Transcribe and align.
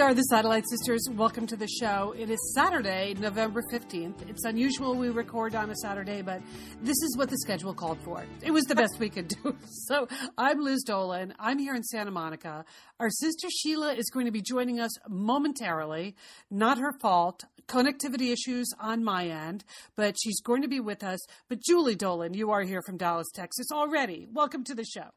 We 0.00 0.06
are 0.06 0.14
the 0.14 0.22
Satellite 0.22 0.64
Sisters. 0.66 1.06
Welcome 1.12 1.46
to 1.48 1.56
the 1.56 1.68
show. 1.68 2.14
It 2.16 2.30
is 2.30 2.54
Saturday, 2.54 3.12
November 3.18 3.62
15th. 3.70 4.30
It's 4.30 4.46
unusual 4.46 4.94
we 4.94 5.10
record 5.10 5.54
on 5.54 5.68
a 5.68 5.76
Saturday, 5.76 6.22
but 6.22 6.40
this 6.80 6.96
is 7.02 7.18
what 7.18 7.28
the 7.28 7.36
schedule 7.36 7.74
called 7.74 7.98
for. 8.00 8.24
It 8.42 8.50
was 8.50 8.64
the 8.64 8.74
best 8.74 8.98
we 8.98 9.10
could 9.10 9.28
do. 9.28 9.54
So 9.66 10.08
I'm 10.38 10.60
Liz 10.60 10.84
Dolan. 10.84 11.34
I'm 11.38 11.58
here 11.58 11.74
in 11.74 11.82
Santa 11.82 12.10
Monica. 12.10 12.64
Our 12.98 13.10
sister 13.10 13.48
Sheila 13.50 13.92
is 13.92 14.08
going 14.08 14.24
to 14.24 14.32
be 14.32 14.40
joining 14.40 14.80
us 14.80 14.92
momentarily. 15.06 16.16
Not 16.50 16.78
her 16.78 16.94
fault. 16.98 17.44
Connectivity 17.68 18.32
issues 18.32 18.72
on 18.80 19.04
my 19.04 19.26
end, 19.26 19.64
but 19.96 20.16
she's 20.18 20.40
going 20.40 20.62
to 20.62 20.68
be 20.68 20.80
with 20.80 21.04
us. 21.04 21.20
But 21.50 21.60
Julie 21.60 21.94
Dolan, 21.94 22.32
you 22.32 22.52
are 22.52 22.62
here 22.62 22.80
from 22.80 22.96
Dallas, 22.96 23.30
Texas 23.34 23.66
already. 23.70 24.26
Welcome 24.32 24.64
to 24.64 24.74
the 24.74 24.84
show. 24.84 25.10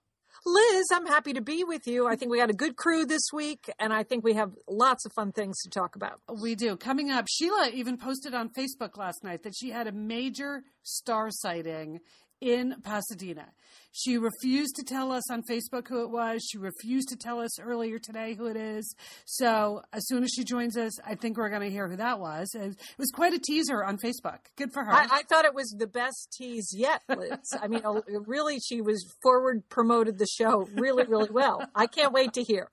Liz, 0.46 0.88
I'm 0.92 1.06
happy 1.06 1.34
to 1.34 1.42
be 1.42 1.64
with 1.64 1.88
you. 1.88 2.06
I 2.06 2.18
think 2.18 2.30
we 2.30 2.38
got 2.38 2.50
a 2.50 2.54
good 2.54 2.76
crew 2.76 3.06
this 3.06 3.30
week, 3.32 3.72
and 3.80 3.94
I 3.94 4.04
think 4.04 4.26
we 4.26 4.34
have 4.34 4.52
lots 4.68 5.06
of 5.06 5.14
fun 5.14 5.32
things 5.32 5.58
to 5.64 5.70
talk 5.70 5.96
about. 5.96 6.20
We 6.42 6.56
do. 6.56 6.76
Coming 6.76 7.10
up, 7.12 7.28
Sheila 7.30 7.70
even 7.74 7.98
posted 7.98 8.34
on 8.34 8.50
Facebook 8.50 8.98
last 8.98 9.24
night 9.24 9.44
that 9.44 9.56
she 9.56 9.70
had 9.70 9.88
a 9.88 9.94
major 9.94 10.64
star 10.82 11.30
sighting 11.32 12.02
in 12.42 12.76
Pasadena. 12.84 13.46
She 13.92 14.18
refused 14.18 14.76
to 14.78 14.84
tell 14.84 15.12
us 15.12 15.30
on 15.30 15.44
Facebook 15.44 15.88
who 15.88 16.04
it 16.04 16.10
was. 16.10 16.44
She 16.50 16.58
refused 16.58 17.10
to 17.10 17.16
tell 17.16 17.40
us 17.40 17.60
earlier 17.60 18.00
today 18.00 18.34
who 18.34 18.48
it 18.48 18.58
is. 18.58 18.96
So 19.26 19.82
as 19.94 20.08
soon 20.08 20.24
as 20.24 20.32
she 20.32 20.44
joins 20.44 20.78
us, 20.78 21.00
I 21.06 21.16
think 21.16 21.38
we're 21.38 21.50
going 21.50 21.62
to 21.62 21.70
hear 21.70 21.88
who 21.88 21.98
that 21.98 22.20
was. 22.20 22.56
It 22.56 22.76
was 22.98 23.12
quite 23.14 23.34
a 23.34 23.40
teaser 23.40 23.84
on 23.84 23.98
Facebook. 23.98 24.40
Good 24.56 24.74
for 24.74 24.84
her. 24.84 24.92
I, 24.92 25.08
I 25.12 25.24
thought 25.30 25.46
it 25.46 25.54
was 25.54 25.76
the 25.78 25.88
best 25.88 26.36
tease 26.36 26.74
yet, 26.76 27.02
Liz. 27.08 27.38
I 27.62 27.68
mean, 27.68 27.82
uh, 27.86 28.02
really, 28.26 28.60
she 28.60 28.82
was 28.82 29.06
forward 29.22 29.64
promoted 29.70 30.18
the 30.18 30.28
show 30.28 30.68
really, 30.74 31.06
really 31.06 31.30
well. 31.32 31.62
I 31.76 31.88
can't 31.88 32.14
wait 32.14 32.34
to 32.34 32.44
hear. 32.44 32.70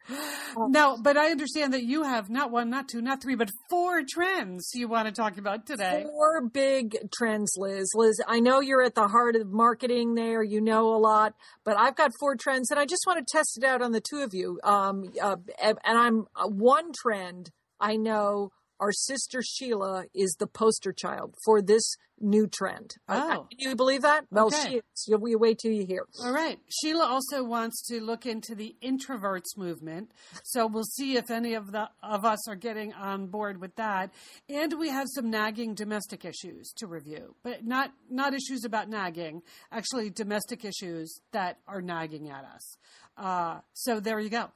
now, 0.68 0.96
but 0.96 1.16
I 1.16 1.30
understand 1.30 1.74
that 1.74 1.84
you 1.84 2.02
have 2.04 2.30
not 2.30 2.50
one, 2.50 2.70
not 2.70 2.88
two, 2.88 3.02
not 3.02 3.22
three, 3.22 3.34
but 3.34 3.50
four 3.68 4.02
trends 4.08 4.70
you 4.74 4.88
want 4.88 5.06
to 5.06 5.12
talk 5.12 5.38
about 5.38 5.66
today. 5.66 6.04
Four 6.04 6.48
big 6.48 6.96
trends, 7.12 7.54
Liz. 7.56 7.90
Liz, 7.94 8.20
I 8.26 8.40
know 8.40 8.60
you're 8.60 8.82
at 8.82 8.94
the 8.94 9.08
heart 9.08 9.36
of 9.36 9.48
marketing 9.48 10.14
there. 10.14 10.42
You 10.42 10.60
know 10.60 10.89
a 10.94 10.98
lot 10.98 11.34
but 11.64 11.76
I've 11.78 11.96
got 11.96 12.12
four 12.18 12.36
trends 12.36 12.70
and 12.70 12.78
I 12.78 12.86
just 12.86 13.02
want 13.06 13.18
to 13.18 13.36
test 13.36 13.58
it 13.58 13.64
out 13.64 13.82
on 13.82 13.92
the 13.92 14.00
two 14.00 14.18
of 14.18 14.34
you. 14.34 14.60
Um, 14.64 15.12
uh, 15.20 15.36
and 15.62 15.78
I'm 15.84 16.26
uh, 16.36 16.48
one 16.48 16.92
trend 17.02 17.50
I 17.78 17.96
know 17.96 18.52
our 18.80 18.92
sister 18.92 19.42
Sheila 19.42 20.04
is 20.14 20.34
the 20.40 20.46
poster 20.46 20.92
child 20.92 21.34
for 21.44 21.62
this 21.62 21.94
new 22.22 22.46
trend. 22.46 22.94
Oh. 23.08 23.46
Can 23.58 23.70
you 23.70 23.76
believe 23.76 24.02
that? 24.02 24.26
Well, 24.30 24.46
Okay. 24.46 24.68
she 24.68 24.76
is. 24.76 24.82
You, 25.06 25.18
you 25.26 25.38
wait 25.38 25.58
till 25.58 25.72
you 25.72 25.86
hear. 25.86 26.04
All 26.22 26.32
right. 26.32 26.58
Sheila 26.68 27.06
also 27.06 27.42
wants 27.44 27.86
to 27.88 28.00
look 28.00 28.26
into 28.26 28.54
the 28.54 28.74
introverts 28.82 29.56
movement. 29.56 30.10
So 30.44 30.66
we'll 30.66 30.84
see 30.84 31.16
if 31.16 31.30
any 31.30 31.54
of 31.54 31.72
the 31.72 31.88
of 32.02 32.24
us 32.24 32.46
are 32.48 32.56
getting 32.56 32.92
on 32.92 33.28
board 33.28 33.60
with 33.60 33.74
that. 33.76 34.10
And 34.48 34.78
we 34.78 34.88
have 34.90 35.06
some 35.14 35.30
nagging 35.30 35.74
domestic 35.74 36.24
issues 36.24 36.72
to 36.76 36.86
review. 36.86 37.36
But 37.42 37.64
not 37.64 37.92
not 38.10 38.34
issues 38.34 38.64
about 38.64 38.88
nagging, 38.90 39.42
actually 39.72 40.10
domestic 40.10 40.64
issues 40.64 41.20
that 41.32 41.58
are 41.66 41.80
nagging 41.82 42.28
at 42.30 42.44
us. 42.44 42.76
Uh, 43.16 43.60
so 43.74 44.00
there 44.00 44.20
you 44.20 44.30
go. 44.30 44.50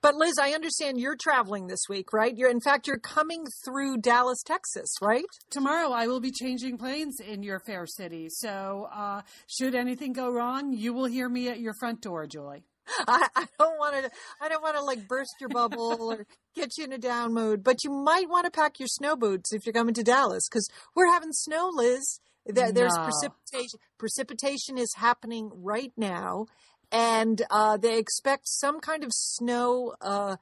But 0.00 0.14
Liz, 0.14 0.34
I 0.40 0.50
understand 0.50 0.98
you're 1.00 1.16
traveling 1.16 1.66
this 1.66 1.82
week, 1.88 2.12
right? 2.12 2.36
You're, 2.36 2.50
in 2.50 2.60
fact, 2.60 2.86
you're 2.86 2.98
coming 2.98 3.44
through 3.64 3.98
Dallas, 3.98 4.42
Texas, 4.42 4.90
right? 5.00 5.24
Tomorrow 5.50 5.90
I 5.92 6.06
will 6.06 6.20
be 6.20 6.30
changing 6.30 6.78
planes 6.78 7.18
in 7.20 7.42
your 7.42 7.60
fair 7.60 7.86
city. 7.86 8.28
So 8.30 8.88
uh, 8.92 9.22
should 9.46 9.74
anything 9.74 10.12
go 10.12 10.30
wrong, 10.30 10.72
you 10.72 10.92
will 10.92 11.06
hear 11.06 11.28
me 11.28 11.48
at 11.48 11.60
your 11.60 11.74
front 11.78 12.00
door, 12.02 12.26
Julie. 12.26 12.64
I, 13.08 13.26
I 13.34 13.46
don't 13.58 13.78
want 13.78 14.04
to. 14.04 14.10
I 14.40 14.48
don't 14.48 14.62
want 14.62 14.76
to 14.76 14.82
like 14.82 15.08
burst 15.08 15.34
your 15.40 15.48
bubble 15.48 16.08
or 16.12 16.24
get 16.54 16.78
you 16.78 16.84
in 16.84 16.92
a 16.92 16.98
down 16.98 17.34
mood. 17.34 17.64
But 17.64 17.82
you 17.82 17.90
might 17.90 18.28
want 18.28 18.44
to 18.44 18.50
pack 18.50 18.78
your 18.78 18.86
snow 18.86 19.16
boots 19.16 19.52
if 19.52 19.66
you're 19.66 19.72
coming 19.72 19.94
to 19.94 20.04
Dallas 20.04 20.48
because 20.48 20.68
we're 20.94 21.10
having 21.12 21.32
snow, 21.32 21.68
Liz. 21.74 22.20
There, 22.46 22.70
There's 22.70 22.96
No. 22.96 23.02
precipitation. 23.02 23.80
Precipitation 23.98 24.78
is 24.78 24.94
happening 24.96 25.50
right 25.52 25.92
now, 25.96 26.46
and 26.92 27.42
uh, 27.50 27.76
they 27.76 27.98
expect 27.98 28.48
some 28.48 28.80
kind 28.80 29.04
of 29.04 29.10
snow 29.12 29.94
uh, 30.00 30.36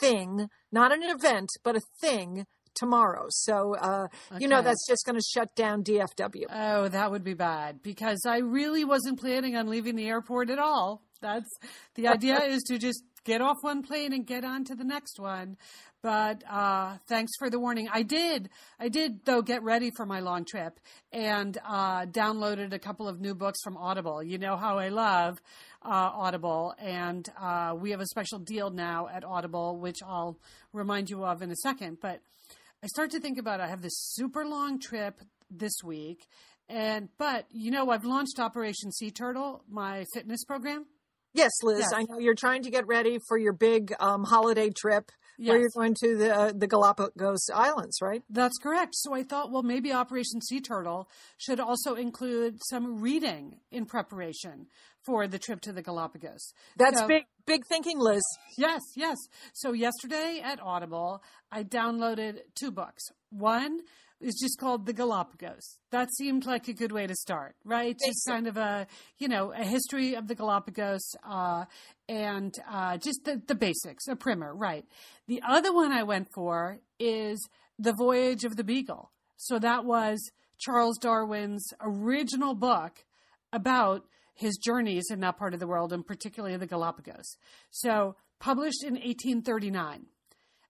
thing, 0.00 0.48
not 0.72 0.92
an 0.92 1.02
event, 1.02 1.50
but 1.62 1.76
a 1.76 1.80
thing 2.00 2.46
tomorrow. 2.74 3.26
So 3.28 3.76
uh, 3.76 4.08
you 4.38 4.48
know 4.48 4.62
that's 4.62 4.86
just 4.86 5.06
going 5.06 5.18
to 5.18 5.24
shut 5.24 5.54
down 5.54 5.84
DFW. 5.84 6.44
Oh, 6.50 6.88
that 6.88 7.10
would 7.10 7.24
be 7.24 7.34
bad 7.34 7.82
because 7.82 8.24
I 8.26 8.38
really 8.38 8.84
wasn't 8.84 9.20
planning 9.20 9.56
on 9.56 9.68
leaving 9.68 9.96
the 9.96 10.08
airport 10.08 10.50
at 10.50 10.58
all. 10.58 11.02
That's 11.20 11.48
the 11.94 12.08
idea 12.08 12.42
is 12.42 12.62
to 12.64 12.78
just 12.78 13.02
get 13.24 13.40
off 13.40 13.56
one 13.62 13.82
plane 13.82 14.12
and 14.12 14.26
get 14.26 14.44
on 14.44 14.64
to 14.64 14.74
the 14.74 14.84
next 14.84 15.18
one. 15.18 15.56
But 16.02 16.44
uh, 16.48 16.98
thanks 17.08 17.32
for 17.38 17.48
the 17.48 17.58
warning. 17.58 17.88
I 17.90 18.02
did, 18.02 18.50
I 18.78 18.88
did 18.88 19.24
though 19.24 19.40
get 19.40 19.62
ready 19.62 19.90
for 19.96 20.04
my 20.04 20.20
long 20.20 20.44
trip 20.44 20.78
and 21.12 21.56
uh, 21.66 22.04
downloaded 22.04 22.74
a 22.74 22.78
couple 22.78 23.08
of 23.08 23.20
new 23.20 23.34
books 23.34 23.58
from 23.64 23.78
Audible. 23.78 24.22
You 24.22 24.36
know 24.36 24.56
how 24.56 24.78
I 24.78 24.90
love 24.90 25.38
uh, 25.82 26.10
Audible, 26.14 26.74
and 26.78 27.26
uh, 27.40 27.74
we 27.74 27.90
have 27.92 28.00
a 28.00 28.06
special 28.06 28.38
deal 28.38 28.70
now 28.70 29.08
at 29.08 29.24
Audible, 29.24 29.78
which 29.78 30.02
I'll 30.06 30.38
remind 30.74 31.08
you 31.08 31.24
of 31.24 31.40
in 31.40 31.50
a 31.50 31.56
second. 31.56 31.98
But 32.02 32.20
I 32.82 32.86
start 32.88 33.10
to 33.12 33.20
think 33.20 33.38
about 33.38 33.60
I 33.60 33.68
have 33.68 33.80
this 33.80 33.96
super 33.96 34.44
long 34.44 34.78
trip 34.78 35.20
this 35.50 35.82
week, 35.82 36.26
and 36.68 37.08
but 37.16 37.46
you 37.50 37.70
know 37.70 37.88
I've 37.88 38.04
launched 38.04 38.38
Operation 38.38 38.92
Sea 38.92 39.10
Turtle, 39.10 39.64
my 39.70 40.04
fitness 40.12 40.44
program. 40.44 40.84
Yes, 41.34 41.50
Liz, 41.62 41.80
Yes. 41.80 41.92
I 41.92 42.04
know 42.08 42.18
you're 42.18 42.34
trying 42.36 42.62
to 42.62 42.70
get 42.70 42.86
ready 42.86 43.18
for 43.28 43.36
your 43.36 43.52
big 43.52 43.92
um, 44.00 44.24
holiday 44.24 44.70
trip 44.70 45.10
where 45.36 45.58
you're 45.58 45.68
going 45.74 45.94
to 46.00 46.16
the 46.16 46.54
the 46.56 46.68
Galapagos 46.68 47.50
Islands, 47.52 47.98
right? 48.00 48.22
That's 48.30 48.56
correct. 48.58 48.94
So 48.94 49.12
I 49.14 49.24
thought, 49.24 49.50
well, 49.50 49.64
maybe 49.64 49.92
Operation 49.92 50.40
Sea 50.40 50.60
Turtle 50.60 51.08
should 51.36 51.58
also 51.58 51.94
include 51.96 52.58
some 52.70 53.00
reading 53.00 53.58
in 53.72 53.84
preparation 53.84 54.68
for 55.04 55.26
the 55.26 55.38
trip 55.40 55.60
to 55.62 55.72
the 55.72 55.82
Galapagos. 55.82 56.52
That's 56.76 57.00
So- 57.00 57.08
big 57.08 57.24
big 57.46 57.66
thinking, 57.68 57.98
Liz. 57.98 58.22
Yes, 58.56 58.80
yes. 58.96 59.16
So 59.52 59.72
yesterday 59.72 60.40
at 60.42 60.60
Audible, 60.62 61.20
I 61.50 61.64
downloaded 61.64 62.38
two 62.54 62.70
books. 62.70 63.02
One 63.30 63.80
is 64.24 64.40
just 64.40 64.58
called 64.58 64.86
The 64.86 64.94
Galapagos. 64.94 65.78
That 65.90 66.12
seemed 66.14 66.46
like 66.46 66.66
a 66.68 66.72
good 66.72 66.92
way 66.92 67.06
to 67.06 67.14
start, 67.14 67.56
right? 67.62 67.94
Just 68.04 68.26
kind 68.26 68.46
of 68.46 68.56
a, 68.56 68.86
you 69.18 69.28
know, 69.28 69.52
a 69.52 69.64
history 69.64 70.14
of 70.14 70.28
the 70.28 70.34
Galapagos 70.34 71.14
uh, 71.28 71.66
and 72.08 72.54
uh, 72.70 72.96
just 72.96 73.24
the, 73.24 73.42
the 73.46 73.54
basics, 73.54 74.08
a 74.08 74.16
primer, 74.16 74.54
right? 74.54 74.86
The 75.28 75.42
other 75.46 75.74
one 75.74 75.92
I 75.92 76.04
went 76.04 76.28
for 76.34 76.78
is 76.98 77.46
The 77.78 77.92
Voyage 77.92 78.44
of 78.44 78.56
the 78.56 78.64
Beagle. 78.64 79.10
So 79.36 79.58
that 79.58 79.84
was 79.84 80.30
Charles 80.58 80.96
Darwin's 80.96 81.74
original 81.82 82.54
book 82.54 83.04
about 83.52 84.06
his 84.32 84.56
journeys 84.56 85.04
in 85.10 85.20
that 85.20 85.36
part 85.36 85.52
of 85.52 85.60
the 85.60 85.66
world, 85.66 85.92
and 85.92 86.04
particularly 86.04 86.56
the 86.56 86.66
Galapagos. 86.66 87.36
So, 87.70 88.16
published 88.40 88.82
in 88.82 88.94
1839. 88.94 90.06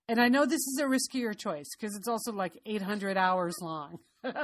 And 0.09 0.21
I 0.21 0.29
know 0.29 0.45
this 0.45 0.67
is 0.67 0.79
a 0.83 0.85
riskier 0.85 1.37
choice 1.37 1.71
because 1.79 1.97
it's 1.97 2.09
also 2.09 2.33
like 2.33 2.53
800 2.67 3.17
hours 3.17 3.57
long. 3.61 3.99
but 4.23 4.35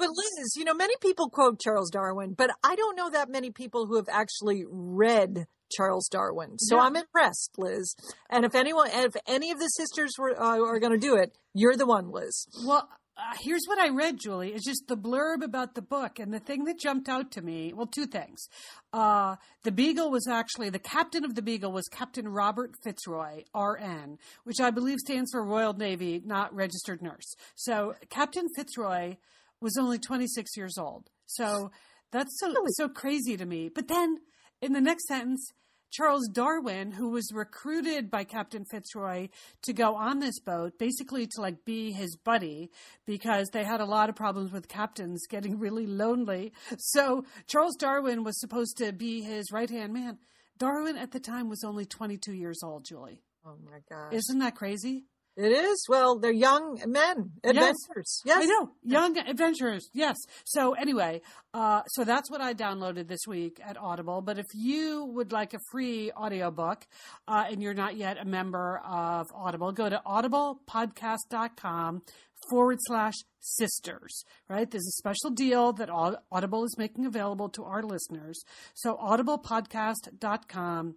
But 0.00 0.08
Liz, 0.08 0.56
you 0.56 0.64
know, 0.64 0.72
many 0.72 0.94
people 1.02 1.28
quote 1.28 1.60
Charles 1.60 1.90
Darwin, 1.90 2.32
but 2.32 2.50
I 2.64 2.74
don't 2.74 2.96
know 2.96 3.10
that 3.10 3.28
many 3.28 3.50
people 3.50 3.86
who 3.86 3.96
have 3.96 4.08
actually 4.10 4.64
read 4.70 5.46
Charles 5.70 6.08
Darwin. 6.08 6.58
So 6.58 6.76
Yeah. 6.76 6.82
I'm 6.82 6.96
impressed, 6.96 7.54
Liz. 7.58 7.94
And 8.30 8.46
if 8.46 8.54
anyone, 8.54 8.88
if 8.92 9.14
any 9.26 9.50
of 9.50 9.58
the 9.58 9.68
sisters 9.68 10.12
were 10.18 10.40
uh, 10.40 10.58
are 10.58 10.80
going 10.80 10.92
to 10.92 10.98
do 10.98 11.16
it, 11.16 11.36
you're 11.52 11.76
the 11.76 11.86
one, 11.86 12.10
Liz. 12.10 12.46
Well, 12.64 12.88
uh, 13.20 13.34
here's 13.40 13.62
what 13.66 13.78
I 13.78 13.88
read, 13.90 14.18
Julie. 14.18 14.52
It's 14.52 14.64
just 14.64 14.86
the 14.88 14.96
blurb 14.96 15.42
about 15.42 15.74
the 15.74 15.82
book. 15.82 16.18
And 16.18 16.32
the 16.32 16.38
thing 16.38 16.64
that 16.64 16.78
jumped 16.78 17.08
out 17.08 17.30
to 17.32 17.42
me 17.42 17.72
well, 17.72 17.86
two 17.86 18.06
things. 18.06 18.48
Uh, 18.92 19.36
the 19.62 19.72
Beagle 19.72 20.10
was 20.10 20.26
actually, 20.26 20.70
the 20.70 20.78
captain 20.78 21.24
of 21.24 21.34
the 21.34 21.42
Beagle 21.42 21.72
was 21.72 21.86
Captain 21.88 22.28
Robert 22.28 22.72
Fitzroy, 22.82 23.44
RN, 23.54 24.18
which 24.44 24.60
I 24.60 24.70
believe 24.70 24.98
stands 24.98 25.30
for 25.32 25.44
Royal 25.44 25.74
Navy, 25.74 26.22
not 26.24 26.54
registered 26.54 27.02
nurse. 27.02 27.34
So 27.54 27.94
Captain 28.08 28.46
Fitzroy 28.56 29.16
was 29.60 29.76
only 29.76 29.98
26 29.98 30.56
years 30.56 30.78
old. 30.78 31.10
So 31.26 31.70
that's 32.10 32.38
so, 32.40 32.54
so 32.68 32.88
crazy 32.88 33.36
to 33.36 33.44
me. 33.44 33.68
But 33.68 33.88
then 33.88 34.18
in 34.62 34.72
the 34.72 34.80
next 34.80 35.06
sentence, 35.06 35.52
Charles 35.90 36.28
Darwin, 36.28 36.92
who 36.92 37.10
was 37.10 37.32
recruited 37.32 38.10
by 38.10 38.24
Captain 38.24 38.64
Fitzroy 38.64 39.28
to 39.62 39.72
go 39.72 39.96
on 39.96 40.20
this 40.20 40.38
boat, 40.38 40.78
basically 40.78 41.26
to 41.26 41.40
like 41.40 41.64
be 41.64 41.92
his 41.92 42.16
buddy 42.16 42.70
because 43.06 43.48
they 43.52 43.64
had 43.64 43.80
a 43.80 43.86
lot 43.86 44.08
of 44.08 44.14
problems 44.14 44.52
with 44.52 44.68
captains 44.68 45.26
getting 45.28 45.58
really 45.58 45.86
lonely. 45.86 46.52
So 46.78 47.24
Charles 47.46 47.76
Darwin 47.76 48.24
was 48.24 48.38
supposed 48.40 48.76
to 48.78 48.92
be 48.92 49.22
his 49.22 49.50
right 49.52 49.70
hand 49.70 49.92
man. 49.92 50.18
Darwin 50.58 50.96
at 50.96 51.10
the 51.10 51.20
time 51.20 51.48
was 51.48 51.64
only 51.64 51.86
22 51.86 52.34
years 52.34 52.60
old, 52.62 52.84
Julie. 52.84 53.22
Oh 53.44 53.56
my 53.64 53.78
gosh. 53.88 54.12
Isn't 54.12 54.38
that 54.40 54.54
crazy? 54.54 55.06
It 55.40 55.52
is. 55.52 55.86
Well, 55.88 56.18
they're 56.18 56.30
young 56.30 56.78
men, 56.86 57.30
adventurers. 57.42 58.20
Yes. 58.26 58.42
I 58.42 58.44
know. 58.44 58.72
Young 58.84 59.16
adventurers. 59.16 59.88
Yes. 59.94 60.16
So 60.44 60.74
anyway, 60.74 61.22
uh, 61.54 61.80
so 61.86 62.04
that's 62.04 62.30
what 62.30 62.42
I 62.42 62.52
downloaded 62.52 63.08
this 63.08 63.26
week 63.26 63.58
at 63.64 63.78
Audible. 63.78 64.20
But 64.20 64.38
if 64.38 64.44
you 64.52 65.06
would 65.14 65.32
like 65.32 65.54
a 65.54 65.58
free 65.72 66.12
audiobook 66.12 66.86
uh, 67.26 67.46
and 67.50 67.62
you're 67.62 67.72
not 67.72 67.96
yet 67.96 68.18
a 68.20 68.26
member 68.26 68.82
of 68.84 69.28
Audible, 69.34 69.72
go 69.72 69.88
to 69.88 70.02
audiblepodcast.com 70.06 72.02
forward 72.50 72.78
slash 72.82 73.14
sisters, 73.40 74.24
right? 74.46 74.70
There's 74.70 74.86
a 74.86 74.98
special 74.98 75.30
deal 75.30 75.72
that 75.74 75.88
Audible 75.88 76.64
is 76.64 76.76
making 76.76 77.06
available 77.06 77.48
to 77.50 77.62
our 77.64 77.82
listeners. 77.82 78.42
So 78.74 78.96
audiblepodcast.com 78.96 80.96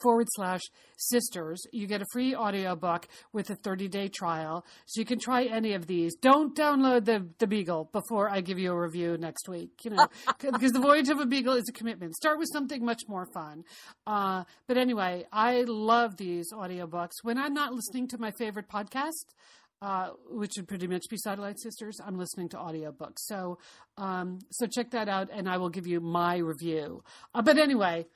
forward 0.00 0.26
slash 0.34 0.60
sisters. 0.96 1.62
You 1.72 1.86
get 1.86 2.02
a 2.02 2.06
free 2.12 2.34
audiobook 2.34 3.08
with 3.32 3.50
a 3.50 3.54
30 3.54 3.88
day 3.88 4.08
trial. 4.08 4.64
So 4.86 5.00
you 5.00 5.04
can 5.04 5.18
try 5.18 5.44
any 5.44 5.72
of 5.74 5.86
these. 5.86 6.14
Don't 6.16 6.56
download 6.56 7.04
the, 7.04 7.28
the 7.38 7.46
Beagle 7.46 7.88
before 7.92 8.28
I 8.28 8.40
give 8.40 8.58
you 8.58 8.72
a 8.72 8.80
review 8.80 9.16
next 9.18 9.48
week, 9.48 9.70
you 9.84 9.90
know, 9.90 10.08
because 10.40 10.72
the 10.72 10.80
voyage 10.80 11.08
of 11.08 11.20
a 11.20 11.26
Beagle 11.26 11.54
is 11.54 11.68
a 11.68 11.72
commitment. 11.72 12.14
Start 12.16 12.38
with 12.38 12.48
something 12.52 12.84
much 12.84 13.02
more 13.08 13.26
fun. 13.26 13.64
Uh, 14.06 14.44
but 14.66 14.76
anyway, 14.76 15.24
I 15.32 15.64
love 15.66 16.16
these 16.16 16.52
audiobooks. 16.52 17.22
When 17.22 17.38
I'm 17.38 17.54
not 17.54 17.72
listening 17.72 18.08
to 18.08 18.18
my 18.18 18.32
favorite 18.32 18.68
podcast, 18.68 19.34
uh, 19.82 20.10
which 20.30 20.52
would 20.56 20.68
pretty 20.68 20.86
much 20.86 21.02
be 21.10 21.16
Satellite 21.16 21.58
Sisters. 21.58 21.98
I'm 22.04 22.16
listening 22.16 22.48
to 22.50 22.56
audiobooks. 22.56 23.18
So, 23.18 23.58
um, 23.98 24.38
so 24.52 24.68
check 24.68 24.92
that 24.92 25.08
out 25.08 25.28
and 25.32 25.48
I 25.48 25.56
will 25.56 25.70
give 25.70 25.88
you 25.88 26.00
my 26.00 26.36
review. 26.36 27.02
Uh, 27.34 27.42
but 27.42 27.58
anyway, 27.58 28.06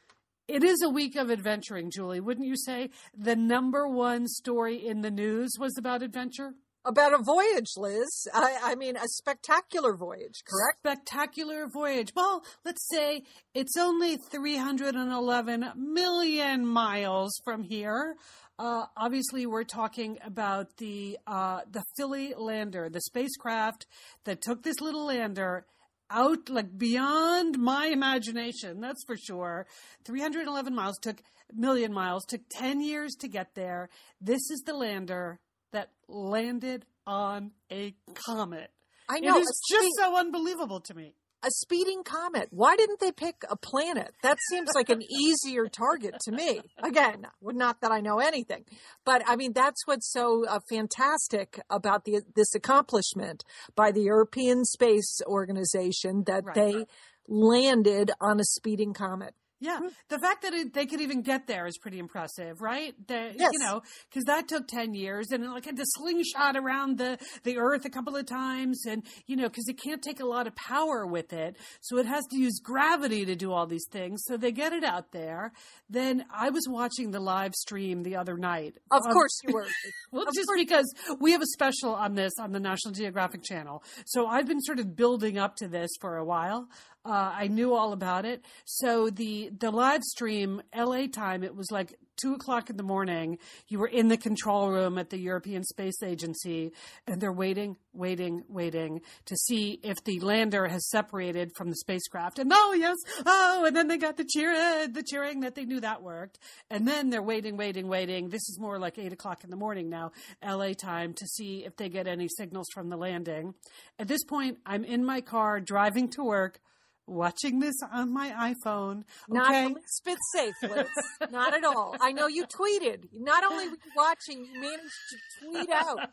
it 0.48 0.62
is 0.62 0.80
a 0.82 0.88
week 0.88 1.16
of 1.16 1.30
adventuring, 1.30 1.90
Julie. 1.90 2.20
Wouldn't 2.20 2.46
you 2.46 2.56
say 2.56 2.90
the 3.16 3.36
number 3.36 3.88
one 3.88 4.28
story 4.28 4.86
in 4.86 5.00
the 5.00 5.10
news 5.10 5.52
was 5.58 5.76
about 5.76 6.02
adventure? 6.02 6.54
About 6.84 7.14
a 7.14 7.18
voyage, 7.18 7.72
Liz. 7.76 8.28
I, 8.32 8.58
I, 8.62 8.74
mean, 8.76 8.96
a 8.96 9.08
spectacular 9.08 9.96
voyage, 9.96 10.44
correct? 10.46 10.78
Spectacular 10.78 11.66
voyage. 11.66 12.12
Well, 12.14 12.44
let's 12.64 12.86
say 12.88 13.24
it's 13.54 13.76
only 13.76 14.18
311 14.30 15.72
million 15.74 16.64
miles 16.64 17.40
from 17.44 17.64
here. 17.64 18.14
Uh, 18.56 18.84
obviously, 18.96 19.46
we're 19.46 19.64
talking 19.64 20.18
about 20.24 20.76
the 20.78 21.18
uh, 21.26 21.60
the 21.70 21.82
Philae 21.96 22.34
lander, 22.38 22.88
the 22.88 23.02
spacecraft 23.02 23.86
that 24.24 24.40
took 24.40 24.62
this 24.62 24.80
little 24.80 25.06
lander 25.06 25.66
out 26.10 26.48
like 26.48 26.76
beyond 26.76 27.58
my 27.58 27.86
imagination 27.86 28.80
that's 28.80 29.04
for 29.04 29.16
sure. 29.16 29.66
311 30.04 30.74
miles 30.74 30.98
took 30.98 31.20
million 31.52 31.92
miles 31.92 32.24
took 32.24 32.42
10 32.50 32.80
years 32.80 33.14
to 33.20 33.28
get 33.28 33.54
there. 33.54 33.88
This 34.20 34.50
is 34.50 34.62
the 34.66 34.74
lander 34.74 35.40
that 35.72 35.90
landed 36.08 36.86
on 37.06 37.52
a 37.70 37.94
comet. 38.26 38.70
I 39.08 39.20
know 39.20 39.36
it 39.36 39.42
is 39.42 39.62
just 39.70 39.88
so 39.98 40.16
unbelievable 40.16 40.80
to 40.80 40.94
me 40.94 41.14
a 41.42 41.50
speeding 41.50 42.02
comet. 42.02 42.48
Why 42.50 42.76
didn't 42.76 43.00
they 43.00 43.12
pick 43.12 43.44
a 43.48 43.56
planet? 43.56 44.12
That 44.22 44.38
seems 44.50 44.70
like 44.74 44.88
an 44.88 45.02
easier 45.02 45.66
target 45.68 46.14
to 46.24 46.32
me. 46.32 46.60
Again, 46.82 47.26
not 47.42 47.80
that 47.80 47.92
I 47.92 48.00
know 48.00 48.18
anything, 48.18 48.64
but 49.04 49.22
I 49.26 49.36
mean 49.36 49.52
that's 49.52 49.86
what's 49.86 50.10
so 50.10 50.44
uh, 50.46 50.60
fantastic 50.68 51.60
about 51.70 52.04
the, 52.04 52.22
this 52.34 52.54
accomplishment 52.54 53.44
by 53.74 53.92
the 53.92 54.02
European 54.02 54.64
Space 54.64 55.20
Organization 55.26 56.24
that 56.26 56.44
right, 56.44 56.54
they 56.54 56.86
landed 57.28 58.10
on 58.20 58.40
a 58.40 58.44
speeding 58.44 58.92
comet. 58.92 59.34
Yeah, 59.58 59.80
the 60.08 60.18
fact 60.18 60.42
that 60.42 60.52
it, 60.52 60.74
they 60.74 60.84
could 60.84 61.00
even 61.00 61.22
get 61.22 61.46
there 61.46 61.66
is 61.66 61.78
pretty 61.78 61.98
impressive, 61.98 62.60
right? 62.60 62.94
The, 63.08 63.32
yes. 63.36 63.50
You 63.52 63.58
know, 63.60 63.82
because 64.08 64.24
that 64.24 64.48
took 64.48 64.68
ten 64.68 64.92
years, 64.92 65.30
and 65.30 65.44
like 65.50 65.64
had 65.64 65.76
to 65.76 65.84
slingshot 65.84 66.56
around 66.56 66.98
the 66.98 67.18
the 67.42 67.56
Earth 67.56 67.86
a 67.86 67.90
couple 67.90 68.16
of 68.16 68.26
times, 68.26 68.84
and 68.86 69.02
you 69.26 69.34
know, 69.34 69.48
because 69.48 69.66
it 69.68 69.80
can't 69.82 70.02
take 70.02 70.20
a 70.20 70.26
lot 70.26 70.46
of 70.46 70.54
power 70.56 71.06
with 71.06 71.32
it, 71.32 71.56
so 71.80 71.96
it 71.96 72.04
has 72.04 72.24
to 72.32 72.38
use 72.38 72.60
gravity 72.62 73.24
to 73.24 73.34
do 73.34 73.50
all 73.50 73.66
these 73.66 73.86
things. 73.90 74.22
So 74.26 74.36
they 74.36 74.52
get 74.52 74.74
it 74.74 74.84
out 74.84 75.12
there. 75.12 75.52
Then 75.88 76.26
I 76.34 76.50
was 76.50 76.66
watching 76.68 77.10
the 77.10 77.20
live 77.20 77.54
stream 77.54 78.02
the 78.02 78.16
other 78.16 78.36
night. 78.36 78.76
Of 78.90 79.06
um, 79.06 79.12
course 79.12 79.40
you 79.42 79.54
were. 79.54 79.66
well, 80.12 80.26
just 80.34 80.48
course. 80.48 80.58
because 80.58 80.94
we 81.18 81.32
have 81.32 81.40
a 81.40 81.46
special 81.46 81.94
on 81.94 82.14
this 82.14 82.34
on 82.38 82.52
the 82.52 82.60
National 82.60 82.92
Geographic 82.92 83.42
Channel, 83.42 83.82
so 84.04 84.26
I've 84.26 84.46
been 84.46 84.60
sort 84.60 84.80
of 84.80 84.94
building 84.94 85.38
up 85.38 85.56
to 85.56 85.68
this 85.68 85.90
for 85.98 86.18
a 86.18 86.24
while. 86.26 86.68
Uh, 87.06 87.32
I 87.36 87.46
knew 87.46 87.72
all 87.72 87.92
about 87.92 88.24
it. 88.24 88.44
So 88.64 89.10
the 89.10 89.50
the 89.56 89.70
live 89.70 90.02
stream, 90.02 90.60
LA 90.76 91.06
time, 91.06 91.44
it 91.44 91.54
was 91.54 91.70
like 91.70 91.94
two 92.16 92.34
o'clock 92.34 92.68
in 92.68 92.76
the 92.76 92.82
morning. 92.82 93.38
You 93.68 93.78
were 93.78 93.86
in 93.86 94.08
the 94.08 94.16
control 94.16 94.70
room 94.70 94.98
at 94.98 95.10
the 95.10 95.18
European 95.18 95.62
Space 95.62 96.02
Agency, 96.02 96.72
and 97.06 97.20
they're 97.20 97.32
waiting, 97.32 97.76
waiting, 97.92 98.42
waiting 98.48 99.02
to 99.26 99.36
see 99.36 99.78
if 99.84 100.02
the 100.04 100.18
lander 100.20 100.66
has 100.66 100.88
separated 100.88 101.52
from 101.54 101.70
the 101.70 101.76
spacecraft. 101.76 102.40
And 102.40 102.50
oh 102.52 102.72
yes, 102.72 102.96
oh, 103.24 103.64
and 103.66 103.76
then 103.76 103.86
they 103.86 103.98
got 103.98 104.16
the 104.16 104.24
cheering, 104.24 104.92
the 104.92 105.04
cheering 105.04 105.40
that 105.40 105.54
they 105.54 105.64
knew 105.64 105.80
that 105.80 106.02
worked. 106.02 106.40
And 106.70 106.88
then 106.88 107.10
they're 107.10 107.22
waiting, 107.22 107.56
waiting, 107.56 107.86
waiting. 107.86 108.30
This 108.30 108.48
is 108.48 108.58
more 108.58 108.80
like 108.80 108.98
eight 108.98 109.12
o'clock 109.12 109.44
in 109.44 109.50
the 109.50 109.56
morning 109.56 109.88
now, 109.88 110.10
LA 110.44 110.72
time, 110.72 111.12
to 111.14 111.26
see 111.26 111.64
if 111.64 111.76
they 111.76 111.88
get 111.88 112.08
any 112.08 112.26
signals 112.28 112.66
from 112.74 112.88
the 112.88 112.96
landing. 112.96 113.54
At 113.98 114.08
this 114.08 114.24
point, 114.24 114.58
I'm 114.66 114.84
in 114.84 115.04
my 115.04 115.20
car 115.20 115.60
driving 115.60 116.08
to 116.10 116.24
work 116.24 116.58
watching 117.06 117.60
this 117.60 117.74
on 117.92 118.12
my 118.12 118.54
iPhone. 118.54 119.04
Okay? 119.30 119.68
Not 119.68 119.76
spit 119.86 120.18
safe, 120.34 120.54
Liz. 120.62 120.86
Not 121.30 121.54
at 121.54 121.64
all. 121.64 121.96
I 122.00 122.12
know 122.12 122.26
you 122.26 122.44
tweeted. 122.46 123.08
Not 123.12 123.44
only 123.44 123.68
were 123.68 123.74
you 123.74 123.92
watching, 123.96 124.44
you 124.44 124.60
managed 124.60 124.92
to 125.10 125.46
tweet 125.46 125.70
out 125.70 126.10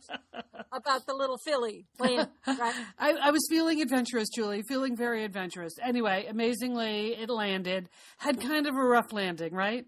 about 0.72 1.06
the 1.06 1.14
little 1.14 1.38
filly 1.46 1.86
plant. 1.98 2.30
Right? 2.48 2.76
I, 3.00 3.12
I 3.14 3.32
was 3.32 3.46
feeling 3.50 3.82
adventurous, 3.82 4.30
Julie, 4.30 4.64
feeling 4.68 4.96
very 4.96 5.24
adventurous. 5.24 5.74
Anyway, 5.82 6.26
amazingly, 6.30 7.16
it 7.16 7.30
landed. 7.30 7.90
Had 8.18 8.40
kind 8.40 8.68
of 8.68 8.76
a 8.76 8.84
rough 8.84 9.12
landing, 9.12 9.54
right? 9.54 9.86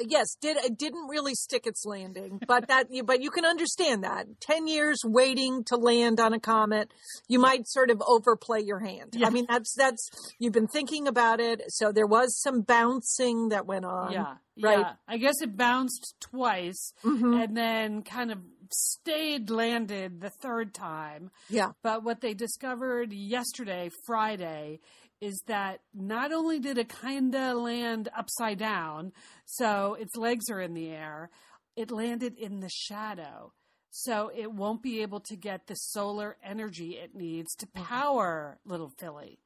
Yes, 0.00 0.36
did 0.40 0.56
it 0.56 0.78
didn't 0.78 1.08
really 1.08 1.34
stick 1.34 1.66
its 1.66 1.84
landing, 1.84 2.40
but 2.46 2.68
that 2.68 2.86
but 3.04 3.22
you 3.22 3.30
can 3.30 3.44
understand 3.44 4.04
that 4.04 4.26
ten 4.40 4.66
years 4.66 5.00
waiting 5.04 5.64
to 5.64 5.76
land 5.76 6.20
on 6.20 6.32
a 6.32 6.40
comet, 6.40 6.92
you 7.28 7.38
might 7.38 7.68
sort 7.68 7.90
of 7.90 8.02
overplay 8.06 8.62
your 8.62 8.80
hand. 8.80 9.14
Yeah. 9.14 9.26
I 9.26 9.30
mean, 9.30 9.46
that's 9.48 9.74
that's 9.74 10.10
you've 10.38 10.52
been 10.52 10.68
thinking 10.68 11.08
about 11.08 11.40
it, 11.40 11.62
so 11.68 11.92
there 11.92 12.06
was 12.06 12.40
some 12.40 12.62
bouncing 12.62 13.48
that 13.48 13.66
went 13.66 13.84
on. 13.84 14.12
Yeah, 14.12 14.34
right. 14.62 14.78
Yeah. 14.78 14.92
I 15.08 15.18
guess 15.18 15.40
it 15.40 15.56
bounced 15.56 16.14
twice, 16.20 16.92
mm-hmm. 17.04 17.34
and 17.34 17.56
then 17.56 18.02
kind 18.02 18.30
of 18.32 18.38
stayed 18.70 19.50
landed 19.50 20.20
the 20.20 20.30
third 20.30 20.74
time. 20.74 21.30
Yeah. 21.48 21.72
But 21.82 22.04
what 22.04 22.20
they 22.20 22.34
discovered 22.34 23.12
yesterday, 23.12 23.90
Friday, 24.06 24.80
is 25.22 25.40
that 25.46 25.78
not 25.94 26.32
only 26.32 26.58
did 26.58 26.76
it 26.78 26.88
kind 26.88 27.32
of 27.32 27.58
land 27.58 28.08
upside 28.14 28.58
down, 28.58 29.12
so 29.46 29.94
its 29.94 30.16
legs 30.16 30.50
are 30.50 30.60
in 30.60 30.74
the 30.74 30.90
air, 30.90 31.30
it 31.76 31.92
landed 31.92 32.36
in 32.36 32.58
the 32.58 32.68
shadow. 32.68 33.52
So 33.90 34.32
it 34.34 34.52
won't 34.52 34.82
be 34.82 35.00
able 35.02 35.20
to 35.20 35.36
get 35.36 35.68
the 35.68 35.74
solar 35.74 36.36
energy 36.44 36.98
it 37.00 37.14
needs 37.14 37.54
to 37.56 37.66
mm-hmm. 37.66 37.84
power 37.84 38.58
little 38.64 38.90
Philly. 38.98 39.38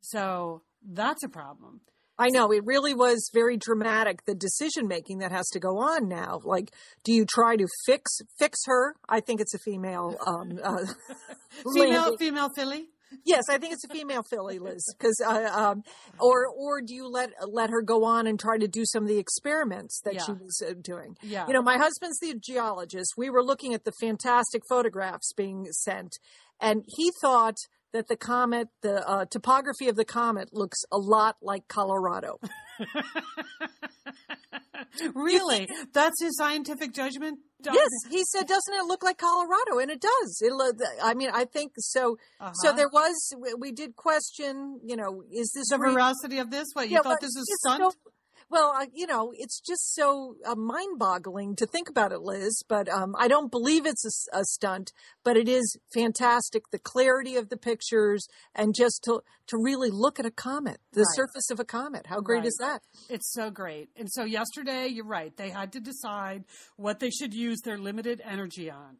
So 0.00 0.62
that's 0.84 1.22
a 1.22 1.28
problem. 1.28 1.82
I 2.18 2.28
know 2.30 2.50
it 2.50 2.64
really 2.66 2.92
was 2.92 3.30
very 3.32 3.56
dramatic. 3.56 4.24
The 4.26 4.34
decision 4.34 4.88
making 4.88 5.18
that 5.18 5.30
has 5.30 5.48
to 5.50 5.60
go 5.60 5.78
on 5.78 6.08
now. 6.08 6.40
Like, 6.42 6.72
do 7.04 7.12
you 7.12 7.24
try 7.24 7.56
to 7.56 7.66
fix 7.86 8.18
fix 8.36 8.58
her? 8.66 8.96
I 9.08 9.20
think 9.20 9.40
it's 9.40 9.54
a 9.54 9.58
female. 9.58 10.16
Um, 10.26 10.58
uh, 10.62 10.84
female, 11.74 12.16
female 12.18 12.50
Philae 12.54 12.88
yes, 13.24 13.44
I 13.48 13.58
think 13.58 13.72
it's 13.72 13.84
a 13.84 13.88
female 13.88 14.22
filly, 14.22 14.58
Liz. 14.58 14.84
Because, 14.96 15.20
uh, 15.24 15.50
um, 15.52 15.82
or 16.18 16.46
or 16.46 16.80
do 16.80 16.94
you 16.94 17.08
let 17.08 17.30
let 17.48 17.70
her 17.70 17.82
go 17.82 18.04
on 18.04 18.26
and 18.26 18.38
try 18.38 18.58
to 18.58 18.68
do 18.68 18.84
some 18.84 19.04
of 19.04 19.08
the 19.08 19.18
experiments 19.18 20.00
that 20.04 20.14
yeah. 20.14 20.24
she 20.24 20.32
was 20.32 20.62
uh, 20.66 20.74
doing? 20.80 21.16
Yeah. 21.22 21.46
You 21.46 21.52
know, 21.52 21.62
my 21.62 21.76
husband's 21.76 22.18
the 22.20 22.34
geologist. 22.34 23.14
We 23.16 23.30
were 23.30 23.42
looking 23.42 23.74
at 23.74 23.84
the 23.84 23.92
fantastic 24.00 24.62
photographs 24.68 25.32
being 25.32 25.66
sent, 25.72 26.18
and 26.60 26.84
he 26.86 27.10
thought 27.20 27.56
that 27.92 28.08
the 28.08 28.16
comet, 28.16 28.68
the 28.82 29.06
uh, 29.08 29.24
topography 29.24 29.88
of 29.88 29.96
the 29.96 30.04
comet, 30.04 30.50
looks 30.52 30.78
a 30.92 30.98
lot 30.98 31.36
like 31.42 31.66
Colorado. 31.68 32.38
really? 35.14 35.68
That's 35.92 36.20
his 36.20 36.36
scientific 36.36 36.92
judgment? 36.92 37.38
Yes, 37.62 37.88
he 38.10 38.24
said, 38.24 38.46
"Doesn't 38.46 38.74
it 38.74 38.84
look 38.86 39.02
like 39.02 39.18
Colorado?" 39.18 39.78
And 39.80 39.90
it 39.90 40.00
does. 40.00 40.40
It. 40.40 40.52
I 41.02 41.14
mean, 41.14 41.30
I 41.32 41.44
think 41.44 41.72
so. 41.76 42.16
Uh-huh. 42.40 42.52
So 42.54 42.72
there 42.72 42.88
was. 42.88 43.34
We 43.58 43.72
did 43.72 43.96
question. 43.96 44.80
You 44.82 44.96
know, 44.96 45.22
is 45.30 45.52
this 45.54 45.68
the 45.68 45.78
veracity 45.78 46.38
of 46.38 46.50
this? 46.50 46.68
What 46.72 46.88
you 46.88 46.96
yeah, 46.96 47.02
thought 47.02 47.20
this 47.20 47.34
was 47.36 47.46
stunt? 47.60 47.94
Well, 48.50 48.74
uh, 48.76 48.86
you 48.92 49.06
know, 49.06 49.32
it's 49.36 49.60
just 49.60 49.94
so 49.94 50.34
uh, 50.44 50.56
mind-boggling 50.56 51.54
to 51.56 51.66
think 51.66 51.88
about 51.88 52.10
it, 52.10 52.20
Liz. 52.20 52.62
But 52.68 52.88
um, 52.88 53.14
I 53.16 53.28
don't 53.28 53.50
believe 53.50 53.86
it's 53.86 54.04
a, 54.04 54.40
a, 54.40 54.44
stunt. 54.44 54.92
But 55.24 55.36
it 55.36 55.48
is 55.48 55.78
fantastic, 55.94 56.64
the 56.72 56.80
clarity 56.80 57.36
of 57.36 57.48
the 57.48 57.56
pictures, 57.56 58.26
and 58.54 58.74
just 58.76 59.04
to 59.04 59.20
to 59.46 59.56
really 59.56 59.90
look 59.90 60.18
at 60.18 60.26
a 60.26 60.30
comet, 60.30 60.78
the 60.92 61.00
right. 61.00 61.14
surface 61.14 61.50
of 61.50 61.60
a 61.60 61.64
comet. 61.64 62.06
How 62.06 62.20
great 62.20 62.38
right. 62.38 62.46
is 62.46 62.56
that? 62.60 62.82
It's 63.08 63.32
so 63.32 63.50
great. 63.50 63.88
And 63.96 64.10
so 64.10 64.24
yesterday, 64.24 64.88
you're 64.88 65.06
right. 65.06 65.36
They 65.36 65.50
had 65.50 65.72
to 65.72 65.80
decide 65.80 66.44
what 66.76 66.98
they 66.98 67.10
should 67.10 67.32
use 67.32 67.60
their 67.60 67.78
limited 67.78 68.20
energy 68.24 68.70
on. 68.70 68.96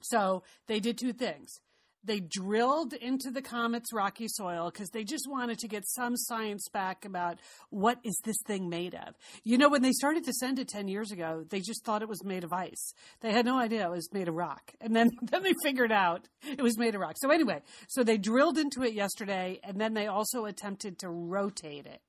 So 0.00 0.44
they 0.66 0.80
did 0.80 0.96
two 0.96 1.12
things 1.12 1.60
they 2.08 2.20
drilled 2.20 2.94
into 2.94 3.30
the 3.30 3.42
comet's 3.42 3.92
rocky 3.92 4.26
soil 4.28 4.70
because 4.72 4.88
they 4.90 5.04
just 5.04 5.28
wanted 5.28 5.58
to 5.58 5.68
get 5.68 5.86
some 5.86 6.16
science 6.16 6.66
back 6.72 7.04
about 7.04 7.38
what 7.70 7.98
is 8.02 8.18
this 8.24 8.38
thing 8.46 8.68
made 8.68 8.94
of. 8.94 9.14
You 9.44 9.58
know, 9.58 9.68
when 9.68 9.82
they 9.82 9.92
started 9.92 10.24
to 10.24 10.32
send 10.32 10.58
it 10.58 10.68
10 10.68 10.88
years 10.88 11.12
ago, 11.12 11.44
they 11.50 11.60
just 11.60 11.84
thought 11.84 12.02
it 12.02 12.08
was 12.08 12.24
made 12.24 12.44
of 12.44 12.52
ice. 12.52 12.94
They 13.20 13.30
had 13.30 13.44
no 13.44 13.58
idea 13.58 13.84
it 13.84 13.90
was 13.90 14.08
made 14.12 14.26
of 14.26 14.34
rock. 14.34 14.72
And 14.80 14.96
then, 14.96 15.10
then 15.22 15.42
they 15.42 15.52
figured 15.62 15.92
out 15.92 16.26
it 16.42 16.62
was 16.62 16.78
made 16.78 16.94
of 16.94 17.02
rock. 17.02 17.16
So 17.18 17.30
anyway, 17.30 17.60
so 17.88 18.02
they 18.02 18.16
drilled 18.16 18.56
into 18.56 18.82
it 18.82 18.94
yesterday 18.94 19.60
and 19.62 19.78
then 19.78 19.92
they 19.92 20.06
also 20.06 20.46
attempted 20.46 20.98
to 21.00 21.10
rotate 21.10 21.86
it. 21.86 22.00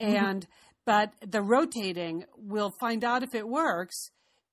Mm-hmm. 0.00 0.16
And, 0.16 0.40
mm-hmm. 0.40 0.50
but 0.86 1.12
the 1.20 1.42
rotating, 1.42 2.24
we'll 2.36 2.72
find 2.80 3.04
out 3.04 3.22
if 3.22 3.34
it 3.34 3.46
works 3.46 4.10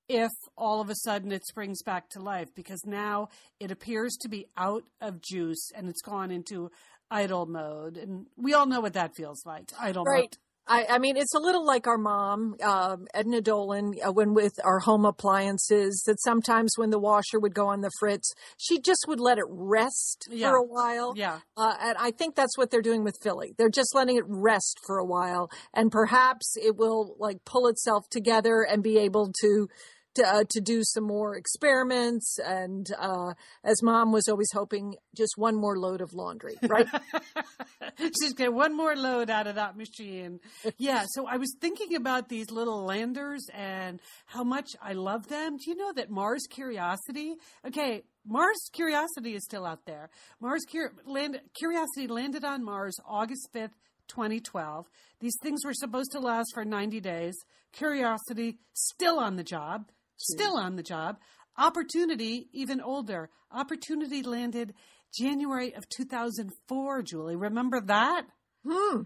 if 0.08 0.30
all 0.56 0.80
of 0.80 0.90
a 0.90 0.94
sudden 0.94 1.32
it 1.32 1.46
springs 1.46 1.82
back 1.82 2.08
to 2.10 2.20
life 2.20 2.48
because 2.54 2.84
now 2.84 3.28
it 3.60 3.70
appears 3.70 4.16
to 4.16 4.28
be 4.28 4.46
out 4.56 4.84
of 5.00 5.20
juice 5.20 5.70
and 5.74 5.88
it's 5.88 6.02
gone 6.02 6.30
into 6.30 6.70
idle 7.10 7.46
mode 7.46 7.96
and 7.96 8.26
we 8.36 8.54
all 8.54 8.66
know 8.66 8.80
what 8.80 8.94
that 8.94 9.14
feels 9.14 9.44
like 9.44 9.70
idle 9.78 10.04
right. 10.04 10.22
mode 10.22 10.36
I, 10.66 10.86
I, 10.90 10.98
mean, 10.98 11.16
it's 11.16 11.34
a 11.34 11.40
little 11.40 11.66
like 11.66 11.86
our 11.86 11.98
mom, 11.98 12.56
uh, 12.62 12.96
Edna 13.14 13.40
Dolan, 13.40 13.94
uh, 14.04 14.12
when 14.12 14.32
with 14.32 14.52
our 14.64 14.78
home 14.78 15.04
appliances, 15.04 16.02
that 16.06 16.20
sometimes 16.22 16.72
when 16.76 16.90
the 16.90 16.98
washer 16.98 17.40
would 17.40 17.54
go 17.54 17.68
on 17.68 17.80
the 17.80 17.90
fritz, 17.98 18.32
she 18.58 18.80
just 18.80 19.04
would 19.08 19.20
let 19.20 19.38
it 19.38 19.44
rest 19.48 20.28
yeah. 20.30 20.50
for 20.50 20.56
a 20.56 20.64
while. 20.64 21.14
Yeah. 21.16 21.40
Uh, 21.56 21.74
and 21.80 21.96
I 21.98 22.12
think 22.12 22.36
that's 22.36 22.56
what 22.56 22.70
they're 22.70 22.82
doing 22.82 23.02
with 23.02 23.16
Philly. 23.22 23.54
They're 23.58 23.68
just 23.68 23.94
letting 23.94 24.16
it 24.16 24.24
rest 24.26 24.78
for 24.86 24.98
a 24.98 25.04
while. 25.04 25.50
And 25.74 25.90
perhaps 25.90 26.56
it 26.56 26.76
will 26.76 27.16
like 27.18 27.44
pull 27.44 27.66
itself 27.66 28.08
together 28.10 28.62
and 28.62 28.82
be 28.82 28.98
able 28.98 29.32
to 29.40 29.68
to, 30.14 30.26
uh, 30.26 30.44
to 30.50 30.60
do 30.60 30.82
some 30.84 31.04
more 31.04 31.36
experiments. 31.36 32.38
And 32.44 32.86
uh, 32.98 33.32
as 33.64 33.82
mom 33.82 34.12
was 34.12 34.28
always 34.28 34.50
hoping, 34.52 34.96
just 35.16 35.34
one 35.36 35.56
more 35.56 35.78
load 35.78 36.00
of 36.00 36.12
laundry, 36.12 36.58
right? 36.62 36.86
just 38.22 38.36
get 38.36 38.52
one 38.52 38.76
more 38.76 38.94
load 38.96 39.30
out 39.30 39.46
of 39.46 39.56
that 39.56 39.76
machine. 39.76 40.40
Yeah. 40.78 41.04
So 41.08 41.26
I 41.26 41.36
was 41.36 41.54
thinking 41.60 41.94
about 41.94 42.28
these 42.28 42.50
little 42.50 42.84
landers 42.84 43.46
and 43.52 44.00
how 44.26 44.44
much 44.44 44.70
I 44.82 44.92
love 44.92 45.28
them. 45.28 45.56
Do 45.56 45.70
you 45.70 45.76
know 45.76 45.92
that 45.94 46.10
Mars 46.10 46.42
Curiosity? 46.50 47.34
Okay. 47.66 48.02
Mars 48.26 48.68
Curiosity 48.72 49.34
is 49.34 49.44
still 49.44 49.66
out 49.66 49.84
there. 49.86 50.10
Mars 50.40 50.64
Cur- 50.70 50.92
land- 51.06 51.40
Curiosity 51.58 52.06
landed 52.06 52.44
on 52.44 52.64
Mars 52.64 52.96
August 53.06 53.48
5th, 53.54 53.72
2012. 54.08 54.86
These 55.20 55.36
things 55.42 55.64
were 55.64 55.74
supposed 55.74 56.12
to 56.12 56.20
last 56.20 56.52
for 56.54 56.64
90 56.64 57.00
days. 57.00 57.34
Curiosity 57.72 58.58
still 58.74 59.18
on 59.18 59.36
the 59.36 59.44
job 59.44 59.86
hmm. 60.22 60.34
still 60.34 60.56
on 60.56 60.76
the 60.76 60.82
job. 60.82 61.18
Opportunity, 61.58 62.48
even 62.52 62.80
older. 62.80 63.28
Opportunity 63.50 64.22
landed 64.22 64.74
January 65.16 65.74
of 65.74 65.88
2004, 65.88 67.02
Julie. 67.02 67.36
Remember 67.36 67.80
that? 67.80 68.26
Hmm. 68.66 69.02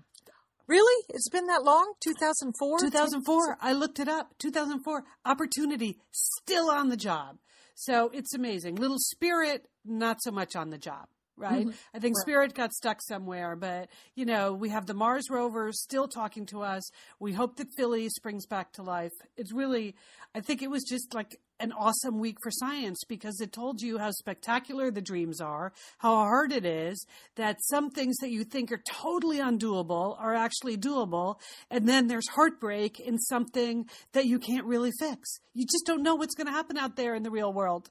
Really? 0.66 1.04
It's 1.10 1.28
been 1.28 1.46
that 1.46 1.62
long? 1.62 1.94
2004? 2.02 2.80
2004. 2.80 3.58
I 3.60 3.72
looked 3.72 4.00
it 4.00 4.08
up. 4.08 4.34
2004. 4.38 5.04
Opportunity 5.24 5.98
still 6.10 6.70
on 6.70 6.88
the 6.88 6.96
job. 6.96 7.36
So 7.74 8.10
it's 8.12 8.34
amazing. 8.34 8.76
Little 8.76 8.98
Spirit, 8.98 9.66
not 9.84 10.22
so 10.22 10.30
much 10.30 10.56
on 10.56 10.70
the 10.70 10.78
job 10.78 11.06
right? 11.36 11.66
Mm-hmm. 11.66 11.76
I 11.94 11.98
think. 11.98 12.16
Spirit 12.18 12.54
got 12.54 12.72
stuck 12.72 13.02
somewhere, 13.02 13.56
but 13.56 13.88
you 14.14 14.24
know, 14.24 14.52
we 14.52 14.70
have 14.70 14.86
the 14.86 14.94
Mars 14.94 15.28
rover 15.30 15.70
still 15.72 16.08
talking 16.08 16.46
to 16.46 16.62
us. 16.62 16.88
We 17.20 17.32
hope 17.32 17.56
that 17.56 17.68
Philly 17.76 18.08
springs 18.08 18.46
back 18.46 18.72
to 18.74 18.82
life. 18.82 19.12
It's 19.36 19.52
really, 19.52 19.94
I 20.34 20.40
think 20.40 20.62
it 20.62 20.70
was 20.70 20.84
just 20.84 21.14
like 21.14 21.38
an 21.60 21.72
awesome 21.72 22.18
week 22.18 22.36
for 22.42 22.50
science 22.50 23.02
because 23.08 23.40
it 23.40 23.52
told 23.52 23.80
you 23.80 23.98
how 23.98 24.10
spectacular 24.10 24.90
the 24.90 25.00
dreams 25.00 25.40
are, 25.40 25.72
how 25.98 26.14
hard 26.14 26.52
it 26.52 26.64
is, 26.64 27.06
that 27.36 27.62
some 27.62 27.90
things 27.90 28.16
that 28.18 28.30
you 28.30 28.44
think 28.44 28.70
are 28.72 28.82
totally 28.88 29.38
undoable 29.38 30.20
are 30.20 30.34
actually 30.34 30.76
doable, 30.76 31.36
and 31.70 31.88
then 31.88 32.06
there's 32.06 32.28
heartbreak 32.28 33.00
in 33.00 33.18
something 33.18 33.88
that 34.12 34.26
you 34.26 34.38
can't 34.38 34.66
really 34.66 34.92
fix. 34.98 35.38
You 35.54 35.64
just 35.64 35.86
don't 35.86 36.02
know 36.02 36.14
what's 36.14 36.34
going 36.34 36.46
to 36.46 36.52
happen 36.52 36.76
out 36.76 36.96
there 36.96 37.14
in 37.14 37.22
the 37.22 37.30
real 37.30 37.52
world. 37.52 37.90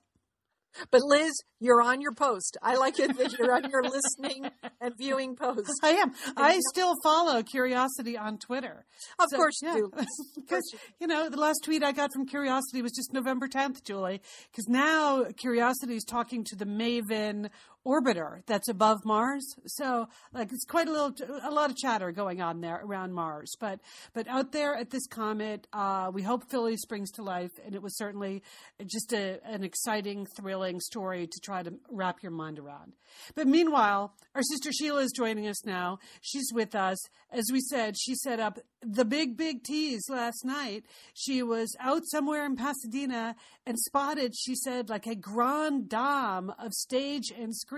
But 0.91 1.01
Liz, 1.03 1.33
you're 1.59 1.81
on 1.81 2.01
your 2.01 2.13
post. 2.13 2.57
I 2.61 2.75
like 2.75 2.99
it 2.99 3.17
that 3.17 3.37
you're 3.37 3.53
on 3.53 3.69
your 3.69 3.83
listening 3.83 4.49
and 4.81 4.93
viewing 4.97 5.35
post. 5.35 5.71
I 5.83 5.91
am. 5.91 6.11
I 6.37 6.59
still 6.71 6.93
follow 7.03 7.41
Curiosity 7.43 8.17
on 8.17 8.37
Twitter. 8.37 8.85
Of 9.19 9.29
so, 9.29 9.37
course 9.37 9.61
you 9.61 9.73
do. 9.73 9.91
Because, 10.35 10.75
you 10.99 11.07
know, 11.07 11.29
the 11.29 11.37
last 11.39 11.61
tweet 11.63 11.83
I 11.83 11.91
got 11.91 12.11
from 12.13 12.27
Curiosity 12.27 12.81
was 12.81 12.91
just 12.91 13.13
November 13.13 13.47
10th, 13.47 13.83
Julie. 13.83 14.21
Because 14.51 14.67
now 14.67 15.25
Curiosity 15.37 15.95
is 15.95 16.03
talking 16.03 16.43
to 16.45 16.55
the 16.55 16.65
Maven 16.65 17.49
orbiter 17.85 18.41
that's 18.45 18.67
above 18.67 19.05
Mars. 19.05 19.55
So 19.67 20.07
like 20.33 20.51
it's 20.51 20.65
quite 20.65 20.87
a 20.87 20.91
little, 20.91 21.13
a 21.43 21.51
lot 21.51 21.69
of 21.69 21.77
chatter 21.77 22.11
going 22.11 22.41
on 22.41 22.61
there 22.61 22.81
around 22.83 23.13
Mars. 23.13 23.53
But 23.59 23.79
but 24.13 24.27
out 24.27 24.51
there 24.51 24.75
at 24.75 24.89
this 24.89 25.07
comet, 25.07 25.67
uh, 25.73 26.11
we 26.13 26.21
hope 26.23 26.49
Philly 26.49 26.77
springs 26.77 27.11
to 27.11 27.23
life, 27.23 27.51
and 27.65 27.75
it 27.75 27.81
was 27.81 27.97
certainly 27.97 28.43
just 28.85 29.13
a, 29.13 29.39
an 29.45 29.63
exciting, 29.63 30.25
thrilling 30.25 30.79
story 30.79 31.27
to 31.27 31.39
try 31.43 31.63
to 31.63 31.73
wrap 31.89 32.23
your 32.23 32.31
mind 32.31 32.59
around. 32.59 32.93
But 33.35 33.47
meanwhile, 33.47 34.13
our 34.33 34.43
sister 34.43 34.71
Sheila 34.71 35.01
is 35.01 35.11
joining 35.15 35.47
us 35.47 35.65
now. 35.65 35.99
She's 36.21 36.51
with 36.53 36.75
us. 36.75 36.97
As 37.31 37.45
we 37.51 37.59
said, 37.61 37.95
she 37.97 38.15
set 38.15 38.39
up 38.39 38.59
the 38.81 39.05
big, 39.05 39.35
big 39.35 39.63
tease 39.63 40.03
last 40.09 40.45
night. 40.45 40.85
She 41.13 41.41
was 41.41 41.75
out 41.79 42.03
somewhere 42.05 42.45
in 42.45 42.55
Pasadena 42.55 43.35
and 43.65 43.77
spotted, 43.79 44.35
she 44.35 44.55
said, 44.55 44.89
like 44.89 45.07
a 45.07 45.15
grand 45.15 45.89
dame 45.89 46.51
of 46.59 46.73
stage 46.73 47.31
and 47.37 47.55
screen. 47.55 47.74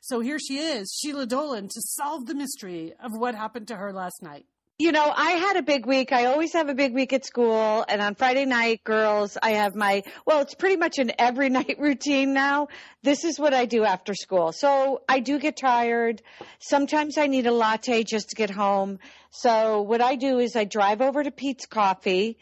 So 0.00 0.20
here 0.20 0.38
she 0.38 0.58
is, 0.58 0.92
Sheila 1.00 1.26
Dolan, 1.26 1.68
to 1.68 1.80
solve 1.80 2.26
the 2.26 2.34
mystery 2.34 2.94
of 3.02 3.12
what 3.16 3.34
happened 3.34 3.68
to 3.68 3.76
her 3.76 3.92
last 3.92 4.22
night 4.22 4.46
you 4.80 4.92
know, 4.92 5.12
I 5.14 5.32
had 5.32 5.56
a 5.56 5.62
big 5.62 5.84
week. 5.84 6.10
I 6.10 6.24
always 6.24 6.54
have 6.54 6.70
a 6.70 6.74
big 6.74 6.94
week 6.94 7.12
at 7.12 7.26
school. 7.26 7.84
And 7.86 8.00
on 8.00 8.14
Friday 8.14 8.46
night, 8.46 8.82
girls, 8.82 9.36
I 9.42 9.50
have 9.50 9.74
my, 9.74 10.04
well, 10.24 10.40
it's 10.40 10.54
pretty 10.54 10.76
much 10.76 10.98
an 10.98 11.12
every 11.18 11.50
night 11.58 11.76
routine 11.78 12.32
now. 12.32 12.68
This 13.02 13.24
is 13.24 13.38
what 13.38 13.52
I 13.52 13.66
do 13.66 13.84
after 13.84 14.14
school. 14.14 14.52
So 14.52 15.02
I 15.06 15.20
do 15.20 15.38
get 15.38 15.58
tired. 15.58 16.22
Sometimes 16.60 17.18
I 17.18 17.26
need 17.26 17.46
a 17.46 17.52
latte 17.52 18.04
just 18.04 18.30
to 18.30 18.36
get 18.36 18.48
home. 18.48 19.00
So 19.30 19.82
what 19.82 20.00
I 20.00 20.16
do 20.16 20.38
is 20.38 20.56
I 20.56 20.64
drive 20.64 21.02
over 21.02 21.22
to 21.22 21.30
Peet's 21.30 21.66
Coffee 21.66 22.38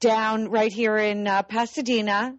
down 0.00 0.48
right 0.48 0.72
here 0.72 0.96
in 0.96 1.28
uh, 1.28 1.44
Pasadena 1.44 2.36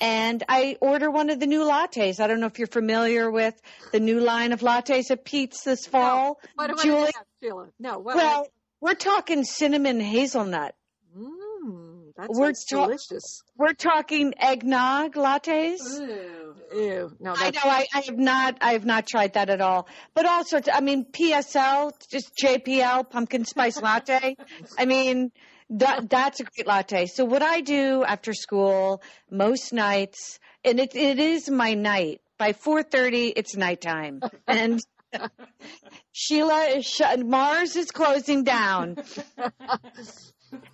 and 0.00 0.42
I 0.48 0.76
order 0.80 1.10
one 1.10 1.30
of 1.30 1.40
the 1.40 1.46
new 1.46 1.60
lattes. 1.60 2.20
I 2.20 2.26
don't 2.26 2.40
know 2.40 2.46
if 2.46 2.58
you're 2.58 2.66
familiar 2.66 3.30
with 3.30 3.54
the 3.92 4.00
new 4.00 4.20
line 4.20 4.52
of 4.52 4.60
lattes 4.60 5.10
at 5.10 5.24
Peet's 5.24 5.62
this 5.64 5.86
fall. 5.86 6.38
No. 6.58 6.66
What 6.66 6.76
do 6.76 6.82
Julie? 6.82 7.02
I 7.02 7.10
have, 7.14 7.26
Sheila? 7.42 7.68
No. 7.78 7.98
Well, 7.98 8.48
we're 8.80 8.94
talking 8.94 9.44
cinnamon 9.44 10.00
hazelnut. 10.00 10.74
Mmm, 11.16 12.14
that 12.16 12.28
we're 12.30 12.52
ta- 12.52 12.86
delicious. 12.86 13.42
We're 13.56 13.74
talking 13.74 14.34
eggnog 14.38 15.14
lattes. 15.14 15.78
Ew, 16.00 16.54
ew. 16.74 17.16
No, 17.20 17.34
I 17.36 17.50
know. 17.50 17.60
I, 17.62 17.86
I, 17.94 18.00
have 18.00 18.18
not. 18.18 18.58
I 18.60 18.72
have 18.72 18.84
not 18.84 19.06
tried 19.06 19.34
that 19.34 19.50
at 19.50 19.60
all. 19.60 19.86
But 20.14 20.26
all 20.26 20.44
sorts. 20.44 20.68
I 20.72 20.80
mean, 20.80 21.04
PSL, 21.04 21.92
just 22.10 22.34
JPL, 22.36 23.08
pumpkin 23.10 23.44
spice 23.44 23.80
latte. 23.80 24.36
I 24.78 24.86
mean, 24.86 25.30
that 25.72 26.10
that's 26.10 26.40
a 26.40 26.44
great 26.44 26.66
latte. 26.66 27.06
So 27.06 27.24
what 27.24 27.42
I 27.42 27.60
do 27.60 28.04
after 28.04 28.32
school 28.34 29.02
most 29.30 29.72
nights, 29.72 30.38
and 30.64 30.78
it 30.78 30.94
it 30.94 31.18
is 31.18 31.48
my 31.48 31.74
night. 31.74 32.20
By 32.38 32.52
four 32.52 32.82
thirty, 32.82 33.28
it's 33.28 33.56
nighttime, 33.56 34.20
and 34.46 34.80
Sheila 36.12 36.64
is. 36.76 37.00
Mars 37.24 37.76
is 37.76 37.90
closing 37.90 38.44
down. 38.44 38.96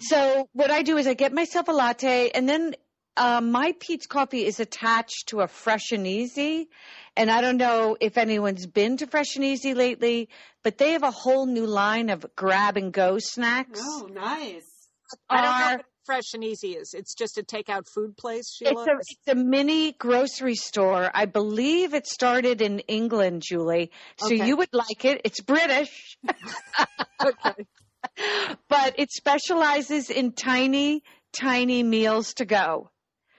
so 0.00 0.48
what 0.52 0.70
I 0.70 0.82
do 0.82 0.96
is 0.96 1.06
I 1.06 1.14
get 1.14 1.32
myself 1.32 1.68
a 1.68 1.72
latte, 1.72 2.30
and 2.30 2.48
then 2.48 2.74
uh, 3.16 3.40
my 3.40 3.74
Peet's 3.78 4.06
coffee 4.06 4.46
is 4.46 4.60
attached 4.60 5.28
to 5.28 5.40
a 5.40 5.48
Fresh 5.48 5.92
and 5.92 6.06
Easy, 6.06 6.68
and 7.16 7.30
I 7.30 7.40
don't 7.40 7.56
know 7.56 7.96
if 8.00 8.16
anyone's 8.16 8.66
been 8.66 8.96
to 8.96 9.06
Fresh 9.06 9.36
and 9.36 9.44
Easy 9.44 9.74
lately, 9.74 10.28
but 10.64 10.78
they 10.78 10.92
have 10.92 11.02
a 11.02 11.10
whole 11.10 11.46
new 11.46 11.66
line 11.66 12.10
of 12.10 12.24
grab 12.34 12.76
and 12.76 12.92
go 12.92 13.18
snacks. 13.18 13.80
Oh, 13.82 14.08
nice! 14.12 14.77
I 15.28 15.42
don't 15.42 15.78
know 15.78 15.84
Fresh 16.08 16.32
and 16.32 16.42
Easy 16.42 16.68
is. 16.68 16.94
It's 16.94 17.14
just 17.14 17.36
a 17.36 17.42
takeout 17.42 17.86
food 17.86 18.16
place, 18.16 18.50
Sheila? 18.50 18.82
It's 18.82 18.88
a, 18.88 18.96
it's 18.98 19.28
a 19.28 19.34
mini 19.34 19.92
grocery 19.92 20.54
store. 20.54 21.10
I 21.12 21.26
believe 21.26 21.92
it 21.92 22.06
started 22.06 22.62
in 22.62 22.78
England, 22.80 23.42
Julie. 23.46 23.90
So 24.16 24.34
okay. 24.34 24.46
you 24.46 24.56
would 24.56 24.72
like 24.72 25.04
it. 25.04 25.20
It's 25.24 25.42
British. 25.42 26.16
okay. 27.22 27.66
but 28.70 28.94
it 28.96 29.12
specializes 29.12 30.08
in 30.08 30.32
tiny, 30.32 31.02
tiny 31.38 31.82
meals 31.82 32.32
to 32.34 32.46
go, 32.46 32.90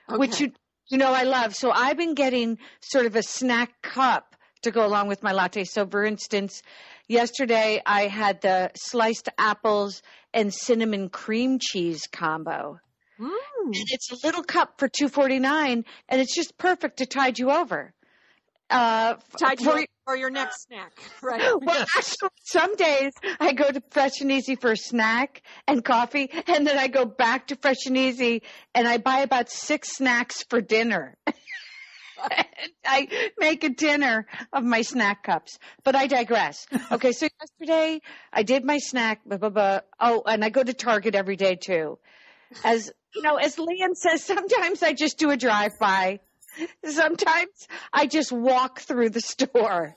which 0.08 0.40
you 0.40 0.52
you 0.90 1.00
know 1.00 1.12
I 1.12 1.24
love. 1.24 1.56
So 1.56 1.72
I've 1.72 1.98
been 1.98 2.14
getting 2.14 2.60
sort 2.82 3.08
of 3.08 3.16
a 3.16 3.24
snack 3.24 3.82
cup 3.82 4.29
to 4.64 4.72
go 4.72 4.86
along 4.86 5.08
with 5.08 5.24
my 5.24 5.32
latte. 5.32 5.64
So 5.64 5.86
for 5.86 6.04
instance, 6.04 6.62
yesterday 7.08 7.82
I 7.86 8.08
had 8.08 8.42
the 8.42 8.72
sliced 8.76 9.30
apples 9.38 10.02
and 10.34 10.54
cinnamon 10.54 11.10
cream 11.10 11.60
cheese 11.60 12.08
combo. 12.12 12.80
Mm. 13.20 13.30
And 13.66 13.76
it's 13.76 14.12
a 14.12 14.26
little 14.26 14.44
cup 14.44 14.80
for 14.80 14.88
two 14.88 15.10
forty 15.10 15.40
nine, 15.40 15.84
and 16.08 16.22
it's 16.22 16.34
just 16.34 16.58
perfect 16.58 16.98
to 16.98 17.06
tide 17.06 17.38
you 17.38 17.52
over. 17.52 17.94
Uh, 18.70 19.16
f- 19.18 19.36
Tied 19.40 19.60
you 19.60 19.66
for- 19.66 19.86
for 20.06 20.16
your 20.16 20.30
next 20.30 20.68
snack, 20.68 20.94
right? 21.22 21.42
well, 21.62 21.86
actually, 21.98 22.30
some 22.44 22.76
days 22.76 23.12
I 23.40 23.54
go 23.54 23.70
to 23.70 23.82
Fresh 23.90 24.22
and 24.22 24.32
Easy 24.32 24.56
for 24.56 24.72
a 24.72 24.78
snack 24.78 25.42
and 25.68 25.84
coffee, 25.84 26.30
and 26.48 26.66
then 26.66 26.78
I 26.78 26.88
go 26.88 27.04
back 27.06 27.48
to 27.48 27.56
Fresh 27.56 27.88
and 27.88 27.98
Easy 27.98 28.44
and 28.74 28.88
I 28.88 29.00
buy 29.00 29.20
about 29.20 29.50
six 29.50 29.96
snacks 29.98 30.44
for 30.50 30.62
dinner. 30.62 31.18
I 32.86 33.08
make 33.40 33.64
a 33.64 33.70
dinner 33.70 34.26
of 34.54 34.64
my 34.64 34.82
snack 34.82 35.24
cups, 35.24 35.60
but 35.84 35.96
I 35.96 36.08
digress. 36.08 36.66
Okay, 36.92 37.12
so 37.12 37.28
yesterday 37.40 38.02
I 38.34 38.42
did 38.44 38.66
my 38.66 38.80
snack, 38.80 39.22
blah, 39.26 39.38
blah, 39.38 39.50
blah. 39.50 39.80
Oh, 40.00 40.24
and 40.26 40.44
I 40.44 40.50
go 40.50 40.64
to 40.64 40.74
Target 40.74 41.14
every 41.14 41.36
day 41.36 41.56
too. 41.56 42.00
As 42.64 42.92
you 43.14 43.22
know, 43.22 43.36
as 43.36 43.58
Leanne 43.58 43.96
says, 43.96 44.24
sometimes 44.36 44.82
I 44.82 44.94
just 44.94 45.20
do 45.20 45.30
a 45.30 45.38
drive 45.38 45.72
by. 45.80 46.20
Sometimes 46.84 47.68
I 47.94 48.08
just 48.08 48.32
walk 48.32 48.80
through 48.80 49.12
the 49.12 49.22
store. 49.22 49.96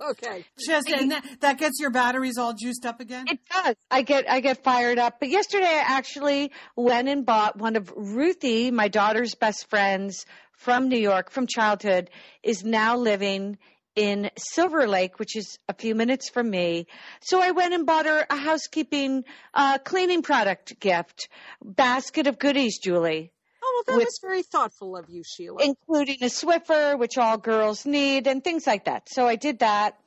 Okay. 0.00 0.44
Just 0.58 0.90
and 0.90 1.10
that, 1.10 1.24
that 1.40 1.58
gets 1.58 1.80
your 1.80 1.90
batteries 1.90 2.36
all 2.36 2.52
juiced 2.52 2.84
up 2.84 3.00
again. 3.00 3.24
It 3.28 3.38
does. 3.50 3.76
I 3.90 4.02
get 4.02 4.30
I 4.30 4.40
get 4.40 4.62
fired 4.62 4.98
up. 4.98 5.20
But 5.20 5.30
yesterday 5.30 5.66
I 5.66 5.84
actually 5.86 6.52
went 6.76 7.08
and 7.08 7.24
bought 7.24 7.56
one 7.56 7.76
of 7.76 7.92
Ruthie, 7.96 8.70
my 8.70 8.88
daughter's 8.88 9.34
best 9.34 9.70
friends 9.70 10.26
from 10.56 10.88
New 10.88 10.98
York 10.98 11.30
from 11.30 11.46
childhood, 11.46 12.10
is 12.42 12.64
now 12.64 12.96
living 12.96 13.58
in 13.94 14.30
Silver 14.36 14.86
Lake, 14.86 15.18
which 15.18 15.36
is 15.36 15.58
a 15.68 15.74
few 15.74 15.94
minutes 15.94 16.28
from 16.28 16.50
me. 16.50 16.86
So 17.20 17.40
I 17.40 17.52
went 17.52 17.72
and 17.72 17.86
bought 17.86 18.04
her 18.06 18.26
a 18.28 18.36
housekeeping 18.36 19.24
uh, 19.54 19.78
cleaning 19.78 20.22
product 20.22 20.78
gift, 20.80 21.28
basket 21.64 22.26
of 22.26 22.38
goodies, 22.38 22.78
Julie 22.78 23.32
Oh, 23.62 23.82
well, 23.86 23.94
that 23.94 23.98
With- 23.98 24.06
was 24.06 24.18
very 24.22 24.42
thoughtful 24.42 24.96
of 24.96 25.08
you, 25.08 25.22
Sheila. 25.24 25.62
including 25.62 26.18
a 26.22 26.26
Swiffer, 26.26 26.96
which 26.98 27.18
all 27.18 27.36
girls 27.38 27.84
need, 27.86 28.26
and 28.26 28.44
things 28.44 28.66
like 28.66 28.84
that. 28.84 29.08
So 29.08 29.26
I 29.26 29.36
did 29.36 29.58
that. 29.58 29.98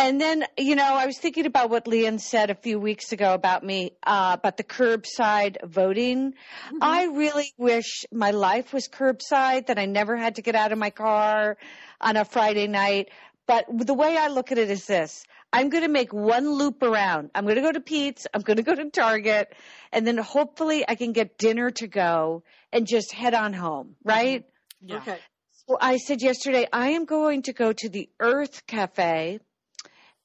And 0.00 0.20
then, 0.20 0.44
you 0.56 0.76
know, 0.76 0.84
I 0.84 1.06
was 1.06 1.18
thinking 1.18 1.44
about 1.44 1.70
what 1.70 1.86
Leanne 1.86 2.20
said 2.20 2.50
a 2.50 2.54
few 2.54 2.78
weeks 2.78 3.10
ago 3.10 3.34
about 3.34 3.64
me, 3.64 3.96
uh, 4.04 4.36
about 4.38 4.56
the 4.56 4.62
curbside 4.62 5.56
voting. 5.64 6.34
I 6.80 7.06
really 7.06 7.52
wish 7.58 8.06
my 8.12 8.30
life 8.30 8.72
was 8.72 8.88
curbside, 8.88 9.66
that 9.66 9.76
I 9.76 9.86
never 9.86 10.16
had 10.16 10.36
to 10.36 10.42
get 10.42 10.54
out 10.54 10.70
of 10.70 10.78
my 10.78 10.90
car 10.90 11.56
on 12.00 12.16
a 12.16 12.24
Friday 12.24 12.68
night. 12.68 13.08
But 13.48 13.66
the 13.68 13.92
way 13.92 14.16
I 14.16 14.28
look 14.28 14.52
at 14.52 14.58
it 14.58 14.70
is 14.70 14.86
this. 14.86 15.24
I'm 15.52 15.68
going 15.68 15.82
to 15.82 15.88
make 15.88 16.12
one 16.12 16.48
loop 16.48 16.84
around. 16.84 17.30
I'm 17.34 17.42
going 17.44 17.56
to 17.56 17.62
go 17.62 17.72
to 17.72 17.80
Peet's. 17.80 18.24
I'm 18.32 18.42
going 18.42 18.58
to 18.58 18.62
go 18.62 18.76
to 18.76 18.90
Target. 18.90 19.52
And 19.90 20.06
then 20.06 20.16
hopefully 20.16 20.84
I 20.86 20.94
can 20.94 21.12
get 21.12 21.38
dinner 21.38 21.70
to 21.72 21.88
go 21.88 22.44
and 22.72 22.86
just 22.86 23.10
head 23.12 23.34
on 23.34 23.52
home, 23.52 23.96
right? 24.04 24.44
Yeah. 24.80 24.98
Okay. 24.98 25.18
Well, 25.66 25.78
I 25.80 25.96
said 25.96 26.22
yesterday, 26.22 26.68
I 26.72 26.90
am 26.90 27.04
going 27.04 27.42
to 27.42 27.52
go 27.52 27.72
to 27.72 27.88
the 27.88 28.08
Urth 28.22 28.62
Caffé 28.66 29.40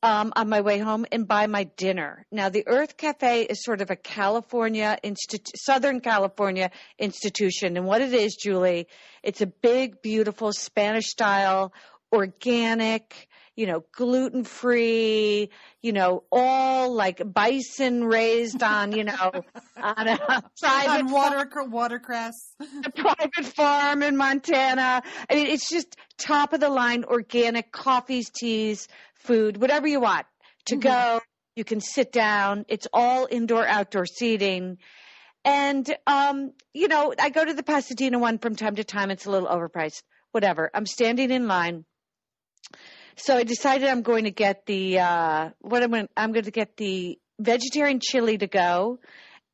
um, 0.03 0.33
on 0.36 0.50
my 0.50 0.60
way 0.60 0.77
home 0.79 1.05
and 1.13 1.25
buy 1.25 1.48
my 1.48 1.63
dinner. 1.63 2.27
Now, 2.29 2.50
the 2.50 2.65
Urth 2.65 2.98
Caffé 2.98 3.50
is 3.50 3.63
sort 3.63 3.79
of 3.79 3.89
a 3.89 3.95
California, 3.95 5.00
institu- 5.01 5.55
Southern 5.55 6.01
California 6.01 6.72
institution. 7.00 7.77
And 7.77 7.86
what 7.86 8.01
it 8.01 8.13
is, 8.13 8.36
Julie, 8.36 8.88
it's 9.24 9.39
a 9.39 9.48
big, 9.48 10.01
beautiful 10.01 10.51
Spanish 10.51 11.05
style, 11.05 11.72
organic, 12.12 13.29
you 13.55 13.67
know, 13.67 13.83
gluten 13.91 14.43
free, 14.43 15.50
you 15.81 15.91
know, 15.91 16.24
all 16.31 16.93
like 16.93 17.22
bison 17.33 18.03
raised 18.03 18.63
on, 18.63 18.91
you 18.91 19.03
know, 19.03 19.31
on 19.77 20.07
a 20.07 20.17
private 20.60 21.05
On 21.05 21.12
water 21.12 21.50
watercress. 21.67 22.33
a 22.86 22.89
private 22.89 23.45
farm 23.45 24.01
in 24.01 24.17
Montana. 24.17 25.04
I 25.30 25.36
mean, 25.36 25.47
it's 25.47 25.69
just 25.69 25.95
top 26.17 26.54
of 26.54 26.60
the 26.60 26.69
line 26.69 27.04
organic 27.04 27.71
coffees, 27.71 28.30
teas, 28.30 28.88
food, 29.15 29.58
whatever 29.58 29.88
you 29.88 29.99
want 29.99 30.25
to 30.65 30.77
go. 30.77 31.21
You 31.56 31.63
can 31.63 31.82
sit 31.82 32.12
down. 32.12 32.65
It's 32.67 32.88
all 32.91 33.27
indoor, 33.30 33.67
outdoor 33.67 34.08
seating. 34.08 34.80
And, 35.45 35.93
um, 36.08 36.54
you 36.73 36.88
know, 36.88 37.13
I 37.19 37.30
go 37.30 37.43
to 37.43 37.54
the 37.54 37.63
Pasadena 37.63 38.17
one 38.17 38.39
from 38.39 38.56
time 38.56 38.75
to 38.75 38.84
time. 38.84 39.12
It's 39.12 39.25
a 39.25 39.30
little 39.30 39.49
overpriced. 39.49 40.01
Whatever. 40.32 40.71
I'm 40.73 40.88
standing 40.88 41.30
in 41.30 41.47
line. 41.47 41.86
So 43.15 43.38
I 43.38 43.43
decided 43.43 43.88
I'm 43.88 44.02
going 44.02 44.23
to 44.23 44.32
get 44.32 44.65
the, 44.65 44.99
uh, 44.99 45.49
what 45.60 45.84
I'm 45.84 45.91
going, 45.91 46.10
I'm 46.17 46.32
going 46.32 46.45
to 46.45 46.52
get 46.52 46.78
the 46.78 47.19
vegetarian 47.39 47.99
chili 48.02 48.38
to 48.38 48.47
go 48.47 48.99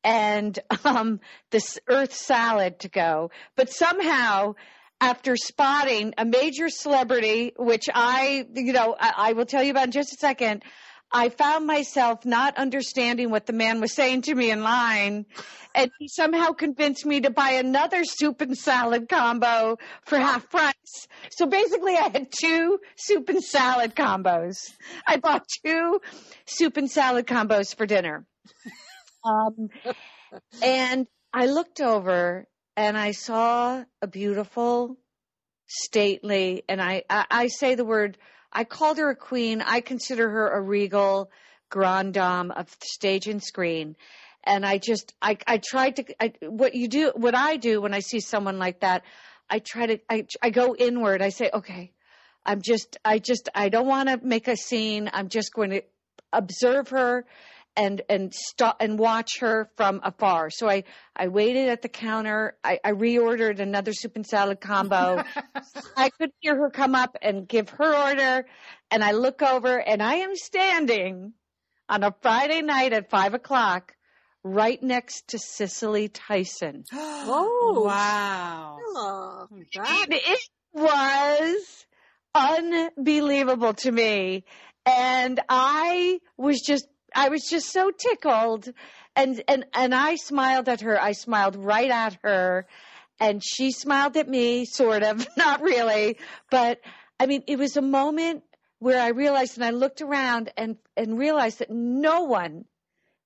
and 0.02 0.58
um, 0.84 1.20
this 1.50 1.78
earth 1.88 2.14
salad 2.14 2.80
to 2.80 2.88
go. 2.88 3.30
But 3.56 3.70
somehow, 3.70 4.54
after 5.00 5.36
spotting 5.36 6.14
a 6.18 6.24
major 6.24 6.68
celebrity, 6.68 7.52
which 7.56 7.88
I, 7.92 8.46
you 8.54 8.72
know, 8.72 8.96
I, 8.98 9.12
I 9.16 9.32
will 9.32 9.46
tell 9.46 9.62
you 9.62 9.70
about 9.70 9.86
in 9.86 9.92
just 9.92 10.12
a 10.12 10.16
second, 10.16 10.62
I 11.12 11.28
found 11.28 11.66
myself 11.66 12.24
not 12.24 12.56
understanding 12.56 13.30
what 13.30 13.46
the 13.46 13.52
man 13.52 13.80
was 13.80 13.92
saying 13.92 14.22
to 14.22 14.34
me 14.34 14.50
in 14.50 14.62
line. 14.62 15.26
And 15.74 15.90
he 15.98 16.08
somehow 16.08 16.52
convinced 16.52 17.06
me 17.06 17.20
to 17.22 17.30
buy 17.30 17.50
another 17.50 18.04
soup 18.04 18.40
and 18.40 18.56
salad 18.56 19.08
combo 19.08 19.78
for 20.02 20.18
half 20.18 20.48
price. 20.50 21.08
So 21.30 21.46
basically, 21.46 21.96
I 21.96 22.08
had 22.08 22.28
two 22.30 22.80
soup 22.96 23.28
and 23.28 23.42
salad 23.42 23.94
combos. 23.94 24.56
I 25.06 25.16
bought 25.16 25.46
two 25.64 26.00
soup 26.46 26.76
and 26.76 26.90
salad 26.90 27.26
combos 27.26 27.74
for 27.74 27.86
dinner. 27.86 28.26
Um, 29.22 29.68
and 30.62 31.06
I 31.34 31.44
looked 31.44 31.82
over 31.82 32.48
and 32.74 32.96
I 32.96 33.10
saw 33.10 33.84
a 34.00 34.06
beautiful, 34.06 34.96
stately, 35.66 36.62
and 36.68 36.80
I, 36.80 37.04
I, 37.10 37.26
I 37.30 37.46
say 37.48 37.74
the 37.74 37.84
word, 37.84 38.16
I 38.52 38.64
called 38.64 38.98
her 38.98 39.10
a 39.10 39.16
queen. 39.16 39.60
I 39.60 39.80
consider 39.80 40.28
her 40.28 40.48
a 40.48 40.60
regal 40.60 41.30
grand 41.68 42.14
dame 42.14 42.50
of 42.50 42.68
stage 42.82 43.26
and 43.26 43.42
screen. 43.42 43.96
And 44.44 44.64
I 44.64 44.78
just, 44.78 45.14
I, 45.20 45.38
I 45.46 45.58
tried 45.58 45.96
to, 45.96 46.04
I, 46.20 46.32
what 46.42 46.74
you 46.74 46.88
do, 46.88 47.12
what 47.14 47.34
I 47.34 47.56
do 47.56 47.80
when 47.80 47.94
I 47.94 48.00
see 48.00 48.20
someone 48.20 48.58
like 48.58 48.80
that, 48.80 49.02
I 49.48 49.58
try 49.58 49.86
to, 49.86 49.98
I, 50.08 50.26
I 50.42 50.50
go 50.50 50.74
inward. 50.74 51.22
I 51.22 51.28
say, 51.28 51.50
okay, 51.52 51.92
I'm 52.44 52.62
just, 52.62 52.96
I 53.04 53.18
just, 53.18 53.48
I 53.54 53.68
don't 53.68 53.86
want 53.86 54.08
to 54.08 54.18
make 54.22 54.48
a 54.48 54.56
scene. 54.56 55.10
I'm 55.12 55.28
just 55.28 55.52
going 55.52 55.70
to 55.70 55.82
observe 56.32 56.88
her 56.88 57.26
and 57.80 58.02
and 58.10 58.34
stop 58.34 58.76
and 58.80 58.98
watch 58.98 59.38
her 59.40 59.70
from 59.76 60.00
afar. 60.04 60.50
So 60.50 60.68
I 60.68 60.84
I 61.16 61.28
waited 61.28 61.68
at 61.68 61.80
the 61.82 61.88
counter. 61.88 62.56
I, 62.62 62.78
I 62.84 62.92
reordered 62.92 63.58
another 63.58 63.92
soup 63.94 64.16
and 64.16 64.26
salad 64.26 64.60
combo. 64.60 65.24
I 65.96 66.10
could 66.10 66.30
hear 66.40 66.56
her 66.56 66.70
come 66.70 66.94
up 66.94 67.16
and 67.22 67.48
give 67.48 67.70
her 67.70 67.96
order, 68.08 68.46
and 68.90 69.02
I 69.02 69.12
look 69.12 69.40
over 69.42 69.78
and 69.78 70.02
I 70.02 70.16
am 70.16 70.36
standing 70.36 71.32
on 71.88 72.04
a 72.04 72.14
Friday 72.22 72.60
night 72.62 72.92
at 72.92 73.08
five 73.10 73.32
o'clock, 73.34 73.94
right 74.44 74.80
next 74.82 75.28
to 75.28 75.38
Cicely 75.38 76.08
Tyson. 76.08 76.84
Oh. 77.32 77.82
wow. 77.86 78.76
Sheila, 78.80 79.48
that- 79.74 80.04
And 80.04 80.12
it 80.14 80.40
was 80.74 81.86
unbelievable 82.34 83.74
to 83.74 83.92
me. 83.92 84.44
And 84.86 85.40
I 85.48 86.20
was 86.36 86.60
just, 86.66 86.86
I 87.14 87.28
was 87.28 87.42
just 87.48 87.70
so 87.70 87.90
tickled. 87.90 88.68
And, 89.16 89.42
and, 89.48 89.66
and 89.74 89.94
I 89.94 90.16
smiled 90.16 90.68
at 90.68 90.82
her. 90.82 91.00
I 91.00 91.12
smiled 91.12 91.56
right 91.56 91.90
at 91.90 92.18
her. 92.22 92.66
And 93.18 93.42
she 93.44 93.72
smiled 93.72 94.16
at 94.16 94.28
me, 94.28 94.64
sort 94.64 95.02
of, 95.02 95.26
not 95.36 95.62
really. 95.62 96.18
But 96.50 96.80
I 97.18 97.26
mean, 97.26 97.42
it 97.46 97.58
was 97.58 97.76
a 97.76 97.82
moment 97.82 98.44
where 98.78 99.00
I 99.00 99.08
realized 99.08 99.56
and 99.56 99.64
I 99.64 99.70
looked 99.70 100.00
around 100.00 100.52
and, 100.56 100.76
and 100.96 101.18
realized 101.18 101.58
that 101.58 101.70
no 101.70 102.22
one 102.22 102.64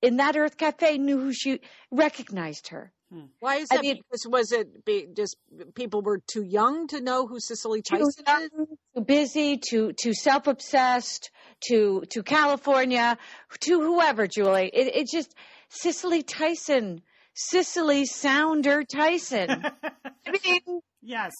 in 0.02 0.16
that 0.18 0.34
Urth 0.34 0.56
Caffé 0.56 0.98
knew 0.98 1.18
who 1.18 1.32
she 1.32 1.60
recognized 1.90 2.68
her. 2.68 2.92
Hmm. 3.14 3.26
Why 3.38 3.56
is 3.56 3.68
I 3.70 3.76
that? 3.76 3.82
mean- 3.82 3.96
because 4.10 4.26
was 4.26 4.50
it 4.50 4.84
be, 4.84 5.06
just 5.16 5.36
people 5.74 6.02
were 6.02 6.18
too 6.26 6.42
young 6.42 6.88
to 6.88 7.00
know 7.00 7.26
who 7.28 7.38
Cicely 7.38 7.80
Tyson 7.80 8.10
too 8.16 8.24
young, 8.26 8.42
is? 8.42 8.50
too 8.96 9.00
busy, 9.04 9.56
too 9.58 9.92
too 9.92 10.14
self 10.14 10.46
obsessed, 10.48 11.30
to 11.68 12.02
to 12.10 12.22
California, 12.24 13.16
to 13.60 13.80
whoever, 13.80 14.26
Julie. 14.26 14.70
It, 14.72 14.96
it 14.96 15.08
just 15.08 15.34
Cicely 15.68 16.22
Tyson, 16.24 17.02
Cicely 17.34 18.04
Sounder 18.06 18.82
Tyson. 18.82 19.64
I 20.26 20.38
mean, 20.44 20.80
yes. 21.02 21.32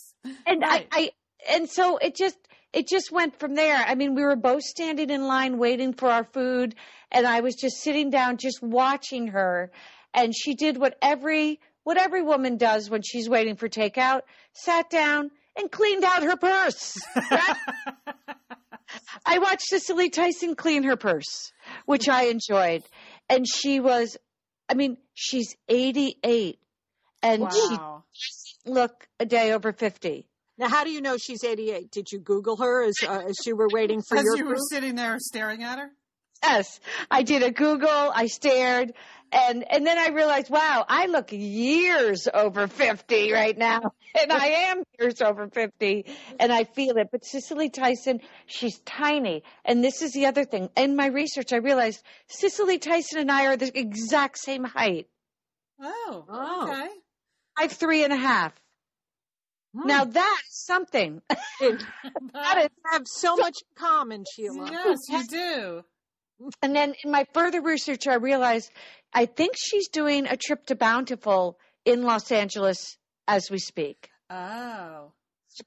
and 0.46 0.62
Right. 0.62 0.87
I, 0.92 1.00
I 1.00 1.10
and 1.56 1.68
so 1.68 1.96
it 1.98 2.14
just 2.14 2.38
it 2.72 2.87
just 2.88 3.10
went 3.10 3.38
from 3.38 3.54
there. 3.54 3.76
I 3.87 3.94
mean, 3.96 4.14
we 4.14 4.22
were 4.22 4.37
both 4.37 4.62
standing 4.62 5.10
in 5.10 5.26
line 5.26 5.58
waiting 5.58 5.92
for 5.92 6.08
our 6.08 6.24
food, 6.24 6.74
and 7.10 7.26
I 7.26 7.40
was 7.40 7.54
just 7.54 7.76
sitting 7.82 8.10
down, 8.10 8.37
just 8.37 8.62
watching 8.62 9.28
her. 9.28 9.70
And 10.14 10.35
she 10.35 10.55
did 10.55 10.77
what 10.77 10.96
every 11.03 11.61
what 11.83 11.98
every 11.98 12.22
woman 12.22 12.57
does 12.57 12.88
when 12.88 13.03
she's 13.03 13.29
waiting 13.29 13.57
for 13.57 13.68
takeout: 13.68 14.22
sat 14.53 14.88
down 14.90 15.31
and 15.57 15.70
cleaned 15.70 16.05
out 16.05 16.22
her 16.22 16.37
purse. 16.37 16.96
I 19.27 19.38
watched 19.38 19.62
Cicely 19.68 20.11
Tyson 20.11 20.55
clean 20.55 20.83
her 20.85 20.96
purse, 20.96 21.53
which 21.87 22.09
I 22.09 22.24
enjoyed, 22.24 22.83
and 23.29 23.46
she 23.48 23.81
was. 23.81 24.16
I 24.68 24.74
mean, 24.74 24.96
she's 25.12 25.55
88, 25.68 26.59
and 27.22 27.42
Wow. 27.42 28.05
she 28.12 28.70
look 28.70 29.07
a 29.20 29.27
day 29.27 29.53
over 29.53 29.72
50. 29.72 30.27
Now, 30.57 30.68
how 30.68 30.85
do 30.85 30.90
you 30.90 31.00
know 31.03 31.16
she's 31.18 31.44
88? 31.44 31.90
Did 31.90 32.07
you 32.12 32.18
Google 32.20 32.57
her 32.57 32.85
as, 32.85 32.94
uh, 33.07 33.24
as 33.29 33.35
you 33.44 33.57
were 33.57 33.68
waiting 33.70 34.00
for 34.09 34.16
As 34.16 34.24
your 34.24 34.37
you 34.37 34.44
were 34.46 34.57
sitting 34.70 34.94
there 34.94 35.18
staring 35.18 35.62
at 35.62 35.79
her. 35.79 35.90
Yes, 36.42 36.81
I 37.11 37.22
did 37.24 37.42
a 37.42 37.50
Google. 37.50 37.88
I 37.90 38.27
stared, 38.27 38.92
and 39.34 39.64
and 39.70 39.86
then 39.86 39.98
I 39.98 40.08
realized, 40.14 40.48
wow, 40.50 40.84
I 40.88 41.06
look 41.06 41.28
years 41.32 42.28
over 42.32 42.68
fifty 42.68 43.32
right 43.32 43.56
now, 43.58 43.80
and 44.20 44.32
I 44.32 44.46
am 44.70 44.82
years 44.98 45.20
over 45.20 45.48
fifty, 45.48 46.06
and 46.38 46.52
I 46.52 46.64
feel 46.64 46.96
it. 46.98 47.08
But 47.10 47.24
Cicely 47.24 47.68
Tyson, 47.70 48.20
she's 48.46 48.78
tiny, 48.80 49.42
and 49.64 49.82
this 49.82 50.02
is 50.02 50.12
the 50.12 50.26
other 50.26 50.44
thing. 50.44 50.68
In 50.76 50.96
my 50.96 51.06
research, 51.06 51.52
I 51.52 51.56
realized 51.56 52.02
Cicely 52.28 52.78
Tyson 52.78 53.18
and 53.18 53.30
I 53.30 53.46
are 53.46 53.56
the 53.56 53.76
exact 53.78 54.38
same 54.38 54.64
height, 54.64 55.08
Oh, 55.80 56.24
Oh. 56.28 56.68
okay. 56.70 56.88
five 57.58 57.72
three 57.72 58.04
and 58.04 58.12
a 58.12 58.16
half. 58.16 58.52
Hmm. 59.76 59.88
Now 59.88 60.04
that 60.04 60.40
is 60.46 60.64
something. 60.64 61.20
It- 61.60 61.84
that 62.32 62.58
is 62.58 62.68
have 62.90 63.02
so 63.06 63.36
much 63.36 63.56
in 63.62 63.82
common, 63.82 64.24
Sheila. 64.32 64.70
yes, 64.70 64.98
you 65.08 65.26
do. 65.26 65.84
And 66.62 66.74
then 66.74 66.94
in 67.02 67.10
my 67.10 67.26
further 67.32 67.60
research, 67.60 68.06
I 68.06 68.14
realized 68.14 68.70
I 69.12 69.26
think 69.26 69.54
she's 69.56 69.88
doing 69.88 70.26
a 70.26 70.36
trip 70.36 70.66
to 70.66 70.74
Bountiful 70.74 71.58
in 71.84 72.02
Los 72.02 72.32
Angeles 72.32 72.96
as 73.28 73.50
we 73.50 73.58
speak. 73.58 74.10
Oh. 74.30 75.12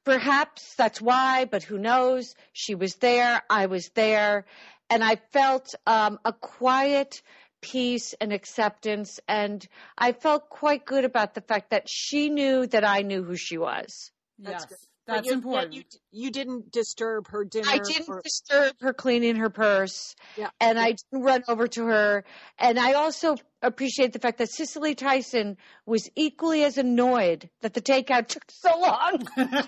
Perhaps 0.04 0.76
that's 0.78 1.00
why, 1.00 1.46
but 1.46 1.64
who 1.64 1.78
knows? 1.78 2.34
She 2.52 2.76
was 2.76 2.96
there, 2.96 3.42
I 3.50 3.68
was 3.68 3.90
there, 3.96 4.46
and 4.90 5.04
I 5.04 5.16
felt 5.32 5.74
um, 5.86 6.20
a 6.26 6.34
quiet 6.34 7.22
peace 7.62 8.14
and 8.20 8.34
acceptance, 8.34 9.20
and 9.28 9.66
I 9.98 10.12
felt 10.12 10.50
quite 10.50 10.86
good 10.86 11.06
about 11.06 11.34
the 11.34 11.42
fact 11.42 11.70
that 11.70 11.88
she 11.88 12.30
knew 12.30 12.68
that 12.68 12.84
I 12.84 13.02
knew 13.02 13.24
who 13.24 13.38
she 13.38 13.58
was. 13.58 14.12
That's 14.38 14.64
yes. 14.64 14.66
good. 14.66 14.78
That's 15.08 15.32
important. 15.32 15.74
You, 15.74 15.84
you 16.12 16.32
didn't 16.32 16.72
disturb 16.72 17.30
her 17.30 17.46
dinner. 17.46 17.68
I 17.70 17.78
didn't 17.80 18.10
or- 18.10 18.22
disturb 18.22 18.74
her 18.82 18.94
cleaning 18.94 19.38
her 19.38 19.50
purse, 19.50 20.16
Yeah. 20.36 20.50
and 20.60 20.78
I 20.78 20.92
didn't 20.92 21.24
run 21.24 21.44
over 21.48 21.68
to 21.68 21.86
her. 21.86 22.26
And 22.60 22.78
I 22.78 22.94
also 22.94 23.38
appreciate 23.62 24.12
the 24.14 24.20
fact 24.20 24.38
that 24.40 24.50
Cicely 24.50 24.96
Tyson 24.96 25.58
was 25.86 26.10
equally 26.16 26.64
as 26.66 26.78
annoyed 26.78 27.50
that 27.62 27.74
the 27.74 27.82
takeout 27.82 28.28
took 28.28 28.44
so 28.50 28.78
long. 28.80 29.28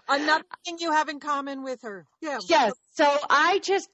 Another 0.08 0.44
thing 0.64 0.76
you 0.80 0.92
have 0.92 1.08
in 1.08 1.20
common 1.20 1.62
with 1.62 1.82
her. 1.82 2.04
Yeah. 2.20 2.38
yes, 2.48 2.72
so 2.94 3.16
I 3.30 3.60
just 3.62 3.88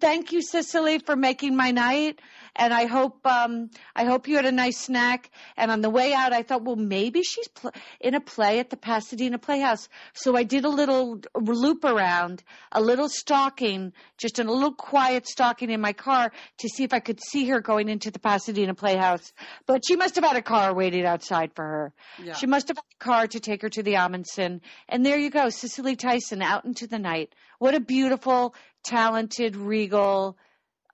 thank 0.00 0.32
you, 0.32 0.42
Cicely, 0.42 0.98
for 0.98 1.16
making 1.16 1.56
my 1.56 1.70
night, 1.70 2.20
and 2.54 2.72
I 2.72 2.86
hope 2.86 3.26
um, 3.26 3.70
I 3.96 4.04
hope 4.04 4.28
you 4.28 4.36
had 4.36 4.44
a 4.44 4.52
nice 4.52 4.78
snack. 4.78 5.30
And 5.56 5.70
on 5.70 5.80
the 5.80 5.90
way 5.90 6.12
out, 6.12 6.32
I 6.32 6.42
thought, 6.42 6.62
well, 6.62 6.76
maybe 6.76 7.22
she's 7.22 7.48
pl- 7.48 7.72
in 8.00 8.14
a 8.14 8.20
play 8.20 8.58
at 8.58 8.70
the 8.70 8.76
Pasadena 8.76 9.38
Playhouse. 9.38 9.88
So 10.12 10.36
I 10.36 10.42
did 10.42 10.64
a 10.64 10.68
little 10.68 11.20
loop 11.34 11.84
around, 11.84 12.42
a 12.72 12.80
little 12.80 13.08
stalking, 13.08 13.92
just 14.18 14.38
a 14.38 14.44
little 14.44 14.74
quiet 14.74 15.26
stalking 15.26 15.70
in 15.70 15.80
my 15.80 15.92
car 15.92 16.32
to 16.58 16.68
see 16.68 16.84
if 16.84 16.92
I 16.92 17.00
could 17.00 17.20
see 17.22 17.46
her 17.48 17.60
going 17.60 17.88
into 17.88 18.10
the 18.10 18.18
Pasadena 18.18 18.74
Playhouse. 18.74 19.32
But 19.66 19.82
she 19.86 19.96
must 19.96 20.14
have 20.16 20.24
had 20.24 20.36
a 20.36 20.42
car 20.42 20.74
waiting 20.74 21.06
outside 21.06 21.52
for 21.54 21.64
her. 21.64 21.92
Yeah. 22.22 22.34
She 22.34 22.46
must 22.46 22.68
have 22.68 22.76
had 22.76 22.84
a 23.00 23.04
car 23.04 23.26
to 23.28 23.40
take 23.40 23.62
her 23.62 23.70
to 23.70 23.82
the 23.82 23.94
Ahmanson. 23.94 24.60
And 24.88 25.04
there 25.06 25.18
you 25.18 25.30
go, 25.30 25.48
Cicely 25.48 25.96
Tyson 25.96 26.42
out 26.42 26.64
into 26.64 26.86
the 26.86 26.98
night. 26.98 27.34
What 27.62 27.76
a 27.76 27.80
beautiful, 27.80 28.56
talented, 28.82 29.54
regal. 29.54 30.36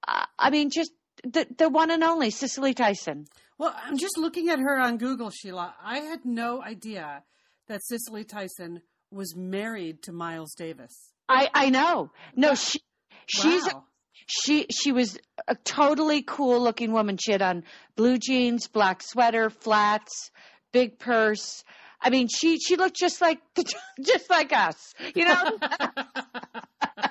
Uh, 0.06 0.26
I 0.38 0.50
mean, 0.50 0.68
just 0.68 0.92
the 1.24 1.46
the 1.56 1.70
one 1.70 1.90
and 1.90 2.04
only 2.04 2.28
Cicely 2.28 2.74
Tyson. 2.74 3.26
Well, 3.56 3.74
I'm 3.74 3.96
just 3.96 4.18
looking 4.18 4.50
at 4.50 4.58
her 4.58 4.78
on 4.78 4.98
Google, 4.98 5.30
Sheila. 5.30 5.74
I 5.82 6.00
had 6.00 6.26
no 6.26 6.62
idea 6.62 7.22
that 7.68 7.80
Cicely 7.82 8.24
Tyson 8.24 8.82
was 9.10 9.34
married 9.34 10.02
to 10.02 10.12
Miles 10.12 10.52
Davis. 10.58 10.92
I 11.26 11.48
I 11.54 11.70
know. 11.70 12.10
No, 12.36 12.54
she 12.54 12.80
she's 13.24 13.64
wow. 13.64 13.84
she 14.26 14.66
she 14.70 14.92
was 14.92 15.18
a 15.46 15.54
totally 15.54 16.20
cool 16.20 16.62
looking 16.62 16.92
woman. 16.92 17.16
She 17.16 17.32
had 17.32 17.40
on 17.40 17.64
blue 17.96 18.18
jeans, 18.18 18.68
black 18.68 19.02
sweater, 19.02 19.48
flats, 19.48 20.30
big 20.70 20.98
purse. 20.98 21.64
I 21.98 22.10
mean, 22.10 22.28
she 22.28 22.58
she 22.58 22.76
looked 22.76 22.96
just 22.96 23.22
like 23.22 23.40
just 24.02 24.28
like 24.28 24.52
us, 24.52 24.94
you 25.14 25.24
know. 25.24 25.58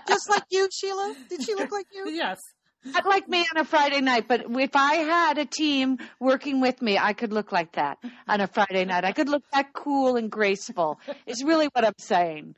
Just 0.07 0.29
like 0.29 0.43
you, 0.49 0.67
Sheila? 0.71 1.15
Did 1.29 1.43
she 1.43 1.55
look 1.55 1.71
like 1.71 1.87
you? 1.93 2.09
yes. 2.11 2.39
Not 2.85 3.05
like 3.05 3.27
me 3.27 3.45
on 3.53 3.59
a 3.59 3.65
Friday 3.65 4.01
night, 4.01 4.27
but 4.27 4.45
if 4.49 4.75
I 4.75 4.95
had 4.95 5.37
a 5.37 5.45
team 5.45 5.97
working 6.19 6.61
with 6.61 6.81
me, 6.81 6.97
I 6.97 7.13
could 7.13 7.33
look 7.33 7.51
like 7.51 7.73
that 7.73 7.97
on 8.27 8.39
a 8.39 8.47
Friday 8.47 8.85
night. 8.85 9.03
I 9.03 9.11
could 9.11 9.27
look 9.27 9.43
that 9.51 9.73
cool 9.73 10.15
and 10.15 10.31
graceful. 10.31 10.99
Is 11.25 11.43
really 11.43 11.67
what 11.73 11.85
I'm 11.85 11.93
saying. 11.97 12.55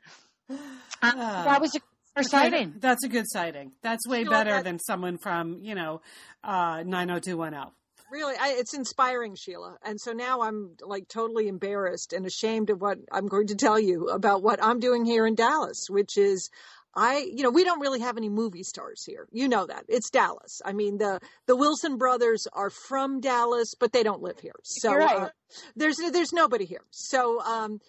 Uh, 0.48 0.54
that 1.02 1.60
was 1.60 1.74
a 1.74 1.80
exciting. 2.16 2.74
That's 2.78 3.04
a 3.04 3.08
good 3.08 3.24
sighting. 3.28 3.72
That's 3.82 4.06
way 4.06 4.24
know, 4.24 4.30
better 4.30 4.50
that- 4.50 4.64
than 4.64 4.78
someone 4.78 5.18
from, 5.18 5.60
you 5.62 5.74
know, 5.74 6.02
uh, 6.44 6.82
90210. 6.84 7.72
Really, 8.12 8.34
I, 8.36 8.56
it's 8.58 8.74
inspiring, 8.74 9.36
Sheila. 9.36 9.76
And 9.84 10.00
so 10.00 10.10
now 10.12 10.40
I'm 10.40 10.72
like 10.82 11.06
totally 11.06 11.46
embarrassed 11.46 12.12
and 12.12 12.26
ashamed 12.26 12.68
of 12.70 12.80
what 12.80 12.98
I'm 13.12 13.28
going 13.28 13.46
to 13.48 13.54
tell 13.54 13.78
you 13.78 14.08
about 14.08 14.42
what 14.42 14.58
I'm 14.60 14.80
doing 14.80 15.04
here 15.04 15.28
in 15.28 15.36
Dallas, 15.36 15.86
which 15.88 16.18
is 16.18 16.50
I, 16.94 17.28
you 17.32 17.42
know, 17.42 17.50
we 17.50 17.64
don't 17.64 17.80
really 17.80 18.00
have 18.00 18.16
any 18.16 18.28
movie 18.28 18.62
stars 18.62 19.04
here. 19.04 19.28
You 19.30 19.48
know 19.48 19.66
that. 19.66 19.84
It's 19.88 20.10
Dallas. 20.10 20.60
I 20.64 20.72
mean, 20.72 20.98
the 20.98 21.20
the 21.46 21.56
Wilson 21.56 21.98
brothers 21.98 22.48
are 22.52 22.70
from 22.70 23.20
Dallas, 23.20 23.74
but 23.78 23.92
they 23.92 24.02
don't 24.02 24.22
live 24.22 24.40
here. 24.40 24.56
So 24.62 24.90
You're 24.90 25.00
right. 25.00 25.16
uh, 25.16 25.28
there's 25.76 25.98
there's 26.12 26.32
nobody 26.32 26.64
here. 26.64 26.84
So 26.90 27.40
um 27.42 27.80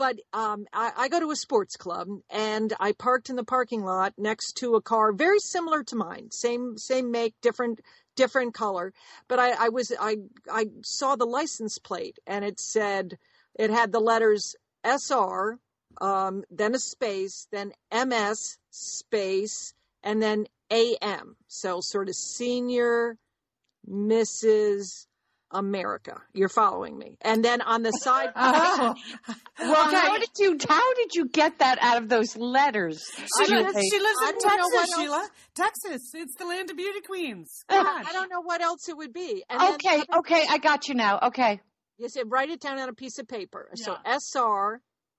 but 0.00 0.18
um, 0.32 0.64
I, 0.72 0.92
I 0.96 1.08
go 1.08 1.20
to 1.20 1.30
a 1.30 1.36
sports 1.36 1.76
club 1.76 2.08
and 2.30 2.72
I 2.80 2.92
parked 2.92 3.28
in 3.28 3.36
the 3.36 3.44
parking 3.44 3.84
lot 3.84 4.14
next 4.16 4.54
to 4.54 4.76
a 4.76 4.80
car 4.80 5.12
very 5.12 5.38
similar 5.38 5.84
to 5.84 5.94
mine, 5.94 6.30
same 6.30 6.78
same 6.78 7.10
make, 7.10 7.34
different 7.42 7.80
different 8.16 8.54
color. 8.54 8.94
But 9.28 9.40
I, 9.40 9.66
I 9.66 9.68
was 9.68 9.92
I 10.00 10.16
I 10.50 10.68
saw 10.82 11.16
the 11.16 11.26
license 11.26 11.76
plate 11.76 12.18
and 12.26 12.46
it 12.46 12.58
said 12.58 13.18
it 13.58 13.68
had 13.68 13.92
the 13.92 14.00
letters 14.00 14.56
SR, 14.84 15.58
um, 16.00 16.44
then 16.50 16.74
a 16.74 16.78
space, 16.78 17.46
then 17.52 17.72
MS 17.92 18.58
space, 18.70 19.72
and 20.02 20.22
then 20.22 20.46
AM. 20.70 21.36
So 21.48 21.80
sort 21.80 22.08
of 22.08 22.14
senior 22.14 23.16
Mrs. 23.88 25.06
America. 25.50 26.20
You're 26.32 26.48
following 26.48 26.96
me. 26.96 27.16
And 27.22 27.44
then 27.44 27.60
on 27.60 27.82
the 27.82 27.90
side 27.90 28.30
Oh, 28.36 28.94
Well, 29.58 29.88
Okay. 29.88 29.96
how 29.96 30.16
did 30.18 30.28
you 30.38 30.56
how 30.68 30.94
did 30.94 31.14
you 31.14 31.28
get 31.28 31.58
that 31.58 31.78
out 31.82 32.00
of 32.02 32.08
those 32.08 32.36
letters? 32.36 33.02
she, 33.44 33.50
don't- 33.52 33.64
lives, 33.64 33.88
she 33.90 33.98
lives 33.98 34.18
in 34.28 34.38
don't 34.38 34.56
know 34.56 34.68
what 34.68 34.80
Texas, 34.86 34.94
Sheila. 34.96 35.28
Texas. 35.54 36.10
It's 36.14 36.34
the 36.36 36.46
land 36.46 36.70
of 36.70 36.76
beauty 36.76 37.00
queens. 37.00 37.64
I 37.68 37.82
Gosh. 37.82 38.06
I 38.08 38.12
don't 38.12 38.30
know 38.30 38.40
what 38.42 38.60
else 38.62 38.88
it 38.88 38.96
would 38.96 39.12
be. 39.12 39.44
And 39.50 39.74
Okay, 39.74 40.02
the 40.08 40.18
okay, 40.18 40.44
I 40.48 40.58
got 40.58 40.88
you 40.88 40.94
now. 40.94 41.18
Okay. 41.24 41.60
You 41.98 42.08
said 42.08 42.30
write 42.30 42.48
it 42.48 42.60
down 42.60 42.78
on 42.78 42.88
a 42.88 42.94
piece 42.94 43.18
of 43.18 43.26
paper. 43.28 43.70
So 43.74 43.92
Yeah. 44.04 44.12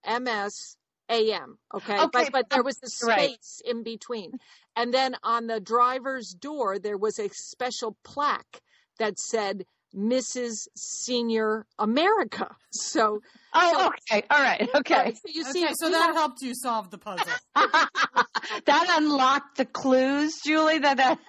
SR, 0.06 0.20
MS, 0.20 0.78
AM. 1.10 1.58
Okay. 1.74 1.94
Okay, 2.00 2.08
But, 2.12 2.32
but 2.32 2.50
there 2.50 2.64
was 2.64 2.78
a 2.84 3.06
right. 3.08 3.30
space 3.32 3.62
in 3.66 3.84
between. 3.84 4.32
And 4.76 4.94
then 4.94 5.16
on 5.24 5.48
the 5.48 5.60
driver's 5.60 6.30
door, 6.34 6.80
there 6.80 6.98
was 6.98 7.20
a 7.20 7.30
special 7.30 7.98
plaque 8.04 8.62
that 9.00 9.20
said 9.20 9.66
Mrs. 9.96 10.68
Senior 10.76 11.66
America. 11.78 12.56
So, 12.74 13.20
Oh, 13.54 13.92
okay. 14.10 14.24
All 14.32 14.42
right. 14.42 14.70
Okay. 14.76 15.14
so 15.14 15.22
you 15.26 15.44
see, 15.44 15.66
Okay, 15.66 15.74
so 15.74 15.90
that 15.90 16.06
have- 16.08 16.16
helped 16.16 16.42
you 16.42 16.54
solve 16.56 16.90
the 16.90 16.98
puzzle. 16.98 17.28
that 17.54 18.96
unlocked 18.98 19.58
the 19.58 19.66
clues, 19.66 20.40
Julie. 20.46 20.80
That 20.80 20.96
that 20.98 21.20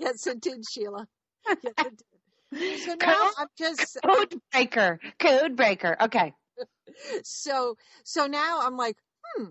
yes, 0.00 0.26
it 0.26 0.40
did, 0.40 0.64
Sheila. 0.72 1.06
Yes, 1.46 1.56
it 1.64 1.76
did. 1.76 2.80
So 2.80 2.94
now 2.94 3.12
Code- 3.14 3.32
I'm 3.38 3.46
just 3.58 3.98
code 4.02 4.40
breaker. 4.52 4.98
Code 5.18 5.54
breaker. 5.56 5.96
Okay. 6.00 6.32
so 7.24 7.76
so 8.04 8.26
now 8.26 8.60
I'm 8.62 8.76
like, 8.76 8.96
hmm, 9.36 9.46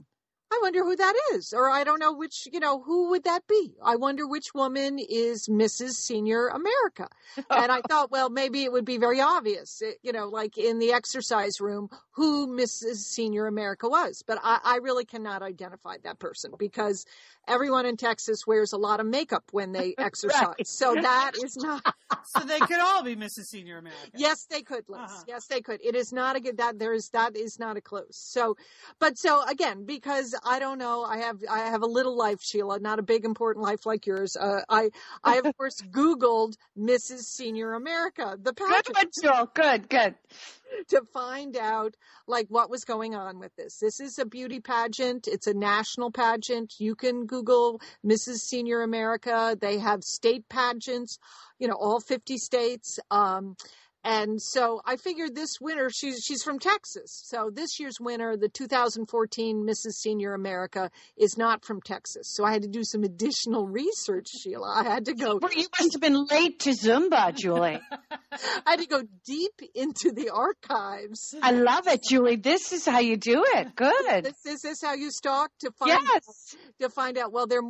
I 0.50 0.60
wonder 0.62 0.84
who 0.84 0.96
that 0.96 1.14
is, 1.34 1.52
or 1.54 1.70
I 1.70 1.84
don't 1.84 2.00
know 2.00 2.14
which, 2.14 2.48
you 2.52 2.60
know, 2.60 2.82
who 2.82 3.10
would 3.10 3.26
that 3.26 3.46
be? 3.48 3.74
I 3.84 3.98
wonder 3.98 4.26
which 4.26 4.54
woman 4.54 4.98
is 4.98 5.48
Mrs. 5.48 5.92
Senior 5.96 6.48
America. 6.48 7.10
And 7.50 7.70
I 7.72 7.82
thought, 7.90 8.12
well, 8.12 8.30
maybe 8.30 8.64
it 8.64 8.72
would 8.72 8.86
be 8.86 8.98
very 8.98 9.20
obvious, 9.20 9.82
it- 9.82 10.00
you 10.04 10.14
know, 10.14 10.28
like 10.30 10.58
in 10.58 10.80
the 10.80 10.94
exercise 10.94 11.60
room, 11.60 11.90
who 12.12 12.48
Mrs. 12.48 12.98
Senior 12.98 13.46
America 13.48 13.90
was. 13.90 14.24
But 14.26 14.40
I, 14.42 14.60
I 14.64 14.76
really 14.78 15.04
cannot 15.06 15.42
identify 15.44 15.98
that 16.04 16.18
person 16.20 16.54
because 16.58 17.06
everyone 17.48 17.86
in 17.86 17.98
Texas 17.98 18.48
wears 18.48 18.72
a 18.72 18.78
lot 18.78 19.02
of 19.02 19.06
makeup 19.06 19.44
when 19.52 19.74
they 19.74 19.96
exercise. 19.98 20.56
So 20.64 20.96
that 20.96 21.32
is 21.44 21.58
not. 21.58 21.84
So 22.30 22.42
they 22.44 22.60
could 22.60 22.80
all 22.82 23.04
be 23.04 23.16
Mrs. 23.16 23.46
Senior 23.46 23.78
America. 23.78 24.12
Yes, 24.16 24.46
they 24.50 24.62
could, 24.62 24.84
Liz. 24.90 25.00
Uh-huh. 25.00 25.24
Yes, 25.28 25.46
they 25.46 25.62
could. 25.62 25.80
It 25.82 25.96
is 25.96 26.12
not 26.12 26.36
a 26.36 26.42
good 26.42 26.58
that 26.58 26.78
there 26.78 26.94
is 26.94 27.10
that 27.10 27.38
is 27.38 27.58
not 27.58 27.78
a 27.78 27.82
close. 27.82 28.18
So, 28.18 28.58
but 29.00 29.18
so 29.18 29.44
again, 29.46 29.86
because 29.86 30.36
I 30.46 30.60
don't 30.60 30.78
know, 30.78 31.04
I 31.04 31.18
have 31.18 31.38
I 31.50 31.60
have 31.60 31.82
a 31.82 31.88
little 31.88 32.18
life, 32.18 32.42
Sheila, 32.42 32.80
not 32.80 33.00
a 33.00 33.04
big 33.04 33.26
important 33.26 33.64
life 33.64 33.86
like 33.86 34.06
yours. 34.06 34.36
Uh, 34.36 34.62
I 34.70 34.90
I 35.24 35.38
of 35.38 35.46
course 35.58 35.82
Googled 35.82 36.54
Mrs. 36.78 37.22
Senior 37.22 37.74
America, 37.74 38.38
the 38.42 38.54
Good 38.54 38.86
pageant, 38.86 39.14
Jewel. 39.22 39.52
Good, 39.54 39.90
good. 39.90 40.16
to 40.90 41.02
find 41.14 41.56
out 41.58 41.96
like 42.28 42.48
what 42.50 42.70
was 42.70 42.84
going 42.84 43.16
on 43.16 43.40
with 43.40 43.56
this. 43.56 43.80
This 43.80 44.00
is 44.00 44.20
a 44.20 44.26
beauty 44.26 44.60
pageant. 44.60 45.28
It's 45.28 45.48
a 45.48 45.54
national 45.54 46.12
pageant. 46.12 46.74
You 46.80 46.96
can 46.96 47.26
Google 47.26 47.82
Mrs. 48.06 48.40
Senior 48.40 48.82
America. 48.82 49.58
They 49.60 49.80
have 49.80 50.04
state 50.04 50.48
pageants, 50.50 51.20
you 51.60 51.68
know, 51.68 51.76
all 51.76 52.00
50 52.00 52.38
states. 52.38 53.00
Um, 53.10 53.56
and 54.04 54.42
so 54.42 54.82
I 54.86 54.96
figured 54.96 55.36
this 55.36 55.56
winner, 55.60 55.90
she's 55.90 56.24
she's 56.26 56.44
from 56.44 56.60
Texas. 56.60 57.24
So 57.26 57.50
this 57.54 57.80
year's 57.80 57.98
winner, 58.00 58.38
the 58.38 58.50
2014 58.50 59.66
Mrs. 59.66 59.94
Senior 60.00 60.34
America, 60.34 60.90
is 61.18 61.38
not 61.38 61.66
from 61.66 61.82
Texas. 61.82 62.34
So 62.36 62.46
I 62.46 62.54
had 62.54 62.62
to 62.62 62.68
do 62.68 62.84
some 62.84 63.04
additional 63.04 63.68
research, 63.68 64.28
Sheila. 64.42 64.84
I 64.84 64.84
had 64.84 65.06
to 65.06 65.14
go 65.14 65.40
You 65.56 65.68
must 65.80 65.94
have 65.94 66.02
been 66.02 66.26
late 66.30 66.60
to 66.62 66.72
Zumba, 66.72 67.36
Julie. 67.36 67.80
I 68.66 68.72
had 68.72 68.80
to 68.80 68.88
go 68.88 69.02
deep 69.26 69.62
into 69.76 70.12
the 70.12 70.30
archives. 70.30 71.36
I 71.42 71.52
love 71.52 71.88
it, 71.88 72.02
Julie. 72.08 72.36
This 72.36 72.72
is 72.72 72.86
how 72.86 73.00
you 73.00 73.18
do 73.18 73.44
it. 73.56 73.76
Good. 73.76 74.24
This, 74.24 74.46
is 74.46 74.62
this 74.62 74.78
how 74.84 74.94
you 74.94 75.12
stalk 75.12 75.52
to 75.60 75.72
find 75.72 76.00
Yes. 76.14 76.56
to 76.82 76.90
find 76.90 77.18
out? 77.18 77.32
Well, 77.32 77.48
there 77.48 77.62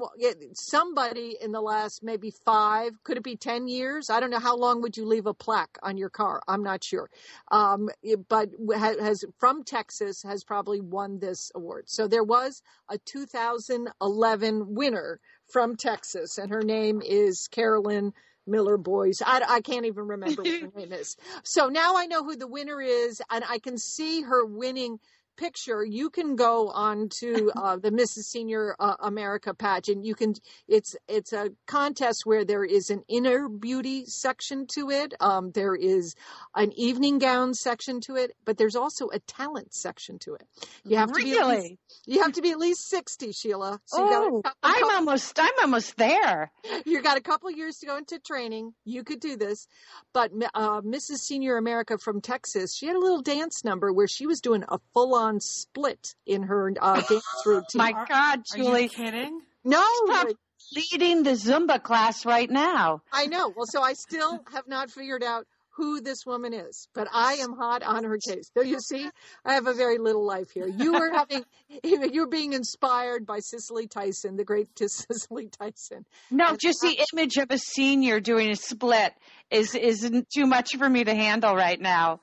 somebody 0.54 1.38
in 1.42 1.52
the 1.52 1.62
last 1.62 2.02
maybe 2.04 2.32
five, 2.46 2.92
could 3.04 3.18
it 3.18 3.24
be 3.24 3.36
ten 3.38 3.68
years? 3.68 4.08
I 4.12 4.20
don't 4.20 4.30
know. 4.30 4.40
How 4.40 4.58
long 4.58 4.82
would 4.82 4.98
you 4.98 5.06
leave 5.06 5.26
a 5.26 5.34
plaque 5.34 5.78
on 5.82 5.98
your 5.98 6.10
car? 6.18 6.42
I'm 6.48 6.64
not 6.64 6.84
sure. 6.84 7.10
Um, 7.52 7.90
but 8.28 8.50
has 8.76 9.24
from 9.40 9.64
Texas 9.64 10.24
has 10.24 10.44
probably 10.44 10.82
won 10.82 11.20
this 11.20 11.52
award. 11.56 11.86
So 11.88 12.08
there 12.08 12.24
was 12.24 12.64
a 12.90 12.98
2011 12.98 14.74
winner 14.74 15.20
from 15.46 15.76
Texas, 15.76 16.38
and 16.38 16.52
her 16.52 16.64
name 16.64 17.02
is 17.06 17.48
Carolyn. 17.48 18.14
Miller 18.50 18.78
Boys. 18.78 19.22
I, 19.26 19.44
I 19.46 19.60
can't 19.60 19.86
even 19.86 20.08
remember 20.08 20.42
what 20.42 20.62
her 20.62 20.72
name 20.78 20.94
is. 20.94 21.18
So 21.44 21.68
now 21.68 21.98
I 21.98 22.06
know 22.06 22.24
who 22.24 22.38
the 22.38 22.48
winner 22.48 22.82
is, 22.82 23.22
and 23.30 23.44
I 23.46 23.60
can 23.60 23.78
see 23.78 24.22
her 24.22 24.46
winning 24.46 25.00
picture. 25.38 25.86
You 25.86 26.10
can 26.10 26.36
go 26.36 26.70
on 26.70 27.10
to 27.20 27.52
uh, 27.56 27.78
the 27.78 27.92
Mrs. 27.92 28.24
Senior 28.26 28.76
uh, 28.80 28.96
America 29.00 29.54
pageant. 29.54 30.04
You 30.06 30.16
can. 30.16 30.34
It's 30.68 30.96
it's 31.08 31.32
a 31.34 31.52
contest 31.68 32.22
where 32.26 32.44
there 32.44 32.66
is 32.66 32.90
an 32.90 33.04
inner 33.08 33.48
beauty 33.48 34.06
section 34.06 34.66
to 34.74 34.90
it. 34.90 35.14
Um, 35.20 35.52
there 35.52 35.76
is 35.76 36.16
an 36.56 36.72
evening 36.74 37.20
gown 37.20 37.54
section 37.54 38.02
to 38.02 38.16
it, 38.16 38.32
but 38.46 38.58
there's 38.58 38.76
also 38.76 39.08
a 39.14 39.20
talent 39.20 39.74
section 39.74 40.20
to 40.20 40.34
it. 40.34 40.44
You 40.84 40.98
have 40.98 41.12
to 41.14 41.24
be 41.24 41.38
at 41.38 41.48
least, 41.48 41.76
you 42.06 42.22
have 42.24 42.34
to 42.34 42.42
be 42.42 42.52
at 42.52 42.58
least 42.58 42.90
sixty, 42.90 43.32
Sheila. 43.32 43.80
So 43.86 44.04
you 44.04 44.10
got 44.12 44.24
a 44.24 44.26
Oh, 44.28 44.42
couple- 44.42 44.58
I'm 44.64 44.74
couple- 44.74 44.96
almost. 44.96 45.40
I'm 45.40 45.52
almost 45.62 45.98
there. 45.98 46.52
you 46.86 47.02
got 47.02 47.18
a 47.18 47.22
couple 47.22 47.50
years 47.52 47.78
to 47.78 47.86
go 47.86 47.98
into 47.98 48.20
training. 48.20 48.74
You 48.86 49.04
could 49.04 49.20
do 49.20 49.38
this. 49.38 49.68
But 50.14 50.32
uh, 50.54 50.82
Mrs. 50.82 51.18
Senior 51.20 51.58
America 51.58 51.98
from 51.98 52.22
Texas, 52.22 52.76
she 52.76 52.88
had 52.88 52.96
a 52.96 53.00
little 53.00 53.22
dance 53.22 53.64
number 53.64 53.92
where 53.94 54.08
she 54.08 54.26
was 54.26 54.42
doing 54.42 54.64
a 54.68 54.80
full 54.94 55.14
on 55.14 55.27
split 55.40 56.16
in 56.26 56.44
her 56.44 56.74
uh, 56.82 57.02
dance 57.10 57.24
routine. 57.46 57.80
My 57.80 57.92
Are- 57.94 58.06
God, 58.08 58.44
Are 58.52 58.58
you 58.58 58.64
Julie, 58.64 58.88
kidding? 58.90 59.42
no, 59.64 59.84
Stop. 60.06 60.28
leading 60.76 61.24
the 61.24 61.32
Zumba 61.32 61.82
class 61.82 62.26
right 62.26 62.50
now. 62.50 63.02
I 63.12 63.26
know. 63.28 63.50
Well, 63.56 63.66
so 63.68 63.82
I 63.82 63.94
still 63.94 64.40
have 64.52 64.68
not 64.68 64.90
figured 64.92 65.24
out 65.24 65.46
who 65.78 66.02
this 66.02 66.26
woman 66.26 66.54
is, 66.54 66.88
but 66.96 67.08
I 67.14 67.36
am 67.36 67.54
hot 67.54 67.84
on 67.84 68.04
her 68.04 68.18
case. 68.18 68.50
So 68.58 68.64
you 68.64 68.80
see, 68.80 69.08
I 69.46 69.54
have 69.54 69.68
a 69.68 69.74
very 69.74 70.00
little 70.00 70.26
life 70.26 70.50
here. 70.52 70.68
You 70.68 70.94
were 70.94 71.12
having, 71.14 71.46
you're 71.84 72.28
being 72.28 72.54
inspired 72.54 73.28
by 73.28 73.40
Cicely 73.40 73.88
Tyson, 73.88 74.38
the 74.38 74.44
great 74.44 74.70
Cicely 74.78 75.50
Tyson. 75.50 76.06
No, 76.32 76.50
And 76.50 76.60
just 76.60 76.80
the 76.82 77.00
image 77.14 77.38
of 77.38 77.52
a 77.52 77.60
senior 77.60 78.20
doing 78.20 78.50
a 78.50 78.56
split 78.56 79.14
is 79.52 79.76
isn't 79.76 80.28
too 80.36 80.48
much 80.48 80.76
for 80.76 80.90
me 80.90 81.04
to 81.04 81.14
handle 81.14 81.56
right 81.56 81.80
now. 81.80 82.20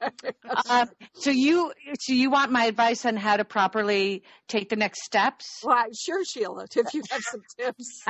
Um, 0.70 0.88
so 1.14 1.30
you 1.30 1.72
so 1.98 2.12
you 2.12 2.30
want 2.30 2.52
my 2.52 2.66
advice 2.66 3.04
on 3.04 3.16
how 3.16 3.36
to 3.36 3.44
properly 3.44 4.22
take 4.46 4.68
the 4.68 4.76
next 4.76 5.02
steps? 5.04 5.58
Why, 5.62 5.88
sure, 5.92 6.24
Sheila, 6.24 6.66
if 6.74 6.94
you 6.94 7.02
have 7.10 7.20
some 7.22 7.42
tips. 7.58 8.04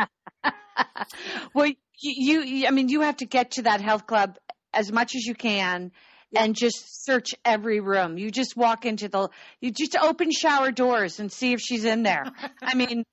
well, 1.54 1.72
you, 2.00 2.42
you 2.42 2.66
I 2.66 2.70
mean 2.70 2.90
you 2.90 3.00
have 3.00 3.16
to 3.18 3.26
get 3.26 3.52
to 3.52 3.62
that 3.62 3.80
health 3.80 4.06
club 4.06 4.38
as 4.72 4.92
much 4.92 5.14
as 5.14 5.24
you 5.24 5.34
can. 5.34 5.92
Yeah. 6.30 6.44
And 6.44 6.54
just 6.54 7.06
search 7.06 7.30
every 7.42 7.80
room. 7.80 8.18
You 8.18 8.30
just 8.30 8.54
walk 8.54 8.84
into 8.84 9.08
the, 9.08 9.30
you 9.62 9.70
just 9.70 9.96
open 9.96 10.30
shower 10.30 10.70
doors 10.70 11.20
and 11.20 11.32
see 11.32 11.54
if 11.54 11.60
she's 11.60 11.86
in 11.86 12.02
there. 12.02 12.26
I 12.60 12.74
mean, 12.74 13.04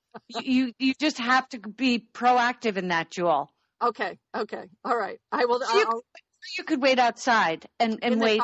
you 0.42 0.72
you 0.78 0.92
just 1.00 1.16
have 1.18 1.48
to 1.50 1.58
be 1.58 2.04
proactive 2.12 2.76
in 2.76 2.88
that, 2.88 3.10
Jewel. 3.10 3.50
Okay, 3.82 4.18
okay, 4.36 4.64
all 4.84 4.96
right. 4.96 5.18
I 5.32 5.46
will. 5.46 5.60
So 5.60 5.78
you, 5.78 6.02
you 6.58 6.64
could 6.64 6.82
wait 6.82 6.98
outside 6.98 7.66
and, 7.78 7.98
and 8.02 8.20
wait. 8.20 8.40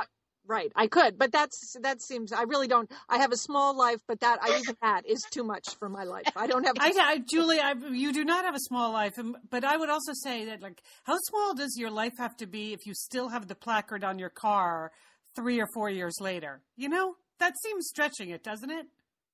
Right, 0.46 0.72
I 0.74 0.87
could, 0.87 1.18
but 1.18 1.33
that's 1.33 1.76
that 1.83 2.02
seems. 2.02 2.33
I 2.33 2.42
really 2.42 2.68
don't. 2.68 2.90
I 3.09 3.18
have 3.18 3.33
a 3.33 3.37
small 3.37 3.76
life, 3.76 4.00
but 4.07 4.20
that 4.20 4.38
I 4.42 4.59
even 4.59 4.76
that 4.83 5.07
is 5.07 5.22
too 5.31 5.44
much 5.44 5.76
for 5.78 5.88
my 5.88 6.05
life. 6.05 6.24
I 6.37 6.46
don't 6.46 6.64
have. 6.64 6.76
I, 6.78 6.92
I 6.96 7.18
Julie, 7.18 7.61
I, 7.61 7.74
you 7.90 8.12
do 8.12 8.24
not 8.24 8.44
have 8.44 8.55
a 8.55 8.61
small 8.61 8.92
life, 8.92 9.14
but 9.50 9.64
I 9.64 9.76
would 9.76 9.90
also 9.90 10.12
say 10.14 10.46
that, 10.46 10.62
like, 10.62 10.83
how 11.05 11.16
small 11.18 11.55
does 11.55 11.76
your 11.78 11.90
life 11.90 12.14
have 12.18 12.37
to 12.38 12.46
be 12.46 12.72
if 12.72 12.87
you 12.87 12.94
still 12.94 13.28
have 13.28 13.48
the 13.48 13.55
placard 13.55 14.05
on 14.05 14.18
your 14.18 14.31
car 14.31 14.92
three 15.35 15.61
or 15.61 15.66
four 15.74 15.90
years 15.90 16.16
later? 16.20 16.61
You 16.76 16.88
know, 16.88 17.16
that 17.38 17.55
seems 17.62 17.87
stretching 17.88 18.31
it, 18.31 18.42
doesn't 18.42 18.70
it? 18.70 18.87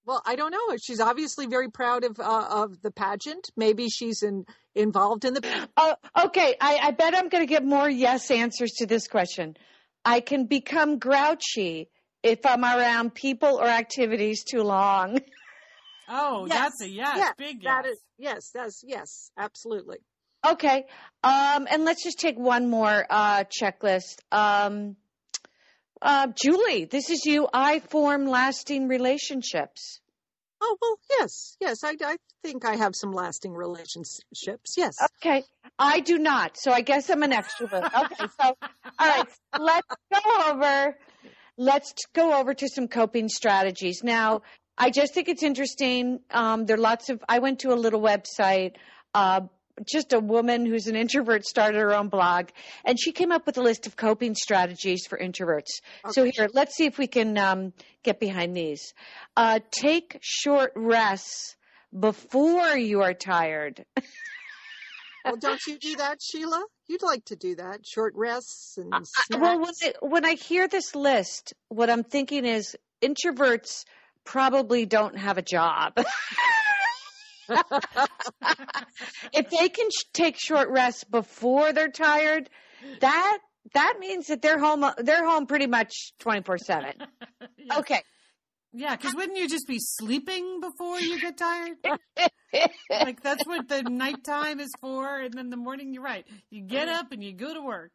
well, 0.08 0.22
I 0.24 0.36
don't 0.36 0.50
know. 0.50 0.76
She's 0.82 1.00
obviously 1.00 1.46
very 1.46 1.70
proud 1.70 2.02
of 2.02 2.18
uh, 2.18 2.46
of 2.50 2.80
the 2.80 2.90
pageant. 2.90 3.50
Maybe 3.56 3.90
she's 3.90 4.22
in, 4.22 4.46
involved 4.74 5.26
in 5.26 5.34
the. 5.34 5.68
Oh, 5.76 5.94
okay. 6.24 6.56
I, 6.60 6.78
I 6.82 6.90
bet 6.92 7.14
I'm 7.14 7.28
going 7.28 7.42
to 7.42 7.46
get 7.46 7.62
more 7.62 7.88
yes 7.88 8.30
answers 8.30 8.72
to 8.78 8.86
this 8.86 9.06
question. 9.06 9.54
I 10.04 10.20
can 10.20 10.46
become 10.46 10.98
grouchy 10.98 11.90
if 12.22 12.44
I'm 12.44 12.64
around 12.64 13.14
people 13.14 13.58
or 13.60 13.66
activities 13.66 14.44
too 14.44 14.62
long. 14.62 15.20
Oh, 16.10 16.46
Yes. 16.46 16.58
that's 16.58 16.82
a 16.82 16.88
yes, 16.88 17.18
Yeah, 17.18 17.32
big 17.36 17.62
yes. 17.62 17.64
That 17.64 17.86
is 17.86 18.00
yes. 18.16 18.50
That's 18.54 18.82
yes. 18.86 19.30
Absolutely. 19.36 19.98
Okay. 20.46 20.86
Um, 21.22 21.68
and 21.70 21.84
let's 21.84 22.02
just 22.02 22.18
take 22.18 22.38
one 22.38 22.70
more 22.70 23.04
uh, 23.10 23.44
checklist. 23.44 24.20
Um, 24.32 24.96
uh, 26.00 26.28
Julie, 26.28 26.86
this 26.86 27.10
is 27.10 27.26
you. 27.26 27.46
I 27.52 27.80
form 27.80 28.26
lasting 28.26 28.88
relationships. 28.88 30.00
Oh 30.60 30.76
well, 30.80 30.98
yes, 31.18 31.56
yes. 31.60 31.84
I, 31.84 31.94
I 32.02 32.16
think 32.42 32.64
I 32.64 32.76
have 32.76 32.94
some 32.94 33.12
lasting 33.12 33.52
relationships. 33.52 34.74
Yes. 34.76 34.96
Okay. 35.22 35.44
I 35.78 36.00
do 36.00 36.18
not. 36.18 36.56
So 36.56 36.72
I 36.72 36.80
guess 36.80 37.10
I'm 37.10 37.22
an 37.22 37.32
extrovert. 37.32 37.84
Okay. 37.84 38.26
So, 38.40 38.56
all 38.98 39.08
right. 39.08 39.26
Let's 39.68 39.86
go 40.14 40.50
over. 40.50 40.96
Let's 41.58 41.92
go 42.14 42.38
over 42.38 42.54
to 42.54 42.68
some 42.68 42.88
coping 42.88 43.28
strategies. 43.28 44.02
Now, 44.02 44.42
I 44.78 44.90
just 44.90 45.12
think 45.12 45.28
it's 45.28 45.42
interesting. 45.42 46.20
Um, 46.30 46.64
there 46.64 46.76
are 46.76 46.80
lots 46.80 47.10
of, 47.10 47.22
I 47.28 47.40
went 47.40 47.58
to 47.60 47.72
a 47.72 47.74
little 47.74 48.00
website, 48.00 48.76
uh, 49.12 49.42
just 49.84 50.14
a 50.14 50.20
woman 50.20 50.64
who's 50.64 50.86
an 50.86 50.96
introvert 50.96 51.44
started 51.44 51.78
her 51.78 51.94
own 51.94 52.08
blog 52.08 52.48
and 52.84 52.98
she 52.98 53.12
came 53.12 53.30
up 53.30 53.44
with 53.44 53.58
a 53.58 53.62
list 53.62 53.86
of 53.86 53.94
coping 53.94 54.34
strategies 54.34 55.06
for 55.06 55.18
introverts. 55.18 55.82
So 56.10 56.24
here, 56.24 56.48
let's 56.54 56.74
see 56.74 56.86
if 56.86 56.98
we 56.98 57.06
can 57.06 57.36
um, 57.36 57.72
get 58.02 58.18
behind 58.18 58.56
these. 58.56 58.94
Uh, 59.36 59.60
take 59.70 60.18
short 60.22 60.72
rests 60.74 61.56
before 61.96 62.76
you 62.76 63.02
are 63.02 63.14
tired. 63.14 63.84
well, 65.24 65.36
don't 65.40 65.60
you 65.66 65.78
do 65.78 65.96
that, 65.96 66.20
Sheila? 66.22 66.64
You'd 66.86 67.02
like 67.02 67.24
to 67.26 67.36
do 67.36 67.56
that. 67.56 67.86
Short 67.86 68.14
rests 68.16 68.78
and 68.78 68.92
snacks. 69.06 69.40
Well, 69.40 69.60
when 69.60 69.72
I, 69.82 69.92
when 70.00 70.24
I 70.24 70.34
hear 70.34 70.68
this 70.68 70.94
list, 70.94 71.54
what 71.68 71.90
I'm 71.90 72.04
thinking 72.04 72.44
is 72.44 72.76
introverts 73.02 73.84
probably 74.24 74.86
don't 74.86 75.16
have 75.16 75.38
a 75.38 75.42
job. 75.42 75.94
if 79.32 79.50
they 79.50 79.68
can 79.68 79.88
sh- 79.90 80.04
take 80.12 80.36
short 80.38 80.68
rests 80.70 81.04
before 81.04 81.72
they're 81.72 81.90
tired, 81.90 82.50
that 83.00 83.38
that 83.74 83.94
means 83.98 84.26
that 84.28 84.42
they're 84.42 84.58
home 84.58 84.84
they're 84.98 85.26
home 85.26 85.46
pretty 85.46 85.66
much 85.66 86.12
24/7. 86.20 86.94
Okay. 87.76 88.02
Yeah, 88.72 88.96
because 88.96 89.14
wouldn't 89.14 89.38
you 89.38 89.48
just 89.48 89.66
be 89.66 89.78
sleeping 89.78 90.60
before 90.60 91.00
you 91.00 91.20
get 91.20 91.38
tired? 91.38 91.76
like 92.90 93.22
that's 93.22 93.46
what 93.46 93.68
the 93.68 93.82
nighttime 93.82 94.60
is 94.60 94.70
for, 94.80 95.20
and 95.20 95.32
then 95.32 95.50
the 95.50 95.56
morning. 95.56 95.94
You're 95.94 96.02
right. 96.02 96.26
You 96.50 96.62
get 96.62 96.88
mm-hmm. 96.88 96.98
up 96.98 97.12
and 97.12 97.24
you 97.24 97.32
go 97.32 97.54
to 97.54 97.62
work. 97.62 97.92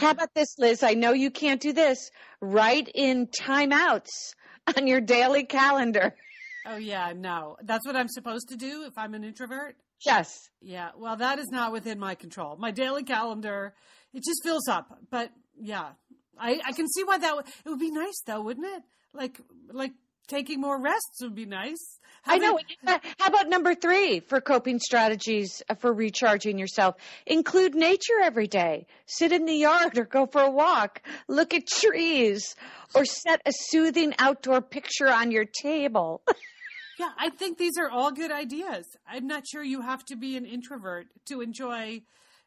How 0.00 0.10
about 0.10 0.32
this, 0.34 0.54
Liz? 0.58 0.82
I 0.82 0.94
know 0.94 1.12
you 1.12 1.30
can't 1.30 1.60
do 1.60 1.72
this. 1.72 2.10
Write 2.40 2.90
in 2.94 3.26
timeouts 3.26 4.34
on 4.76 4.86
your 4.86 5.00
daily 5.00 5.44
calendar. 5.44 6.14
Oh 6.66 6.76
yeah, 6.76 7.12
no, 7.16 7.56
that's 7.62 7.86
what 7.86 7.96
I'm 7.96 8.08
supposed 8.08 8.48
to 8.50 8.56
do 8.56 8.84
if 8.86 8.96
I'm 8.96 9.14
an 9.14 9.24
introvert. 9.24 9.76
Yes. 10.04 10.48
Yeah, 10.60 10.90
well, 10.96 11.16
that 11.16 11.38
is 11.38 11.48
not 11.50 11.72
within 11.72 11.98
my 11.98 12.14
control. 12.14 12.56
My 12.56 12.70
daily 12.70 13.02
calendar, 13.02 13.74
it 14.14 14.22
just 14.24 14.42
fills 14.44 14.68
up. 14.68 14.98
But 15.10 15.30
yeah, 15.60 15.90
I, 16.38 16.60
I 16.64 16.72
can 16.72 16.86
see 16.88 17.04
why 17.04 17.18
that 17.18 17.36
would, 17.36 17.46
it 17.46 17.68
would 17.68 17.78
be 17.78 17.90
nice 17.90 18.22
though, 18.26 18.42
wouldn't 18.42 18.66
it? 18.66 18.82
Like, 19.18 19.40
like 19.72 19.92
taking 20.28 20.60
more 20.60 20.80
rests 20.80 21.20
would 21.22 21.34
be 21.34 21.44
nice. 21.44 21.98
I 22.24 22.38
know. 22.38 22.58
How 22.84 23.26
about 23.26 23.48
number 23.48 23.74
three 23.74 24.20
for 24.20 24.40
coping 24.40 24.78
strategies 24.78 25.62
uh, 25.68 25.74
for 25.74 25.92
recharging 25.92 26.58
yourself? 26.58 26.96
Include 27.26 27.74
nature 27.74 28.20
every 28.22 28.46
day. 28.46 28.86
Sit 29.06 29.32
in 29.32 29.46
the 29.46 29.54
yard 29.54 29.98
or 29.98 30.04
go 30.04 30.26
for 30.26 30.42
a 30.42 30.50
walk. 30.50 31.02
Look 31.26 31.54
at 31.54 31.66
trees 31.66 32.54
or 32.94 33.04
set 33.04 33.40
a 33.46 33.52
soothing 33.52 34.14
outdoor 34.18 34.60
picture 34.60 35.10
on 35.10 35.30
your 35.30 35.46
table. 35.46 36.22
yeah, 36.98 37.10
I 37.18 37.30
think 37.30 37.58
these 37.58 37.78
are 37.78 37.88
all 37.88 38.12
good 38.12 38.30
ideas. 38.30 38.86
I'm 39.08 39.26
not 39.26 39.44
sure 39.46 39.62
you 39.62 39.80
have 39.80 40.04
to 40.06 40.16
be 40.16 40.36
an 40.36 40.44
introvert 40.44 41.06
to 41.26 41.40
enjoy 41.40 42.02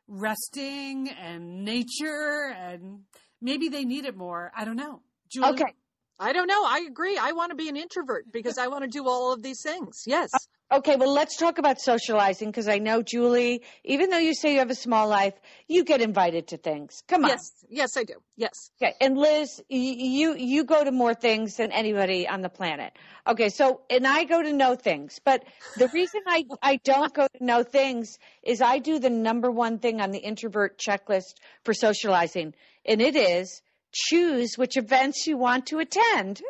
resting 0.07 1.09
and 1.09 1.63
nature 1.63 2.53
and 2.55 3.01
maybe 3.41 3.69
they 3.69 3.85
need 3.85 4.05
it 4.05 4.15
more. 4.15 4.51
I 4.55 4.65
don't 4.65 4.75
know. 4.75 5.01
Julie? 5.29 5.49
Okay. 5.51 5.73
I 6.21 6.33
don't 6.33 6.45
know. 6.45 6.63
I 6.63 6.85
agree. 6.87 7.17
I 7.17 7.31
want 7.31 7.49
to 7.49 7.55
be 7.55 7.67
an 7.67 7.75
introvert 7.75 8.31
because 8.31 8.59
I 8.59 8.67
want 8.67 8.83
to 8.83 8.87
do 8.87 9.07
all 9.07 9.33
of 9.33 9.41
these 9.41 9.61
things. 9.63 10.03
Yes. 10.05 10.29
Okay, 10.71 10.95
well, 10.95 11.11
let's 11.11 11.35
talk 11.35 11.57
about 11.57 11.81
socializing 11.81 12.49
because 12.49 12.67
I 12.67 12.77
know, 12.77 13.01
Julie, 13.01 13.63
even 13.83 14.11
though 14.11 14.19
you 14.19 14.35
say 14.35 14.53
you 14.53 14.59
have 14.59 14.69
a 14.69 14.75
small 14.75 15.09
life, 15.09 15.33
you 15.67 15.83
get 15.83 15.99
invited 15.99 16.47
to 16.49 16.57
things. 16.57 17.01
Come 17.07 17.25
on. 17.25 17.31
Yes, 17.31 17.41
yes, 17.69 17.97
I 17.97 18.03
do. 18.03 18.13
Yes. 18.37 18.53
Okay, 18.81 18.93
and 19.01 19.17
Liz, 19.17 19.61
you 19.67 20.35
you 20.35 20.63
go 20.63 20.83
to 20.83 20.91
more 20.91 21.15
things 21.15 21.55
than 21.57 21.71
anybody 21.71 22.27
on 22.27 22.41
the 22.41 22.49
planet. 22.49 22.93
Okay, 23.27 23.49
so 23.49 23.81
and 23.89 24.07
I 24.07 24.23
go 24.23 24.41
to 24.41 24.53
know 24.53 24.75
things, 24.75 25.19
but 25.25 25.43
the 25.75 25.89
reason 25.89 26.21
I 26.27 26.45
I 26.61 26.77
don't 26.83 27.13
go 27.13 27.27
to 27.35 27.43
know 27.43 27.63
things 27.63 28.17
is 28.43 28.61
I 28.61 28.77
do 28.77 28.99
the 28.99 29.09
number 29.09 29.49
one 29.49 29.79
thing 29.79 29.99
on 29.99 30.11
the 30.11 30.19
introvert 30.19 30.79
checklist 30.79 31.33
for 31.65 31.73
socializing, 31.73 32.53
and 32.85 33.01
it 33.01 33.15
is 33.15 33.61
choose 33.91 34.57
which 34.57 34.77
events 34.77 35.27
you 35.27 35.37
want 35.37 35.67
to 35.67 35.79
attend. 35.79 36.41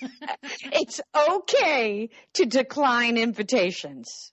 it's 0.72 1.00
okay 1.16 2.08
to 2.34 2.46
decline 2.46 3.16
invitations. 3.16 4.32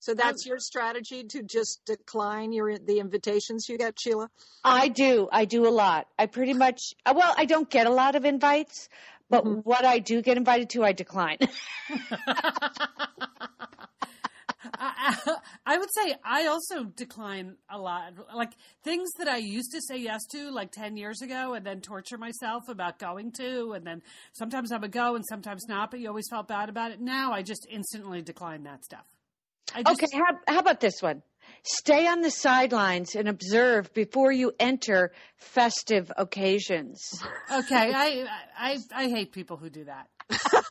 So 0.00 0.12
that's 0.12 0.44
your 0.44 0.58
strategy 0.58 1.24
to 1.24 1.42
just 1.42 1.80
decline 1.86 2.52
your 2.52 2.76
the 2.76 2.98
invitations 2.98 3.70
you 3.70 3.78
get, 3.78 3.98
Sheila? 3.98 4.28
I 4.62 4.88
do. 4.88 5.30
I 5.32 5.46
do 5.46 5.66
a 5.66 5.70
lot. 5.72 6.08
I 6.18 6.26
pretty 6.26 6.52
much 6.52 6.92
well, 7.06 7.34
I 7.38 7.46
don't 7.46 7.70
get 7.70 7.86
a 7.86 7.90
lot 7.90 8.14
of 8.14 8.26
invites, 8.26 8.90
but 9.30 9.44
mm-hmm. 9.44 9.60
what 9.60 9.86
I 9.86 10.00
do 10.00 10.20
get 10.20 10.36
invited 10.36 10.68
to, 10.70 10.84
I 10.84 10.92
decline. 10.92 11.38
I, 14.78 15.38
I, 15.66 15.78
would 15.78 15.88
say 15.94 16.14
I 16.24 16.46
also 16.46 16.84
decline 16.84 17.56
a 17.68 17.78
lot. 17.78 18.12
Like 18.34 18.52
things 18.82 19.10
that 19.18 19.28
I 19.28 19.38
used 19.38 19.72
to 19.72 19.80
say 19.88 19.98
yes 19.98 20.20
to 20.32 20.50
like 20.50 20.72
10 20.72 20.96
years 20.96 21.22
ago 21.22 21.54
and 21.54 21.64
then 21.64 21.80
torture 21.80 22.18
myself 22.18 22.68
about 22.68 22.98
going 22.98 23.32
to. 23.32 23.72
And 23.72 23.86
then 23.86 24.02
sometimes 24.32 24.72
I 24.72 24.78
would 24.78 24.92
go 24.92 25.14
and 25.14 25.24
sometimes 25.28 25.66
not, 25.68 25.90
but 25.90 26.00
you 26.00 26.08
always 26.08 26.28
felt 26.30 26.48
bad 26.48 26.68
about 26.68 26.92
it. 26.92 27.00
Now 27.00 27.32
I 27.32 27.42
just 27.42 27.66
instantly 27.70 28.22
decline 28.22 28.64
that 28.64 28.84
stuff. 28.84 29.04
Just, 29.74 30.02
okay. 30.02 30.06
How, 30.18 30.38
how 30.54 30.58
about 30.60 30.80
this 30.80 31.00
one? 31.00 31.22
Stay 31.62 32.06
on 32.06 32.20
the 32.20 32.30
sidelines 32.30 33.14
and 33.14 33.28
observe 33.28 33.92
before 33.94 34.30
you 34.32 34.52
enter 34.58 35.12
festive 35.36 36.12
occasions. 36.16 37.00
Okay. 37.50 37.74
I, 37.94 38.26
I, 38.56 38.78
I 38.94 39.08
hate 39.08 39.32
people 39.32 39.56
who 39.56 39.70
do 39.70 39.84
that. 39.84 40.08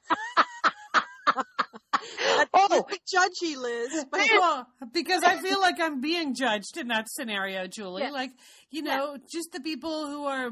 oh, 2.53 2.86
judgy, 3.13 3.58
Liz. 3.58 4.06
But 4.12 4.21
well, 4.39 4.67
because 4.93 5.23
I 5.23 5.41
feel 5.41 5.60
like 5.60 5.79
I'm 5.79 6.01
being 6.01 6.36
judged 6.36 6.77
in 6.77 6.88
that 6.89 7.10
scenario, 7.10 7.67
Julie. 7.67 8.10
Like, 8.10 8.32
you 8.69 8.82
know, 8.82 9.17
just 9.32 9.51
the 9.51 9.60
people 9.60 10.08
who 10.08 10.25
are 10.25 10.51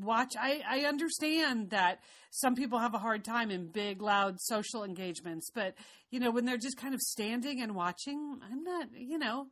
watch. 0.00 0.34
I 0.38 0.62
I 0.68 0.80
understand 0.80 1.70
that 1.70 2.00
some 2.30 2.54
people 2.54 2.78
have 2.78 2.94
a 2.94 2.98
hard 2.98 3.24
time 3.24 3.50
in 3.50 3.68
big, 3.68 4.02
loud 4.02 4.40
social 4.40 4.84
engagements, 4.84 5.50
but 5.54 5.74
you 6.10 6.20
know, 6.20 6.30
when 6.30 6.44
they're 6.44 6.58
just 6.58 6.76
kind 6.76 6.94
of 6.94 7.00
standing 7.00 7.60
and 7.60 7.74
watching, 7.74 8.38
I'm 8.50 8.62
not. 8.64 8.88
You 8.96 9.18
know, 9.18 9.46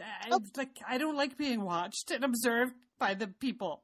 I, 0.00 0.28
oh. 0.32 0.40
like 0.56 0.78
I 0.88 0.98
don't 0.98 1.16
like 1.16 1.36
being 1.36 1.62
watched 1.62 2.10
and 2.10 2.24
observed 2.24 2.74
by 2.98 3.14
the 3.14 3.28
people. 3.28 3.82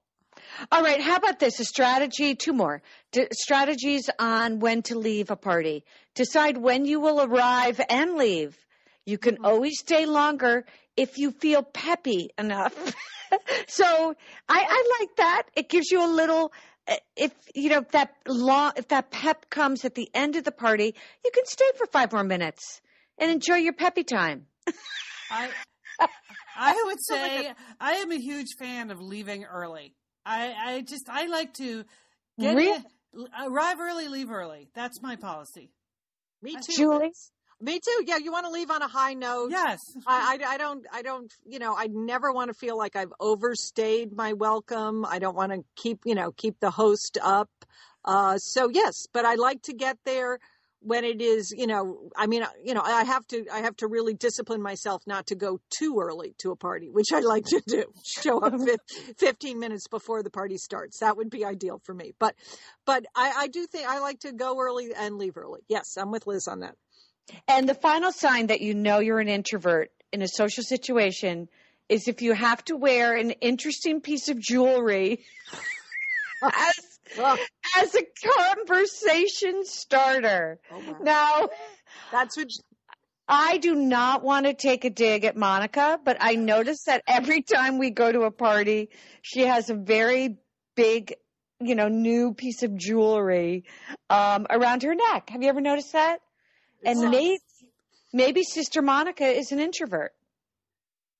All 0.72 0.82
right. 0.82 1.00
How 1.00 1.16
about 1.16 1.38
this? 1.38 1.60
A 1.60 1.64
strategy, 1.64 2.34
two 2.34 2.52
more 2.52 2.82
D- 3.12 3.28
strategies 3.32 4.08
on 4.18 4.60
when 4.60 4.82
to 4.82 4.98
leave 4.98 5.30
a 5.30 5.36
party. 5.36 5.84
Decide 6.14 6.56
when 6.56 6.84
you 6.84 7.00
will 7.00 7.22
arrive 7.22 7.80
and 7.88 8.14
leave. 8.14 8.56
You 9.04 9.18
can 9.18 9.36
mm-hmm. 9.36 9.46
always 9.46 9.78
stay 9.78 10.06
longer 10.06 10.64
if 10.96 11.18
you 11.18 11.30
feel 11.30 11.62
peppy 11.62 12.30
enough. 12.38 12.74
so 13.68 14.14
I, 14.48 14.64
I 14.68 14.98
like 15.00 15.16
that. 15.16 15.42
It 15.54 15.68
gives 15.68 15.90
you 15.90 16.04
a 16.04 16.10
little, 16.10 16.52
uh, 16.88 16.96
if 17.16 17.32
you 17.54 17.68
know 17.68 17.78
if 17.78 17.90
that 17.92 18.14
long, 18.26 18.72
if 18.76 18.88
that 18.88 19.10
pep 19.10 19.48
comes 19.50 19.84
at 19.84 19.94
the 19.94 20.10
end 20.14 20.36
of 20.36 20.44
the 20.44 20.52
party, 20.52 20.94
you 21.24 21.30
can 21.32 21.46
stay 21.46 21.70
for 21.76 21.86
five 21.86 22.12
more 22.12 22.24
minutes 22.24 22.80
and 23.18 23.30
enjoy 23.30 23.56
your 23.56 23.72
peppy 23.72 24.04
time. 24.04 24.46
I, 25.30 25.50
I 26.56 26.82
would 26.86 26.98
say 27.00 27.52
I 27.80 27.92
am 27.94 28.10
a 28.10 28.18
huge 28.18 28.54
fan 28.58 28.90
of 28.90 29.00
leaving 29.00 29.44
early. 29.44 29.94
I, 30.26 30.54
I 30.66 30.80
just 30.82 31.08
I 31.08 31.26
like 31.26 31.54
to 31.54 31.84
get 32.38 32.56
really? 32.56 32.84
in, 33.14 33.28
arrive 33.46 33.80
early, 33.80 34.08
leave 34.08 34.30
early. 34.30 34.68
That's 34.74 35.00
my 35.00 35.16
policy. 35.16 35.70
Me 36.42 36.56
too, 36.56 36.76
Julie. 36.76 37.12
Me 37.60 37.80
too. 37.80 38.04
Yeah, 38.06 38.18
you 38.18 38.32
want 38.32 38.44
to 38.44 38.52
leave 38.52 38.70
on 38.70 38.82
a 38.82 38.88
high 38.88 39.14
note. 39.14 39.50
Yes. 39.50 39.80
I, 40.06 40.38
I, 40.42 40.54
I, 40.54 40.56
don't. 40.58 40.84
I 40.92 41.02
don't. 41.02 41.32
You 41.46 41.58
know, 41.58 41.74
I 41.76 41.86
never 41.86 42.32
want 42.32 42.48
to 42.48 42.54
feel 42.54 42.76
like 42.76 42.96
I've 42.96 43.12
overstayed 43.18 44.14
my 44.14 44.34
welcome. 44.34 45.06
I 45.06 45.18
don't 45.18 45.36
want 45.36 45.52
to 45.52 45.64
keep. 45.76 46.00
You 46.04 46.14
know, 46.14 46.32
keep 46.32 46.60
the 46.60 46.70
host 46.70 47.16
up. 47.22 47.48
Uh, 48.04 48.38
so 48.38 48.68
yes, 48.68 49.06
but 49.12 49.24
I 49.24 49.36
like 49.36 49.62
to 49.62 49.72
get 49.72 49.96
there 50.04 50.38
when 50.80 51.04
it 51.04 51.20
is, 51.20 51.52
you 51.56 51.66
know, 51.66 52.10
I 52.16 52.26
mean, 52.26 52.42
uh, 52.42 52.48
you 52.62 52.74
know, 52.74 52.82
I 52.82 53.04
have 53.04 53.26
to, 53.28 53.46
I 53.52 53.60
have 53.60 53.76
to 53.78 53.86
really 53.86 54.14
discipline 54.14 54.62
myself 54.62 55.02
not 55.06 55.26
to 55.28 55.34
go 55.34 55.60
too 55.76 55.98
early 56.00 56.34
to 56.38 56.52
a 56.52 56.56
party, 56.56 56.90
which 56.90 57.12
I 57.12 57.20
like 57.20 57.44
to 57.46 57.62
do. 57.66 57.84
Show 58.22 58.40
up 58.40 58.54
15 59.18 59.58
minutes 59.58 59.88
before 59.88 60.22
the 60.22 60.30
party 60.30 60.58
starts. 60.58 61.00
That 61.00 61.16
would 61.16 61.30
be 61.30 61.44
ideal 61.44 61.80
for 61.84 61.94
me. 61.94 62.12
But, 62.18 62.34
but 62.84 63.04
I, 63.14 63.32
I 63.38 63.46
do 63.48 63.66
think 63.66 63.88
I 63.88 63.98
like 64.00 64.20
to 64.20 64.32
go 64.32 64.58
early 64.60 64.92
and 64.96 65.16
leave 65.16 65.36
early. 65.36 65.62
Yes, 65.68 65.96
I'm 65.96 66.10
with 66.10 66.26
Liz 66.26 66.46
on 66.48 66.60
that. 66.60 66.76
And 67.48 67.68
the 67.68 67.74
final 67.74 68.12
sign 68.12 68.48
that 68.48 68.60
you 68.60 68.74
know 68.74 69.00
you're 69.00 69.20
an 69.20 69.28
introvert 69.28 69.90
in 70.12 70.22
a 70.22 70.28
social 70.28 70.62
situation 70.62 71.48
is 71.88 72.08
if 72.08 72.22
you 72.22 72.32
have 72.32 72.64
to 72.64 72.76
wear 72.76 73.16
an 73.16 73.30
interesting 73.32 74.00
piece 74.00 74.28
of 74.28 74.40
jewelry 74.40 75.24
as 76.42 76.74
as 77.78 77.94
a 77.94 78.02
conversation 78.54 79.64
starter. 79.64 80.58
Oh, 80.70 80.78
wow. 80.78 80.96
Now, 81.02 81.48
that's 82.12 82.36
what. 82.36 82.48
I 83.28 83.58
do 83.58 83.74
not 83.74 84.22
want 84.22 84.46
to 84.46 84.54
take 84.54 84.84
a 84.84 84.90
dig 84.90 85.24
at 85.24 85.36
Monica, 85.36 85.98
but 86.04 86.16
I 86.20 86.36
notice 86.36 86.84
that 86.84 87.02
every 87.08 87.42
time 87.42 87.78
we 87.78 87.90
go 87.90 88.12
to 88.12 88.20
a 88.22 88.30
party, 88.30 88.90
she 89.22 89.40
has 89.40 89.68
a 89.68 89.74
very 89.74 90.36
big, 90.76 91.14
you 91.60 91.74
know, 91.74 91.88
new 91.88 92.34
piece 92.34 92.62
of 92.62 92.76
jewelry 92.76 93.64
um, 94.10 94.46
around 94.48 94.84
her 94.84 94.94
neck. 94.94 95.30
Have 95.30 95.42
you 95.42 95.48
ever 95.48 95.60
noticed 95.60 95.92
that? 95.92 96.18
And 96.84 97.00
yes. 97.00 97.10
maybe, 97.10 97.38
maybe 98.12 98.42
Sister 98.44 98.80
Monica 98.80 99.26
is 99.26 99.50
an 99.50 99.58
introvert. 99.58 100.12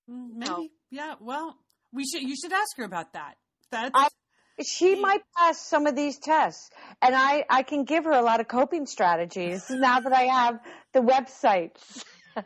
Mm, 0.08 0.34
maybe, 0.36 0.50
no. 0.50 0.68
yeah. 0.90 1.14
Well, 1.20 1.56
we 1.92 2.04
should. 2.04 2.22
You 2.22 2.36
should 2.36 2.52
ask 2.52 2.76
her 2.76 2.84
about 2.84 3.14
that. 3.14 3.36
That's. 3.72 3.90
I, 3.94 4.08
she 4.64 4.94
might 4.94 5.22
pass 5.36 5.60
some 5.60 5.86
of 5.86 5.94
these 5.94 6.18
tests 6.18 6.70
and 7.02 7.14
I, 7.14 7.44
I 7.48 7.62
can 7.62 7.84
give 7.84 8.04
her 8.04 8.12
a 8.12 8.22
lot 8.22 8.40
of 8.40 8.48
coping 8.48 8.86
strategies 8.86 9.64
now 9.70 10.00
that 10.00 10.12
I 10.12 10.22
have 10.22 10.60
the 10.92 11.00
websites 11.00 12.04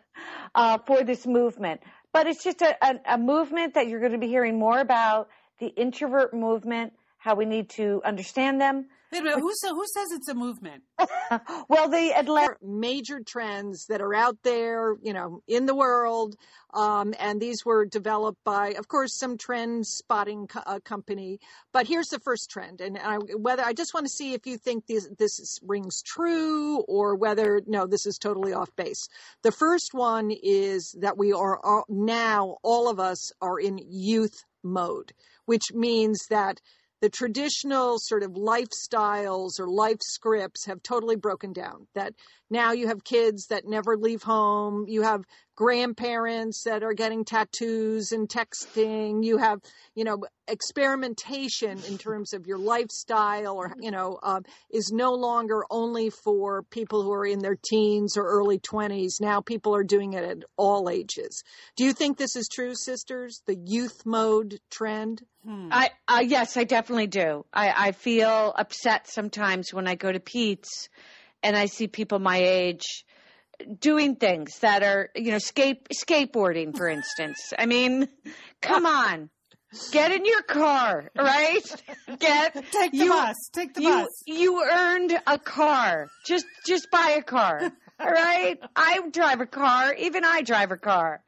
uh, 0.54 0.78
for 0.86 1.04
this 1.04 1.26
movement. 1.26 1.80
But 2.12 2.26
it's 2.26 2.42
just 2.42 2.62
a, 2.62 2.76
a, 2.82 3.14
a 3.14 3.18
movement 3.18 3.74
that 3.74 3.88
you're 3.88 4.00
going 4.00 4.12
to 4.12 4.18
be 4.18 4.26
hearing 4.26 4.58
more 4.58 4.80
about 4.80 5.28
the 5.60 5.68
introvert 5.68 6.34
movement, 6.34 6.92
how 7.18 7.36
we 7.36 7.44
need 7.44 7.70
to 7.70 8.02
understand 8.04 8.60
them, 8.60 8.86
Wait 9.12 9.20
a 9.20 9.22
minute. 9.24 9.40
Who, 9.40 9.52
so, 9.54 9.74
who 9.74 9.84
says 9.86 10.12
it's 10.12 10.28
a 10.28 10.34
movement? 10.34 10.84
well, 11.68 11.88
the 11.88 12.12
Atlanta 12.16 12.54
major 12.62 13.20
trends 13.20 13.86
that 13.86 14.00
are 14.00 14.14
out 14.14 14.38
there, 14.44 14.94
you 15.02 15.12
know, 15.12 15.42
in 15.48 15.66
the 15.66 15.74
world. 15.74 16.36
Um, 16.72 17.14
and 17.18 17.40
these 17.40 17.64
were 17.64 17.84
developed 17.84 18.38
by, 18.44 18.74
of 18.78 18.86
course, 18.86 19.18
some 19.18 19.36
trend 19.36 19.86
spotting 19.86 20.46
co- 20.46 20.62
uh, 20.64 20.78
company. 20.84 21.40
But 21.72 21.88
here's 21.88 22.08
the 22.08 22.20
first 22.20 22.50
trend, 22.50 22.80
and 22.80 22.96
I, 22.98 23.16
whether 23.16 23.64
I 23.64 23.72
just 23.72 23.92
want 23.92 24.06
to 24.06 24.12
see 24.12 24.34
if 24.34 24.46
you 24.46 24.56
think 24.56 24.86
this, 24.86 25.08
this 25.18 25.58
rings 25.62 26.02
true 26.02 26.80
or 26.82 27.16
whether 27.16 27.60
no, 27.66 27.86
this 27.86 28.06
is 28.06 28.18
totally 28.18 28.52
off 28.52 28.74
base. 28.76 29.08
The 29.42 29.52
first 29.52 29.92
one 29.92 30.30
is 30.30 30.94
that 31.00 31.18
we 31.18 31.32
are 31.32 31.58
all, 31.64 31.84
now 31.88 32.58
all 32.62 32.88
of 32.88 33.00
us 33.00 33.32
are 33.40 33.58
in 33.58 33.78
youth 33.78 34.44
mode, 34.62 35.12
which 35.46 35.72
means 35.72 36.26
that 36.30 36.60
the 37.00 37.08
traditional 37.08 37.98
sort 37.98 38.22
of 38.22 38.32
lifestyles 38.32 39.58
or 39.58 39.68
life 39.68 40.00
scripts 40.00 40.66
have 40.66 40.82
totally 40.82 41.16
broken 41.16 41.52
down. 41.52 41.86
That 41.94 42.14
now 42.50 42.72
you 42.72 42.88
have 42.88 43.04
kids 43.04 43.46
that 43.46 43.66
never 43.66 43.96
leave 43.96 44.22
home, 44.22 44.86
you 44.88 45.02
have 45.02 45.24
grandparents 45.60 46.62
that 46.64 46.82
are 46.82 46.94
getting 46.94 47.22
tattoos 47.22 48.12
and 48.12 48.30
texting, 48.30 49.22
you 49.22 49.36
have, 49.36 49.60
you 49.94 50.04
know, 50.04 50.18
experimentation 50.48 51.78
in 51.86 51.98
terms 51.98 52.32
of 52.32 52.46
your 52.46 52.56
lifestyle 52.56 53.56
or, 53.56 53.74
you 53.78 53.90
know, 53.90 54.18
um, 54.22 54.42
is 54.70 54.90
no 54.90 55.12
longer 55.12 55.62
only 55.70 56.08
for 56.08 56.62
people 56.70 57.02
who 57.02 57.12
are 57.12 57.26
in 57.26 57.40
their 57.40 57.58
teens 57.62 58.16
or 58.16 58.24
early 58.24 58.58
20s. 58.58 59.20
Now 59.20 59.42
people 59.42 59.74
are 59.74 59.84
doing 59.84 60.14
it 60.14 60.24
at 60.24 60.38
all 60.56 60.88
ages. 60.88 61.44
Do 61.76 61.84
you 61.84 61.92
think 61.92 62.16
this 62.16 62.36
is 62.36 62.48
true, 62.48 62.74
sisters? 62.74 63.42
The 63.46 63.58
youth 63.62 64.06
mode 64.06 64.60
trend? 64.70 65.22
Hmm. 65.44 65.68
I, 65.70 65.90
uh, 66.08 66.22
yes, 66.24 66.56
I 66.56 66.64
definitely 66.64 67.06
do. 67.06 67.44
I, 67.52 67.88
I 67.88 67.92
feel 67.92 68.54
upset 68.56 69.08
sometimes 69.08 69.74
when 69.74 69.86
I 69.86 69.94
go 69.94 70.10
to 70.10 70.20
Peet's 70.20 70.88
and 71.42 71.56
I 71.56 71.66
see 71.66 71.88
people 71.88 72.18
my 72.18 72.38
age 72.38 73.04
doing 73.78 74.16
things 74.16 74.58
that 74.60 74.82
are, 74.82 75.10
you 75.14 75.32
know, 75.32 75.38
skate, 75.38 75.88
skateboarding, 75.90 76.76
for 76.76 76.88
instance. 76.88 77.52
I 77.58 77.66
mean, 77.66 78.08
come 78.60 78.86
on. 78.86 79.30
Get 79.92 80.10
in 80.10 80.24
your 80.24 80.42
car, 80.42 81.12
right? 81.16 81.62
Get 82.18 82.54
take 82.72 82.90
the 82.90 82.98
you, 83.04 83.08
bus. 83.08 83.36
Take 83.52 83.74
the 83.74 83.82
you, 83.82 83.90
bus. 83.90 84.08
You 84.26 84.64
earned 84.64 85.16
a 85.28 85.38
car. 85.38 86.08
Just 86.26 86.46
just 86.66 86.90
buy 86.90 87.16
a 87.18 87.22
car. 87.22 87.70
All 88.00 88.10
right? 88.10 88.58
I 88.74 89.00
drive 89.12 89.40
a 89.40 89.46
car. 89.46 89.94
Even 89.94 90.24
I 90.24 90.42
drive 90.42 90.72
a 90.72 90.76
car. 90.76 91.22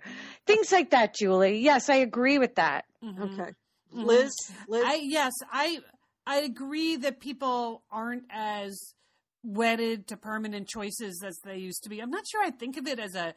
Things 0.45 0.73
like 0.73 0.91
that, 0.91 1.15
Julie. 1.15 1.59
Yes, 1.61 1.89
I 1.89 1.97
agree 1.97 2.39
with 2.39 2.57
that. 2.57 2.85
Mm-hmm. 3.05 3.23
Okay. 3.23 3.53
Mm-hmm. 3.95 4.05
Liz, 4.05 4.33
Liz? 4.69 4.83
I 4.85 4.95
yes, 5.05 5.33
I 5.53 5.79
I 6.27 6.39
agree 6.39 6.97
that 6.97 7.21
people 7.21 7.85
aren't 7.93 8.25
as 8.31 8.95
wedded 9.43 10.07
to 10.09 10.17
permanent 10.17 10.69
choices 10.69 11.23
as 11.27 11.39
they 11.45 11.57
used 11.57 11.83
to 11.83 11.89
be. 11.89 12.01
I'm 12.01 12.11
not 12.11 12.25
sure 12.31 12.43
I 12.45 12.51
think 12.51 12.77
of 12.77 12.87
it 12.87 12.99
as 12.99 13.15
a 13.15 13.35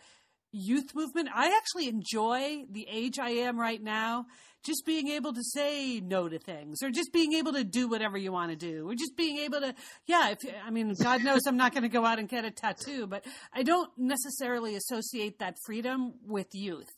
youth 0.52 0.96
movement. 0.96 1.30
I 1.34 1.56
actually 1.58 1.90
enjoy 1.90 2.64
the 2.70 2.88
age 2.90 3.20
I 3.20 3.30
am 3.30 3.60
right 3.60 3.82
now, 3.82 4.26
just 4.64 4.86
being 4.86 5.10
able 5.10 5.34
to 5.34 5.44
say 5.44 6.00
no 6.00 6.30
to 6.30 6.40
things 6.40 6.82
or 6.82 6.90
just 6.90 7.12
being 7.12 7.34
able 7.34 7.54
to 7.54 7.64
do 7.64 7.88
whatever 7.88 8.18
you 8.18 8.32
want 8.32 8.52
to 8.52 8.56
do 8.56 8.90
or 8.90 8.96
just 8.96 9.18
being 9.18 9.38
able 9.40 9.60
to, 9.60 9.76
yeah, 10.08 10.30
if, 10.30 10.38
I 10.66 10.72
mean, 10.72 10.94
God 10.94 11.24
knows 11.24 11.42
I'm 11.46 11.58
not 11.58 11.74
going 11.74 11.84
to 11.84 11.90
go 11.90 12.06
out 12.06 12.20
and 12.20 12.30
get 12.30 12.46
a 12.46 12.52
tattoo, 12.52 13.06
but 13.06 13.26
I 13.54 13.64
don't 13.64 13.90
necessarily 13.98 14.76
associate 14.76 15.40
that 15.40 15.56
freedom 15.66 16.14
with 16.26 16.48
youth. 16.54 16.90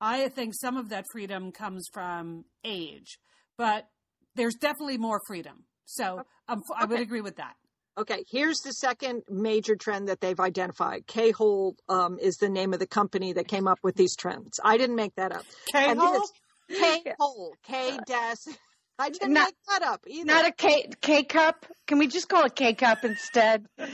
I 0.00 0.28
think 0.28 0.54
some 0.54 0.76
of 0.76 0.90
that 0.90 1.04
freedom 1.12 1.52
comes 1.52 1.86
from 1.92 2.44
age, 2.64 3.18
but 3.56 3.88
there's 4.34 4.56
definitely 4.56 4.98
more 4.98 5.20
freedom. 5.26 5.64
So 5.86 6.22
um, 6.48 6.62
I 6.76 6.84
would 6.84 7.00
agree 7.00 7.22
with 7.22 7.36
that. 7.36 7.54
Okay, 7.98 8.24
here's 8.30 8.60
the 8.60 8.72
second 8.72 9.22
major 9.30 9.74
trend 9.74 10.08
that 10.08 10.20
they've 10.20 10.38
identified. 10.38 11.06
K 11.06 11.30
Hole 11.30 11.76
um, 11.88 12.18
is 12.18 12.36
the 12.36 12.50
name 12.50 12.74
of 12.74 12.78
the 12.78 12.86
company 12.86 13.32
that 13.32 13.48
came 13.48 13.66
up 13.66 13.78
with 13.82 13.96
these 13.96 14.16
trends. 14.16 14.60
I 14.62 14.76
didn't 14.76 14.96
make 14.96 15.14
that 15.14 15.32
up. 15.32 15.44
K 15.72 15.94
Hole? 15.94 16.22
K 16.68 17.14
Hole. 17.18 17.54
K 17.66 17.98
dash. 18.06 18.36
I 18.98 19.10
didn't 19.10 19.32
not, 19.32 19.48
make 19.48 19.54
that 19.68 19.82
up 19.82 20.04
either. 20.06 20.26
Not 20.26 20.46
a 20.46 20.52
K 20.52 20.90
K 21.00 21.22
cup. 21.24 21.64
Can 21.86 21.98
we 21.98 22.06
just 22.06 22.28
call 22.28 22.44
it 22.44 22.54
K 22.54 22.74
cup 22.74 23.04
instead? 23.04 23.66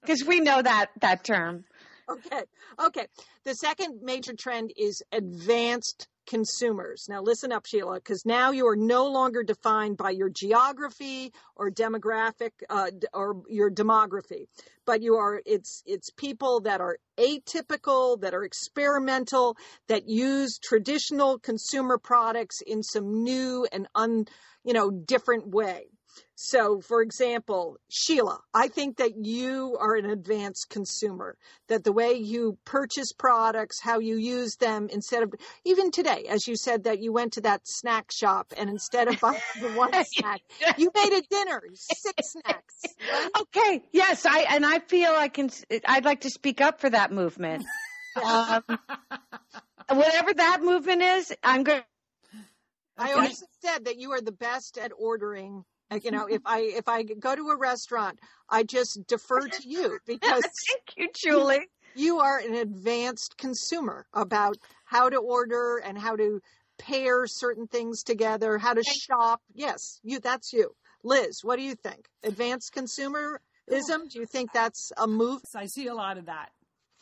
Because 0.00 0.22
we 0.22 0.40
know 0.40 0.60
that 0.60 0.90
that 1.00 1.24
term. 1.24 1.64
Okay. 2.10 2.42
Okay. 2.78 3.06
The 3.44 3.54
second 3.54 4.00
major 4.02 4.34
trend 4.34 4.70
is 4.76 5.02
advanced 5.10 6.08
consumers. 6.26 7.06
Now, 7.08 7.22
listen 7.22 7.52
up, 7.52 7.66
Sheila, 7.66 7.94
because 7.96 8.24
now 8.24 8.50
you 8.50 8.66
are 8.66 8.76
no 8.76 9.06
longer 9.06 9.42
defined 9.42 9.96
by 9.96 10.10
your 10.10 10.30
geography 10.30 11.32
or 11.56 11.70
demographic 11.70 12.50
uh, 12.70 12.90
or 13.12 13.42
your 13.48 13.70
demography, 13.70 14.46
but 14.86 15.02
you 15.02 15.14
are 15.16 15.40
it's 15.46 15.82
it's 15.86 16.10
people 16.10 16.60
that 16.60 16.80
are 16.80 16.98
atypical, 17.18 18.20
that 18.20 18.34
are 18.34 18.44
experimental, 18.44 19.56
that 19.88 20.08
use 20.08 20.58
traditional 20.58 21.38
consumer 21.38 21.98
products 21.98 22.60
in 22.66 22.82
some 22.82 23.22
new 23.22 23.66
and 23.72 23.86
un 23.94 24.26
you 24.64 24.72
know 24.72 24.90
different 24.90 25.48
way. 25.48 25.86
So, 26.36 26.80
for 26.80 27.00
example, 27.00 27.78
Sheila, 27.88 28.40
I 28.52 28.68
think 28.68 28.96
that 28.96 29.12
you 29.24 29.76
are 29.80 29.94
an 29.94 30.06
advanced 30.06 30.68
consumer, 30.68 31.36
that 31.68 31.84
the 31.84 31.92
way 31.92 32.14
you 32.14 32.58
purchase 32.64 33.12
products, 33.12 33.80
how 33.80 34.00
you 34.00 34.16
use 34.16 34.56
them, 34.56 34.88
instead 34.92 35.22
of 35.22 35.32
even 35.64 35.90
today, 35.90 36.24
as 36.28 36.46
you 36.48 36.56
said 36.56 36.84
that 36.84 37.00
you 37.00 37.12
went 37.12 37.34
to 37.34 37.42
that 37.42 37.62
snack 37.64 38.10
shop 38.10 38.52
and 38.56 38.68
instead 38.68 39.08
of 39.08 39.20
buying 39.20 39.40
the 39.60 39.70
one 39.70 39.92
snack, 40.04 40.40
you 40.76 40.90
made 40.94 41.12
a 41.12 41.22
dinner, 41.22 41.62
six 41.72 42.32
snacks. 42.32 42.82
Right? 43.10 43.30
Okay. 43.40 43.82
Yes. 43.92 44.26
I, 44.26 44.46
and 44.50 44.66
I 44.66 44.80
feel 44.80 45.10
I 45.10 45.28
can, 45.28 45.50
I'd 45.86 46.04
like 46.04 46.22
to 46.22 46.30
speak 46.30 46.60
up 46.60 46.80
for 46.80 46.90
that 46.90 47.12
movement. 47.12 47.64
um, 48.22 48.62
whatever 49.88 50.34
that 50.34 50.62
movement 50.62 51.02
is, 51.02 51.32
I'm 51.42 51.62
going 51.62 51.82
I 52.96 53.12
always 53.12 53.42
said 53.60 53.86
that 53.86 53.98
you 53.98 54.12
are 54.12 54.20
the 54.20 54.32
best 54.32 54.78
at 54.78 54.92
ordering 54.96 55.64
Uh, 55.94 56.00
you 56.02 56.10
know, 56.10 56.26
if 56.26 56.42
I 56.46 56.60
if 56.60 56.88
I 56.88 57.02
go 57.02 57.34
to 57.34 57.48
a 57.50 57.56
restaurant, 57.56 58.18
I 58.48 58.62
just 58.62 59.06
defer 59.06 59.40
to 59.40 59.62
you 59.68 59.98
because 60.06 60.42
thank 60.42 60.96
you, 60.96 61.08
Julie. 61.14 61.68
You 61.94 62.18
are 62.18 62.38
an 62.38 62.54
advanced 62.54 63.36
consumer 63.38 64.06
about 64.12 64.56
how 64.84 65.08
to 65.08 65.16
order 65.16 65.76
and 65.78 65.96
how 65.96 66.16
to 66.16 66.40
pair 66.76 67.26
certain 67.26 67.68
things 67.68 68.02
together, 68.02 68.58
how 68.58 68.74
to 68.74 68.82
shop. 68.82 69.40
Yes, 69.54 70.00
you 70.02 70.18
that's 70.18 70.52
you. 70.52 70.74
Liz, 71.04 71.40
what 71.42 71.56
do 71.56 71.62
you 71.62 71.74
think? 71.74 72.06
Advanced 72.24 72.74
consumerism? 72.74 74.08
Do 74.10 74.18
you 74.18 74.26
think 74.26 74.52
that's 74.52 74.90
a 74.96 75.06
move? 75.06 75.42
I 75.54 75.66
see 75.66 75.86
a 75.86 75.94
lot 75.94 76.18
of 76.18 76.26
that. 76.26 76.50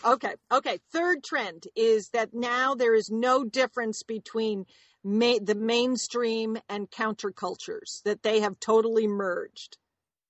Okay. 0.05 0.35
Okay. 0.51 0.79
Third 0.93 1.23
trend 1.23 1.65
is 1.77 2.09
that 2.13 2.35
now 2.35 2.75
there 2.75 2.95
is 2.95 3.09
no 3.11 3.45
difference 3.45 4.03
between 4.03 4.67
ma- 5.05 5.39
the 5.43 5.55
mainstream 5.55 6.59
and 6.69 6.91
countercultures 6.91 8.03
that 8.05 8.23
they 8.23 8.41
have 8.41 8.59
totally 8.61 9.07
merged. 9.07 9.79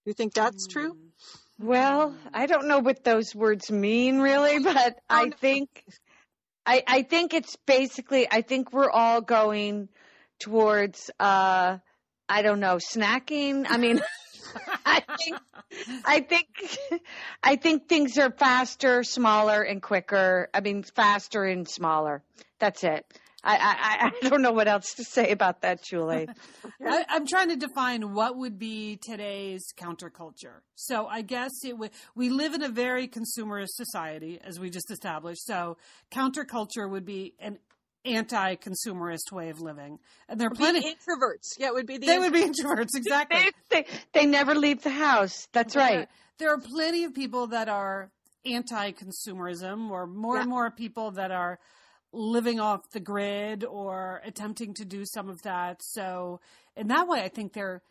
You 0.05 0.13
think 0.13 0.35
that's 0.35 0.67
true? 0.67 0.97
Well, 1.59 2.15
I 2.35 2.47
don't 2.47 2.67
know 2.67 2.81
what 2.81 3.05
those 3.05 3.35
words 3.35 3.71
mean 3.71 4.19
really, 4.19 4.59
but 4.63 4.99
I 5.09 5.31
think 5.31 5.85
I, 6.67 6.83
I 6.87 7.03
think 7.03 7.35
it's 7.35 7.57
basically 7.67 8.27
I 8.31 8.43
think 8.43 8.73
we're 8.73 8.91
all 8.91 9.21
going 9.21 9.89
towards 10.41 11.11
uh 11.21 11.79
I 12.29 12.43
don't 12.43 12.61
know, 12.61 12.79
snacking. 12.79 13.67
I 13.69 13.77
mean 13.77 14.01
I 14.87 15.05
think 15.19 15.39
I 16.05 16.21
think 16.21 16.47
I 17.43 17.57
think 17.57 17.89
things 17.89 18.19
are 18.19 18.31
faster, 18.31 19.05
smaller 19.05 19.63
and 19.63 19.81
quicker. 19.81 20.49
I 20.53 20.61
mean 20.61 20.83
faster 20.83 21.45
and 21.45 21.69
smaller. 21.69 22.23
That's 22.59 22.83
it. 22.85 23.05
I, 23.45 23.57
I, 23.57 24.13
I 24.23 24.29
don't 24.29 24.43
know 24.43 24.53
what 24.53 24.69
else 24.69 24.95
to 24.95 25.05
say 25.05 25.31
about 25.31 25.63
that, 25.63 25.83
Julie. 25.83 26.29
I, 26.87 27.05
am 27.11 27.27
trying 27.27 27.49
to 27.49 27.57
define 27.57 28.15
what 28.15 28.37
would 28.37 28.59
be 28.59 28.99
today's 29.03 29.67
counterculture. 29.77 30.61
So 30.77 31.07
I 31.07 31.23
guess 31.23 31.51
it 31.65 31.77
would. 31.77 31.91
We 32.15 32.31
live 32.31 32.55
in 32.55 32.63
a 32.63 32.69
very 32.69 33.09
consumerist 33.09 33.71
society, 33.71 34.41
as 34.45 34.61
we 34.61 34.71
just 34.71 34.91
established. 34.91 35.45
So 35.45 35.77
counterculture 36.13 36.89
would 36.89 37.05
be 37.05 37.35
an 37.41 37.59
anti-consumerist 38.05 39.33
way 39.33 39.49
of 39.51 39.61
living, 39.61 39.99
and 40.29 40.41
there 40.41 40.47
are 40.47 40.55
plenty 40.55 40.81
introverts. 40.81 41.59
Yeah, 41.59 41.69
it 41.69 41.75
would 41.75 41.87
be 41.87 41.99
the 41.99 42.07
they 42.07 42.19
would 42.19 42.33
be 42.33 42.43
introverts 42.43 42.97
exactly. 42.97 43.39
they, 43.71 43.83
they, 43.83 43.87
they 44.13 44.27
never 44.27 44.55
leave 44.55 44.83
the 44.83 44.91
house. 44.91 45.49
That's 45.53 45.75
right. 45.75 46.09
There 46.39 46.53
are 46.53 46.61
plenty 46.61 47.05
of 47.05 47.15
people 47.15 47.49
that 47.49 47.69
are 47.69 48.11
anti-consumerism, 48.45 49.91
or 49.91 50.07
more 50.07 50.37
yeah. 50.37 50.43
and 50.43 50.51
more 50.51 50.71
people 50.71 51.13
that 51.13 51.31
are 51.33 51.59
living 52.13 52.61
off 52.61 52.91
the 52.93 53.01
grid 53.01 53.65
or 53.65 54.21
attempting 54.25 54.75
to 54.75 54.85
do 54.85 55.05
some 55.05 55.29
of 55.29 55.43
that. 55.43 55.81
So 55.83 56.41
in 56.77 56.89
that 56.89 57.09
way, 57.09 57.23
I 57.23 57.29
think 57.29 57.53
they're 57.53 57.83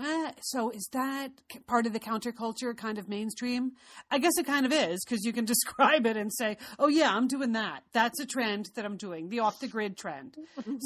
eh, 0.00 0.32
so 0.42 0.70
is 0.70 0.88
that 0.92 1.30
part 1.66 1.86
of 1.86 1.92
the 1.92 2.00
counterculture, 2.00 2.76
kind 2.76 2.98
of 2.98 3.08
mainstream? 3.08 3.72
I 4.10 4.18
guess 4.18 4.36
it 4.38 4.46
kind 4.46 4.66
of 4.66 4.72
is 4.72 5.04
because 5.04 5.24
you 5.24 5.32
can 5.32 5.44
describe 5.54 6.06
it 6.06 6.16
and 6.16 6.32
say, 6.32 6.56
"Oh 6.78 6.88
yeah, 6.88 7.14
I'm 7.14 7.28
doing 7.28 7.52
that. 7.52 7.82
That's 7.92 8.20
a 8.20 8.26
trend 8.26 8.70
that 8.74 8.84
I'm 8.84 8.96
doing, 8.96 9.28
the 9.28 9.40
off 9.40 9.60
the 9.60 9.68
grid 9.68 9.96
trend." 9.96 10.36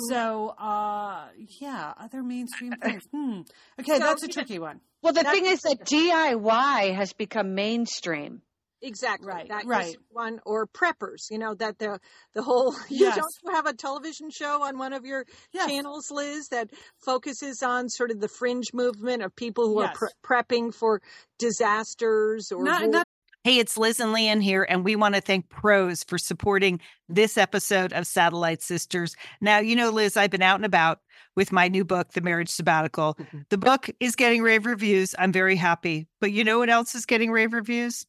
so, 0.09 0.49
uh, 0.51 1.27
yeah, 1.61 1.95
other 1.99 2.23
mainstream 2.23 2.73
things. 2.83 3.03
Hmm. 3.13 3.41
Okay, 3.81 3.95
So, 3.95 3.99
that's 3.99 4.23
a 4.23 4.29
tricky 4.29 4.59
one. 4.59 4.81
Well, 5.03 5.13
the 5.13 5.25
That's 5.25 5.37
thing 5.37 5.47
is 5.47 5.61
that 5.63 5.85
DIY 5.85 6.95
has 6.95 7.13
become 7.13 7.55
mainstream. 7.55 8.43
Exactly. 8.83 9.29
Right, 9.29 9.49
That 9.49 9.65
right. 9.65 9.97
one 10.11 10.41
or 10.45 10.67
preppers, 10.67 11.31
you 11.31 11.39
know, 11.39 11.55
that 11.55 11.79
the 11.79 12.01
the 12.35 12.43
whole 12.43 12.73
you 12.91 13.07
Yes. 13.07 13.17
don't 13.17 13.35
you 13.45 13.55
have 13.55 13.67
a 13.67 13.73
television 13.73 14.29
show 14.31 14.63
on 14.65 14.77
one 14.79 14.93
of 14.93 15.05
your 15.05 15.25
Yes. 15.53 15.69
channels, 15.71 16.11
Liz, 16.11 16.49
that 16.49 16.71
focuses 16.99 17.63
on 17.63 17.89
sort 17.89 18.11
of 18.11 18.21
the 18.21 18.29
fringe 18.29 18.75
movement 18.75 19.23
of 19.23 19.35
people 19.37 19.69
who 19.69 19.81
Yes. 19.83 19.97
are 20.03 20.11
pre- 20.25 20.43
prepping 20.43 20.75
for 20.75 21.01
disasters 21.39 22.51
or 22.53 22.65
Not, 22.65 22.89
not 22.89 23.07
Hey, 23.45 23.59
it's 23.59 23.77
Liz 23.77 23.99
and 23.99 24.15
Leanne 24.15 24.41
here, 24.41 24.63
and 24.63 24.85
we 24.85 24.95
want 24.95 25.17
to 25.17 25.21
thank 25.21 25.49
Prose 25.49 26.05
for 26.05 26.17
supporting 26.17 26.79
this 27.09 27.37
episode 27.37 27.93
of 27.93 28.07
Satellite 28.07 28.63
Sisters. 28.63 29.17
Now, 29.41 29.59
you 29.59 29.75
know, 29.75 29.91
Liz, 29.91 30.17
I've 30.17 30.31
been 30.31 30.43
out 30.43 30.55
and 30.57 30.65
about 30.65 31.01
with 31.35 31.51
my 31.51 31.67
new 31.67 31.85
book, 31.85 32.13
The 32.13 32.21
Marriage 32.21 32.51
Sabbatical. 32.51 33.17
Mm-hmm. 33.17 33.39
The 33.49 33.59
book 33.59 33.91
is 33.99 34.15
getting 34.15 34.43
rave 34.43 34.65
reviews. 34.65 35.13
I'm 35.19 35.33
very 35.33 35.57
happy. 35.57 36.07
But 36.21 36.31
you 36.31 36.45
know 36.45 36.61
what 36.61 36.71
else 36.71 36.95
is 36.95 37.05
getting 37.05 37.33
rave 37.33 37.53
reviews? 37.53 38.07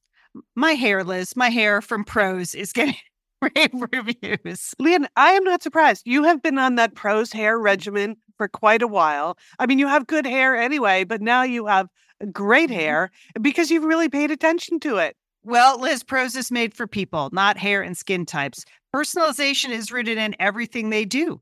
My 0.56 0.72
hair, 0.74 1.04
Liz, 1.04 1.36
my 1.36 1.50
hair 1.50 1.82
from 1.82 2.04
Prose 2.04 2.56
is 2.56 2.74
getting 2.74 2.96
rave 3.42 3.70
reviews. 3.92 4.74
Leanne, 4.80 5.08
I 5.16 5.32
am 5.32 5.44
not 5.44 5.64
surprised. 5.64 6.04
You 6.06 6.24
have 6.24 6.42
been 6.42 6.58
on 6.58 6.76
that 6.76 6.96
Prose 6.96 7.32
hair 7.32 7.60
regimen 7.60 8.16
for 8.38 8.48
quite 8.48 8.82
a 8.82 8.88
while. 8.88 9.38
I 9.60 9.66
mean, 9.66 9.80
you 9.80 9.88
have 9.88 10.08
good 10.08 10.26
hair 10.26 10.56
anyway, 10.56 11.04
but 11.04 11.22
now 11.22 11.44
you 11.44 11.68
have 11.68 11.88
great 12.32 12.70
mm-hmm. 12.70 12.80
hair 12.80 13.12
because 13.42 13.70
you've 13.70 13.84
really 13.84 14.10
paid 14.10 14.32
attention 14.32 14.80
to 14.82 14.98
it. 14.98 15.16
Well, 15.44 15.80
Liz, 15.80 16.04
Prose 16.04 16.36
is 16.38 16.52
made 16.52 16.74
for 16.74 16.88
people, 16.88 17.30
not 17.34 17.58
hair 17.58 17.82
and 17.82 17.98
skin 17.98 18.26
types. 18.26 18.64
Personalization 18.96 19.72
is 19.72 19.92
rooted 19.92 20.18
in 20.18 20.36
everything 20.40 20.90
they 20.90 21.04
do, 21.04 21.42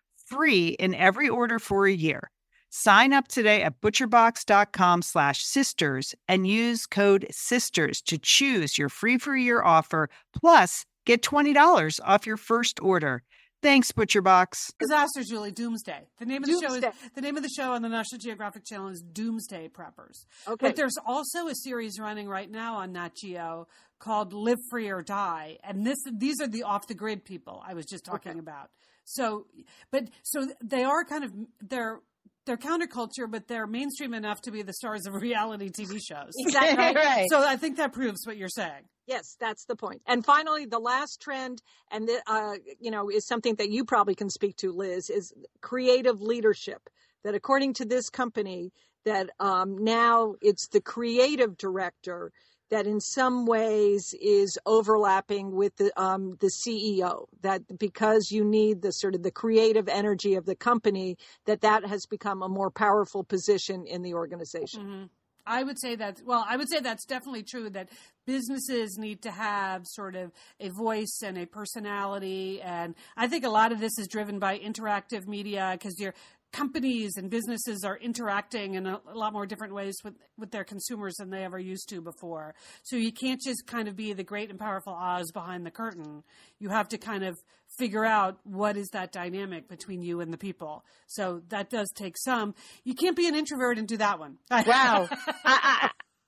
free 0.31 0.69
in 0.79 0.95
every 0.95 1.27
order 1.29 1.59
for 1.59 1.85
a 1.85 1.91
year. 1.91 2.31
Sign 2.69 3.11
up 3.11 3.27
today 3.27 3.63
at 3.63 3.81
butcherbox.com 3.81 5.01
slash 5.01 5.43
sisters 5.43 6.15
and 6.27 6.47
use 6.47 6.85
code 6.85 7.27
sisters 7.29 8.01
to 8.03 8.17
choose 8.17 8.77
your 8.77 8.87
free 8.87 9.17
for 9.17 9.33
a 9.33 9.41
year 9.41 9.61
offer 9.61 10.09
plus 10.33 10.85
get 11.05 11.21
$20 11.21 11.99
off 12.05 12.25
your 12.25 12.37
first 12.37 12.79
order. 12.81 13.23
Thanks, 13.61 13.91
ButcherBox. 13.91 14.71
Disaster, 14.79 15.23
Julie. 15.23 15.51
Doomsday. 15.51 16.07
The 16.17 16.25
name 16.25 16.43
of 16.43 16.49
the 16.49 16.59
show 16.59 16.73
is 16.73 16.85
the 17.13 17.21
name 17.21 17.37
of 17.37 17.43
the 17.43 17.49
show 17.49 17.73
on 17.73 17.83
the 17.83 17.89
National 17.89 18.19
Geographic 18.19 18.65
Channel 18.65 18.87
is 18.87 19.01
Doomsday 19.01 19.69
Preppers. 19.69 20.25
Okay. 20.47 20.67
But 20.67 20.75
there's 20.75 20.95
also 21.05 21.47
a 21.47 21.53
series 21.53 21.99
running 21.99 22.27
right 22.27 22.49
now 22.49 22.77
on 22.77 22.93
Nat 22.93 23.15
Geo 23.15 23.67
called 23.99 24.33
Live 24.33 24.57
Free 24.71 24.89
or 24.89 25.03
Die, 25.03 25.57
and 25.63 25.85
this 25.85 25.99
these 26.11 26.41
are 26.41 26.47
the 26.47 26.63
off 26.63 26.87
the 26.87 26.95
grid 26.95 27.23
people 27.23 27.63
I 27.67 27.75
was 27.75 27.85
just 27.85 28.03
talking 28.03 28.39
about. 28.39 28.71
So, 29.03 29.47
but 29.91 30.09
so 30.23 30.47
they 30.63 30.83
are 30.83 31.03
kind 31.03 31.23
of 31.23 31.31
they're 31.61 31.99
they're 32.45 32.57
counterculture, 32.57 33.29
but 33.29 33.47
they're 33.47 33.67
mainstream 33.67 34.13
enough 34.13 34.41
to 34.41 34.51
be 34.51 34.61
the 34.61 34.73
stars 34.73 35.05
of 35.05 35.13
reality 35.21 35.69
TV 35.69 35.99
shows. 36.01 36.33
Exactly. 36.37 36.95
right. 36.95 37.27
So 37.31 37.45
I 37.45 37.55
think 37.55 37.77
that 37.77 37.93
proves 37.93 38.25
what 38.25 38.37
you're 38.37 38.49
saying. 38.49 38.83
Yes, 39.07 39.35
that's 39.39 39.65
the 39.65 39.75
point. 39.75 40.01
And 40.07 40.25
finally, 40.25 40.65
the 40.65 40.79
last 40.79 41.21
trend, 41.21 41.61
and 41.91 42.07
the, 42.07 42.21
uh, 42.27 42.53
you 42.79 42.91
know, 42.91 43.09
is 43.09 43.27
something 43.27 43.55
that 43.55 43.69
you 43.69 43.83
probably 43.85 44.15
can 44.15 44.29
speak 44.29 44.57
to, 44.57 44.71
Liz, 44.71 45.09
is 45.09 45.33
creative 45.61 46.21
leadership. 46.21 46.81
That 47.23 47.35
according 47.35 47.75
to 47.75 47.85
this 47.85 48.09
company, 48.09 48.71
that 49.05 49.29
um, 49.39 49.77
now 49.83 50.35
it's 50.41 50.67
the 50.69 50.81
creative 50.81 51.55
director 51.57 52.31
that 52.71 52.87
in 52.87 52.99
some 52.99 53.45
ways 53.45 54.15
is 54.19 54.57
overlapping 54.65 55.51
with 55.51 55.75
the 55.75 55.91
um, 56.01 56.37
the 56.39 56.49
CEO. 56.49 57.25
That 57.41 57.61
because 57.77 58.31
you 58.31 58.43
need 58.43 58.81
the 58.81 58.91
sort 58.91 59.13
of 59.13 59.23
the 59.23 59.31
creative 59.31 59.87
energy 59.87 60.35
of 60.35 60.45
the 60.45 60.55
company, 60.55 61.17
that 61.45 61.61
that 61.61 61.85
has 61.85 62.05
become 62.05 62.41
a 62.41 62.49
more 62.49 62.71
powerful 62.71 63.23
position 63.23 63.85
in 63.85 64.01
the 64.01 64.13
organization. 64.13 64.81
Mm-hmm. 64.81 65.03
I 65.45 65.63
would 65.63 65.79
say 65.79 65.95
that, 65.95 66.21
well, 66.23 66.45
I 66.47 66.55
would 66.55 66.69
say 66.69 66.79
that's 66.79 67.05
definitely 67.05 67.43
true 67.43 67.69
that 67.71 67.89
businesses 68.25 68.97
need 68.97 69.23
to 69.23 69.31
have 69.31 69.85
sort 69.85 70.15
of 70.15 70.31
a 70.59 70.69
voice 70.69 71.21
and 71.23 71.37
a 71.37 71.45
personality. 71.45 72.61
And 72.61 72.95
I 73.17 73.27
think 73.27 73.43
a 73.43 73.49
lot 73.49 73.71
of 73.71 73.79
this 73.79 73.97
is 73.97 74.07
driven 74.07 74.39
by 74.39 74.59
interactive 74.59 75.27
media 75.27 75.71
because 75.73 75.99
you're, 75.99 76.13
companies 76.51 77.13
and 77.17 77.29
businesses 77.29 77.83
are 77.83 77.97
interacting 77.97 78.75
in 78.75 78.85
a, 78.85 78.99
a, 79.11 79.17
lot 79.17 79.33
more 79.33 79.45
different 79.45 79.73
ways 79.73 79.95
with, 80.03 80.15
with 80.37 80.51
their 80.51 80.63
consumers 80.63 81.15
than 81.15 81.29
they 81.29 81.43
ever 81.43 81.59
used 81.59 81.87
to 81.89 82.01
before. 82.01 82.53
So 82.83 82.95
you 82.95 83.11
can't 83.11 83.41
just 83.41 83.65
kind 83.67 83.87
of 83.87 83.95
be 83.95 84.13
the 84.13 84.23
great 84.23 84.49
and 84.49 84.59
powerful 84.59 84.93
Oz 84.93 85.31
behind 85.31 85.65
the 85.65 85.71
curtain. 85.71 86.23
You 86.59 86.69
have 86.69 86.89
to 86.89 86.97
kind 86.97 87.23
of 87.23 87.37
figure 87.77 88.05
out 88.05 88.39
what 88.43 88.75
is 88.75 88.89
that 88.89 89.11
dynamic 89.11 89.69
between 89.69 90.01
you 90.01 90.19
and 90.19 90.33
the 90.33 90.37
people. 90.37 90.83
So 91.07 91.41
that 91.49 91.69
does 91.69 91.89
take 91.95 92.17
some. 92.17 92.53
You 92.83 92.95
can't 92.95 93.15
be 93.15 93.27
an 93.27 93.35
introvert 93.35 93.77
and 93.77 93.87
do 93.87 93.97
that 93.97 94.19
one. 94.19 94.37
Wow. 94.71 95.09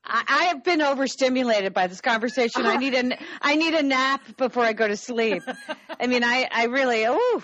I, 0.05 0.45
have 0.45 0.63
been 0.65 0.81
overstimulated 0.81 1.73
by 1.73 1.87
this 1.87 2.01
conversation. 2.01 2.65
I 2.65 2.75
need 2.75 2.93
a, 2.93 3.17
I 3.41 3.55
need 3.55 3.73
a 3.73 3.81
nap 3.81 4.35
before 4.35 4.63
I 4.63 4.73
go 4.73 4.85
to 4.87 4.97
sleep. 4.97 5.43
I 5.99 6.07
mean, 6.07 6.25
I, 6.25 6.47
I 6.51 6.65
really, 6.65 7.05
oh, 7.07 7.43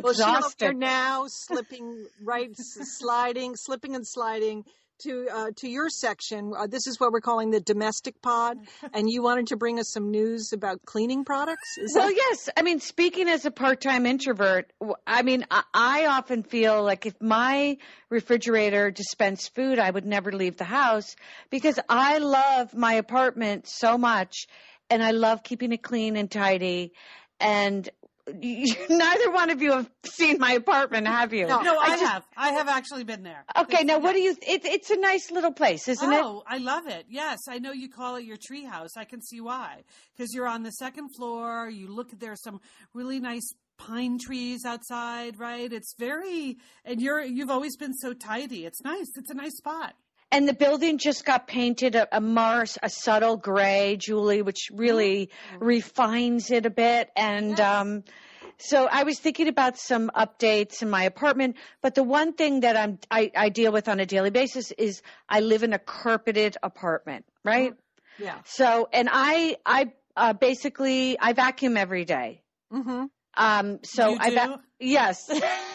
well, 0.00 0.14
Sheila, 0.14 0.50
you're 0.60 0.72
now 0.72 1.24
slipping 1.28 2.06
right, 2.22 2.50
sliding, 2.56 3.56
slipping 3.56 3.94
and 3.94 4.06
sliding 4.06 4.64
to 5.02 5.28
uh, 5.32 5.50
to 5.56 5.68
your 5.68 5.88
section. 5.88 6.52
Uh, 6.56 6.66
this 6.66 6.86
is 6.86 6.98
what 7.00 7.12
we're 7.12 7.20
calling 7.20 7.50
the 7.50 7.60
domestic 7.60 8.20
pod, 8.22 8.58
and 8.92 9.10
you 9.10 9.22
wanted 9.22 9.48
to 9.48 9.56
bring 9.56 9.78
us 9.78 9.90
some 9.92 10.10
news 10.10 10.52
about 10.52 10.80
cleaning 10.84 11.24
products. 11.24 11.76
Is 11.78 11.94
well, 11.94 12.08
that- 12.08 12.16
yes. 12.16 12.48
I 12.56 12.62
mean, 12.62 12.80
speaking 12.80 13.28
as 13.28 13.44
a 13.44 13.50
part-time 13.50 14.06
introvert, 14.06 14.72
I 15.06 15.22
mean, 15.22 15.44
I, 15.50 15.62
I 15.74 16.06
often 16.06 16.42
feel 16.42 16.82
like 16.82 17.06
if 17.06 17.20
my 17.20 17.78
refrigerator 18.10 18.90
dispensed 18.90 19.54
food, 19.54 19.78
I 19.78 19.90
would 19.90 20.06
never 20.06 20.32
leave 20.32 20.56
the 20.56 20.64
house 20.64 21.16
because 21.50 21.78
I 21.88 22.18
love 22.18 22.74
my 22.74 22.94
apartment 22.94 23.66
so 23.68 23.98
much, 23.98 24.46
and 24.88 25.02
I 25.02 25.10
love 25.10 25.42
keeping 25.42 25.72
it 25.72 25.82
clean 25.82 26.16
and 26.16 26.30
tidy. 26.30 26.92
And 27.40 27.88
neither 28.88 29.30
one 29.32 29.50
of 29.50 29.60
you 29.60 29.72
have 29.72 29.90
seen 30.04 30.38
my 30.38 30.52
apartment, 30.52 31.08
have 31.08 31.32
you? 31.32 31.46
No, 31.46 31.60
no 31.60 31.76
I, 31.76 31.82
I 31.82 31.88
just, 31.88 32.04
have. 32.04 32.24
I 32.36 32.50
have 32.50 32.68
actually 32.68 33.02
been 33.02 33.24
there. 33.24 33.44
Okay, 33.58 33.82
now 33.82 33.98
what 33.98 34.12
do 34.12 34.20
you? 34.20 34.36
It, 34.42 34.64
it's 34.64 34.90
a 34.90 34.96
nice 34.96 35.30
little 35.32 35.52
place, 35.52 35.88
isn't 35.88 36.12
oh, 36.12 36.16
it? 36.16 36.22
Oh, 36.22 36.42
I 36.46 36.58
love 36.58 36.86
it. 36.86 37.06
Yes, 37.08 37.40
I 37.48 37.58
know 37.58 37.72
you 37.72 37.88
call 37.88 38.16
it 38.16 38.24
your 38.24 38.36
tree 38.36 38.64
house. 38.64 38.96
I 38.96 39.04
can 39.04 39.20
see 39.22 39.40
why. 39.40 39.82
Because 40.16 40.32
you're 40.34 40.46
on 40.46 40.62
the 40.62 40.70
second 40.70 41.08
floor. 41.16 41.68
You 41.68 41.88
look. 41.88 42.10
There's 42.16 42.42
some 42.42 42.60
really 42.94 43.18
nice 43.18 43.52
pine 43.76 44.18
trees 44.18 44.64
outside, 44.64 45.40
right? 45.40 45.72
It's 45.72 45.94
very, 45.98 46.58
and 46.84 47.02
you're 47.02 47.22
you've 47.24 47.50
always 47.50 47.76
been 47.76 47.94
so 47.94 48.12
tidy. 48.12 48.66
It's 48.66 48.82
nice. 48.82 49.10
It's 49.16 49.30
a 49.30 49.34
nice 49.34 49.56
spot 49.56 49.94
and 50.32 50.48
the 50.48 50.54
building 50.54 50.98
just 50.98 51.24
got 51.24 51.46
painted 51.46 51.94
a, 51.94 52.08
a 52.16 52.20
Mars, 52.20 52.78
a 52.82 52.88
subtle 52.88 53.36
gray, 53.36 53.96
Julie, 53.96 54.42
which 54.42 54.70
really 54.72 55.26
mm-hmm. 55.26 55.64
refines 55.64 56.50
it 56.50 56.66
a 56.66 56.70
bit. 56.70 57.10
And, 57.14 57.60
um, 57.60 58.04
so 58.56 58.86
I 58.90 59.02
was 59.02 59.18
thinking 59.18 59.48
about 59.48 59.76
some 59.76 60.10
updates 60.14 60.82
in 60.82 60.90
my 60.90 61.04
apartment, 61.04 61.56
but 61.80 61.94
the 61.94 62.04
one 62.04 62.32
thing 62.32 62.60
that 62.60 62.76
I'm, 62.76 62.98
I, 63.10 63.30
I 63.36 63.48
deal 63.48 63.72
with 63.72 63.88
on 63.88 63.98
a 63.98 64.06
daily 64.06 64.30
basis 64.30 64.70
is 64.72 65.02
I 65.28 65.40
live 65.40 65.64
in 65.64 65.72
a 65.72 65.78
carpeted 65.78 66.56
apartment, 66.62 67.24
right? 67.44 67.72
Mm-hmm. 67.72 68.24
Yeah. 68.24 68.38
So, 68.44 68.88
and 68.92 69.08
I, 69.10 69.56
I, 69.66 69.92
uh, 70.16 70.32
basically, 70.32 71.18
I 71.18 71.32
vacuum 71.32 71.76
every 71.76 72.04
day. 72.04 72.42
Mm-hmm. 72.72 73.06
Um, 73.36 73.80
so 73.82 74.16
I, 74.18 74.30
va- 74.30 74.60
yes. 74.78 75.28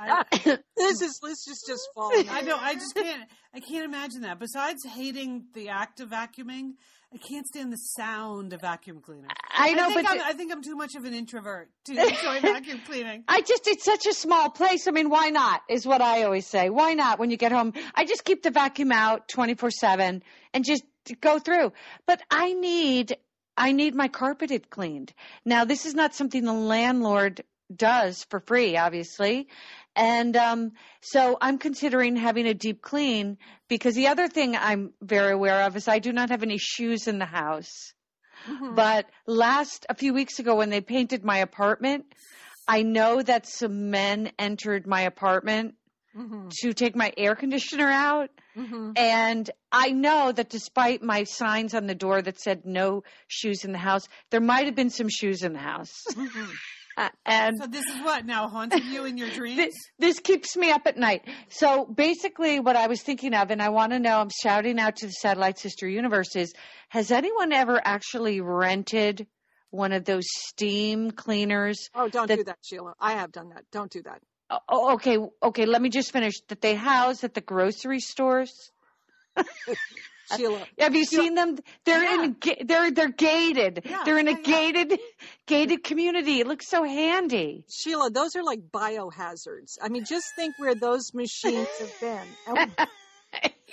Uh, 0.00 0.24
this 0.76 1.00
is 1.00 1.20
this 1.22 1.46
is 1.48 1.64
just 1.66 1.88
falling. 1.94 2.28
I 2.28 2.42
know. 2.42 2.56
I 2.58 2.74
just 2.74 2.94
can't. 2.94 3.22
I 3.54 3.60
can't 3.60 3.84
imagine 3.84 4.22
that. 4.22 4.38
Besides 4.38 4.84
hating 4.84 5.46
the 5.54 5.68
act 5.68 6.00
of 6.00 6.10
vacuuming, 6.10 6.72
I 7.12 7.18
can't 7.18 7.46
stand 7.46 7.72
the 7.72 7.76
sound 7.76 8.52
of 8.52 8.60
vacuum 8.60 9.00
cleaner. 9.00 9.28
I 9.56 9.72
know, 9.74 9.88
I 9.88 9.94
but 9.94 10.02
the, 10.02 10.24
I 10.24 10.32
think 10.32 10.50
I'm 10.50 10.62
too 10.62 10.74
much 10.74 10.96
of 10.96 11.04
an 11.04 11.14
introvert 11.14 11.70
to 11.84 11.92
enjoy 12.08 12.40
vacuum 12.40 12.80
cleaning. 12.86 13.24
I 13.28 13.40
just 13.40 13.66
it's 13.68 13.84
such 13.84 14.06
a 14.06 14.12
small 14.12 14.50
place. 14.50 14.88
I 14.88 14.90
mean, 14.90 15.10
why 15.10 15.30
not? 15.30 15.62
Is 15.68 15.86
what 15.86 16.00
I 16.00 16.24
always 16.24 16.46
say. 16.46 16.70
Why 16.70 16.94
not? 16.94 17.18
When 17.18 17.30
you 17.30 17.36
get 17.36 17.52
home, 17.52 17.72
I 17.94 18.04
just 18.04 18.24
keep 18.24 18.42
the 18.42 18.50
vacuum 18.50 18.90
out 18.90 19.28
24 19.28 19.70
seven 19.70 20.22
and 20.52 20.64
just 20.64 20.82
go 21.20 21.38
through. 21.38 21.72
But 22.06 22.20
I 22.30 22.52
need 22.52 23.16
I 23.56 23.72
need 23.72 23.94
my 23.94 24.08
carpeted 24.08 24.70
cleaned. 24.70 25.12
Now, 25.44 25.64
this 25.64 25.86
is 25.86 25.94
not 25.94 26.14
something 26.14 26.44
the 26.44 26.52
landlord 26.52 27.44
does 27.74 28.24
for 28.30 28.40
free, 28.40 28.76
obviously. 28.76 29.48
And 29.96 30.36
um, 30.36 30.72
so 31.00 31.38
I'm 31.40 31.58
considering 31.58 32.16
having 32.16 32.46
a 32.46 32.54
deep 32.54 32.82
clean 32.82 33.38
because 33.68 33.94
the 33.94 34.08
other 34.08 34.28
thing 34.28 34.56
I'm 34.56 34.92
very 35.00 35.32
aware 35.32 35.62
of 35.62 35.76
is 35.76 35.86
I 35.86 36.00
do 36.00 36.12
not 36.12 36.30
have 36.30 36.42
any 36.42 36.58
shoes 36.58 37.06
in 37.06 37.18
the 37.18 37.26
house. 37.26 37.92
Mm-hmm. 38.48 38.74
But 38.74 39.06
last, 39.26 39.86
a 39.88 39.94
few 39.94 40.12
weeks 40.12 40.38
ago 40.38 40.56
when 40.56 40.70
they 40.70 40.80
painted 40.80 41.24
my 41.24 41.38
apartment, 41.38 42.06
I 42.66 42.82
know 42.82 43.22
that 43.22 43.46
some 43.46 43.90
men 43.90 44.32
entered 44.38 44.86
my 44.86 45.02
apartment 45.02 45.74
mm-hmm. 46.16 46.48
to 46.60 46.72
take 46.72 46.96
my 46.96 47.12
air 47.16 47.34
conditioner 47.34 47.88
out. 47.88 48.30
Mm-hmm. 48.56 48.92
And 48.96 49.50
I 49.70 49.90
know 49.90 50.32
that 50.32 50.48
despite 50.48 51.02
my 51.02 51.24
signs 51.24 51.74
on 51.74 51.86
the 51.86 51.94
door 51.94 52.22
that 52.22 52.40
said 52.40 52.64
no 52.64 53.04
shoes 53.28 53.64
in 53.64 53.72
the 53.72 53.78
house, 53.78 54.08
there 54.30 54.40
might 54.40 54.66
have 54.66 54.74
been 54.74 54.90
some 54.90 55.08
shoes 55.08 55.42
in 55.42 55.52
the 55.52 55.58
house. 55.58 56.04
Mm-hmm. 56.98 57.06
Uh, 57.06 57.10
and 57.26 57.56
so 57.60 57.66
this 57.66 57.84
is 57.86 58.02
what 58.02 58.24
now 58.26 58.48
haunting 58.48 58.86
you 58.86 59.04
in 59.04 59.16
your 59.16 59.28
dreams. 59.34 59.56
This, 59.56 59.74
this, 59.98 60.20
keeps 60.20 60.56
me 60.56 60.70
up 60.70 60.86
at 60.86 60.96
night. 60.96 61.22
So 61.48 61.84
basically, 61.84 62.60
what 62.60 62.76
I 62.76 62.86
was 62.86 63.02
thinking 63.02 63.34
of, 63.34 63.50
and 63.50 63.62
I 63.62 63.70
want 63.70 63.92
to 63.92 63.98
know, 63.98 64.20
I'm 64.20 64.30
shouting 64.42 64.78
out 64.78 64.96
to 64.96 65.06
the 65.06 65.12
satellite 65.12 65.58
sister 65.58 65.88
universe 65.88 66.36
is: 66.36 66.52
Has 66.88 67.10
anyone 67.10 67.52
ever 67.52 67.80
actually 67.84 68.40
rented 68.40 69.26
one 69.70 69.92
of 69.92 70.04
those 70.04 70.24
steam 70.26 71.10
cleaners? 71.10 71.88
Oh, 71.94 72.08
don't 72.08 72.28
that, 72.28 72.36
do 72.36 72.44
that, 72.44 72.58
Sheila. 72.62 72.94
I 73.00 73.12
have 73.12 73.32
done 73.32 73.50
that. 73.50 73.64
Don't 73.72 73.90
do 73.90 74.02
that. 74.02 74.20
Oh, 74.68 74.94
okay, 74.94 75.18
okay. 75.42 75.66
Let 75.66 75.82
me 75.82 75.88
just 75.88 76.12
finish. 76.12 76.34
That 76.48 76.60
they 76.60 76.74
house 76.74 77.24
at 77.24 77.34
the 77.34 77.40
grocery 77.40 78.00
stores. 78.00 78.52
Sheila. 80.36 80.66
Have 80.78 80.94
you 80.94 81.04
Sheila. 81.04 81.22
seen 81.22 81.34
them? 81.34 81.58
They're 81.84 82.02
yeah. 82.02 82.24
in 82.24 82.36
they're 82.66 82.90
they're 82.90 83.08
gated. 83.12 83.82
Yeah, 83.84 84.02
they're 84.04 84.18
in 84.18 84.28
a 84.28 84.32
yeah, 84.32 84.36
gated 84.42 84.98
gated 85.46 85.84
community. 85.84 86.40
It 86.40 86.46
looks 86.46 86.68
so 86.68 86.84
handy. 86.84 87.64
Sheila, 87.68 88.10
those 88.10 88.36
are 88.36 88.42
like 88.42 88.60
biohazards. 88.70 89.78
I 89.82 89.88
mean, 89.88 90.04
just 90.04 90.26
think 90.36 90.54
where 90.58 90.74
those 90.74 91.12
machines 91.14 91.68
have 91.78 92.00
been. 92.00 92.26
Oh 92.48 92.86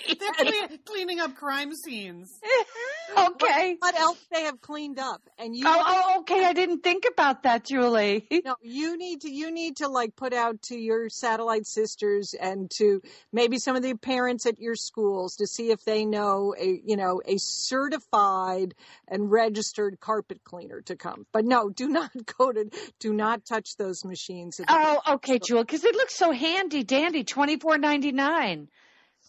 They're 0.06 0.68
cleaning 0.84 1.20
up 1.20 1.34
crime 1.36 1.74
scenes. 1.74 2.40
okay. 3.10 3.76
What, 3.78 3.94
what, 3.94 4.00
else 4.00 4.18
they 4.32 4.42
have 4.42 4.60
cleaned 4.60 4.98
up? 4.98 5.22
And 5.38 5.56
you 5.56 5.64
oh, 5.66 5.82
oh, 5.84 6.20
okay. 6.20 6.44
I 6.44 6.52
didn't 6.52 6.82
think 6.82 7.04
about 7.10 7.44
that, 7.44 7.64
Julie. 7.64 8.26
no, 8.44 8.56
you 8.62 8.96
need 8.96 9.22
to 9.22 9.30
you 9.30 9.50
need 9.50 9.76
to 9.76 9.88
like 9.88 10.16
put 10.16 10.32
out 10.32 10.62
to 10.62 10.76
your 10.76 11.08
satellite 11.08 11.66
sisters 11.66 12.34
and 12.34 12.70
to 12.78 13.02
maybe 13.32 13.58
some 13.58 13.76
of 13.76 13.82
the 13.82 13.94
parents 13.94 14.46
at 14.46 14.60
your 14.60 14.74
schools 14.74 15.36
to 15.36 15.46
see 15.46 15.70
if 15.70 15.84
they 15.84 16.04
know 16.04 16.54
a 16.58 16.80
you 16.84 16.96
know 16.96 17.20
a 17.24 17.36
certified 17.38 18.74
and 19.08 19.30
registered 19.30 20.00
carpet 20.00 20.42
cleaner 20.44 20.80
to 20.82 20.96
come. 20.96 21.26
But 21.32 21.44
no, 21.44 21.68
do 21.68 21.88
not 21.88 22.10
go 22.38 22.52
to 22.52 22.70
do 22.98 23.12
not 23.12 23.44
touch 23.44 23.76
those 23.76 24.04
machines. 24.04 24.60
Oh, 24.68 25.00
okay, 25.14 25.38
Julie, 25.38 25.62
because 25.62 25.84
it 25.84 25.94
looks 25.94 26.14
so 26.14 26.32
handy 26.32 26.82
dandy, 26.82 27.24
twenty 27.24 27.58
four 27.58 27.78
ninety 27.78 28.12
nine 28.12 28.68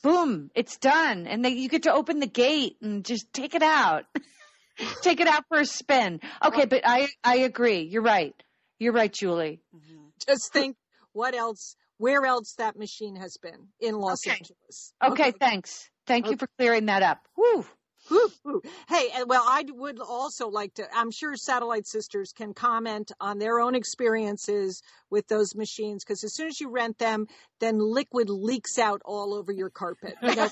boom, 0.03 0.51
it's 0.53 0.77
done. 0.77 1.25
And 1.25 1.43
then 1.43 1.57
you 1.57 1.69
get 1.69 1.83
to 1.83 1.93
open 1.93 2.19
the 2.19 2.27
gate 2.27 2.77
and 2.81 3.03
just 3.03 3.33
take 3.33 3.55
it 3.55 3.63
out. 3.63 4.03
take 5.01 5.19
it 5.19 5.27
out 5.27 5.45
for 5.47 5.59
a 5.59 5.65
spin. 5.65 6.19
Okay, 6.45 6.65
but 6.65 6.81
I, 6.85 7.07
I 7.23 7.37
agree. 7.37 7.81
You're 7.81 8.03
right. 8.03 8.35
You're 8.77 8.93
right, 8.93 9.11
Julie. 9.11 9.61
Mm-hmm. 9.75 10.03
Just 10.27 10.53
think 10.53 10.75
what 11.13 11.33
else, 11.33 11.75
where 11.97 12.25
else 12.25 12.53
that 12.57 12.77
machine 12.77 13.15
has 13.15 13.37
been 13.41 13.69
in 13.79 13.95
Los 13.95 14.27
okay. 14.27 14.37
Angeles. 14.37 14.93
Okay, 15.03 15.29
okay, 15.29 15.31
thanks. 15.31 15.89
Thank 16.05 16.25
okay. 16.25 16.33
you 16.33 16.37
for 16.37 16.47
clearing 16.57 16.85
that 16.87 17.01
up. 17.01 17.19
Whew. 18.13 18.61
Hey, 18.87 19.09
well, 19.25 19.43
I 19.45 19.65
would 19.69 19.99
also 19.99 20.49
like 20.49 20.75
to. 20.75 20.85
I'm 20.93 21.11
sure 21.11 21.35
Satellite 21.35 21.87
Sisters 21.87 22.31
can 22.35 22.53
comment 22.53 23.11
on 23.19 23.39
their 23.39 23.59
own 23.59 23.75
experiences 23.75 24.81
with 25.09 25.27
those 25.27 25.55
machines 25.55 26.03
because 26.03 26.23
as 26.23 26.35
soon 26.35 26.47
as 26.47 26.59
you 26.59 26.69
rent 26.69 26.97
them, 26.99 27.27
then 27.59 27.79
liquid 27.79 28.29
leaks 28.29 28.77
out 28.77 29.01
all 29.05 29.33
over 29.33 29.51
your 29.51 29.69
carpet. 29.69 30.15
You 30.21 30.35
know, 30.35 30.49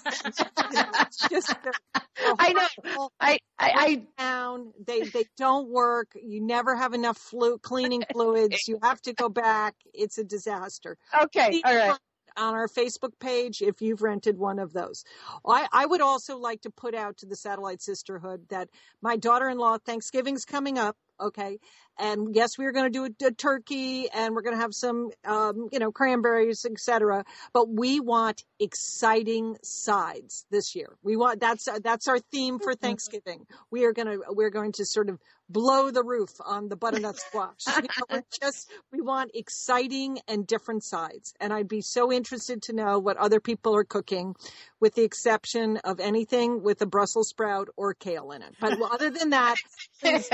you 0.71 0.75
know, 0.77 0.85
it's 1.01 1.27
just 1.29 1.51
a, 1.51 1.73
a 1.95 2.01
I 2.39 2.53
know. 2.53 3.09
I, 3.19 3.39
I, 3.59 3.71
I 3.75 4.01
down. 4.17 4.73
They 4.85 5.01
they 5.01 5.25
don't 5.37 5.69
work. 5.69 6.09
You 6.15 6.41
never 6.41 6.75
have 6.75 6.93
enough 6.93 7.17
flu 7.17 7.57
cleaning 7.57 8.03
fluids. 8.11 8.67
You 8.67 8.79
have 8.81 9.01
to 9.01 9.13
go 9.13 9.29
back. 9.29 9.75
It's 9.93 10.17
a 10.17 10.23
disaster. 10.23 10.97
okay, 11.23 11.61
all 11.65 11.75
right. 11.75 11.97
On 12.37 12.53
our 12.53 12.67
Facebook 12.67 13.19
page, 13.19 13.61
if 13.61 13.81
you've 13.81 14.01
rented 14.01 14.37
one 14.37 14.59
of 14.59 14.73
those, 14.73 15.03
I, 15.45 15.67
I 15.71 15.85
would 15.85 16.01
also 16.01 16.37
like 16.37 16.61
to 16.61 16.69
put 16.69 16.95
out 16.95 17.17
to 17.17 17.25
the 17.25 17.35
Satellite 17.35 17.81
Sisterhood 17.81 18.47
that 18.49 18.69
my 19.01 19.17
daughter-in-law 19.17 19.79
Thanksgiving's 19.79 20.45
coming 20.45 20.77
up. 20.77 20.95
Okay, 21.19 21.59
and 21.99 22.33
yes, 22.35 22.57
we 22.57 22.65
are 22.65 22.71
going 22.71 22.85
to 22.85 22.89
do 22.89 23.05
a, 23.05 23.27
a 23.27 23.31
turkey, 23.31 24.09
and 24.09 24.33
we're 24.33 24.41
going 24.41 24.55
to 24.55 24.61
have 24.61 24.73
some, 24.73 25.11
um, 25.23 25.69
you 25.71 25.77
know, 25.77 25.91
cranberries, 25.91 26.65
etc. 26.65 27.25
But 27.53 27.69
we 27.69 27.99
want 27.99 28.43
exciting 28.59 29.57
sides 29.61 30.45
this 30.49 30.75
year. 30.75 30.97
We 31.03 31.15
want 31.15 31.39
that's 31.39 31.67
that's 31.83 32.07
our 32.07 32.17
theme 32.17 32.57
for 32.57 32.73
Thanksgiving. 32.73 33.45
We 33.69 33.85
are 33.85 33.93
going 33.93 34.07
to 34.07 34.23
we're 34.29 34.49
going 34.49 34.71
to 34.73 34.85
sort 34.85 35.09
of 35.09 35.19
blow 35.51 35.91
the 35.91 36.03
roof 36.03 36.29
on 36.45 36.69
the 36.69 36.75
butternut 36.75 37.17
squash. 37.27 37.61
You 37.67 37.87
know, 38.09 38.21
just 38.41 38.69
we 38.91 39.01
want 39.01 39.31
exciting 39.33 40.19
and 40.27 40.45
different 40.47 40.83
sides. 40.83 41.33
And 41.39 41.51
I'd 41.53 41.67
be 41.67 41.81
so 41.81 42.11
interested 42.11 42.61
to 42.63 42.73
know 42.73 42.99
what 42.99 43.17
other 43.17 43.39
people 43.39 43.75
are 43.75 43.83
cooking, 43.83 44.35
with 44.79 44.95
the 44.95 45.03
exception 45.03 45.77
of 45.83 45.99
anything 45.99 46.63
with 46.63 46.81
a 46.81 46.85
Brussels 46.85 47.29
sprout 47.29 47.69
or 47.77 47.93
kale 47.93 48.31
in 48.31 48.41
it. 48.41 48.55
But 48.59 48.79
other 48.81 49.09
than 49.09 49.31
that, 49.31 49.55
just 50.03 50.31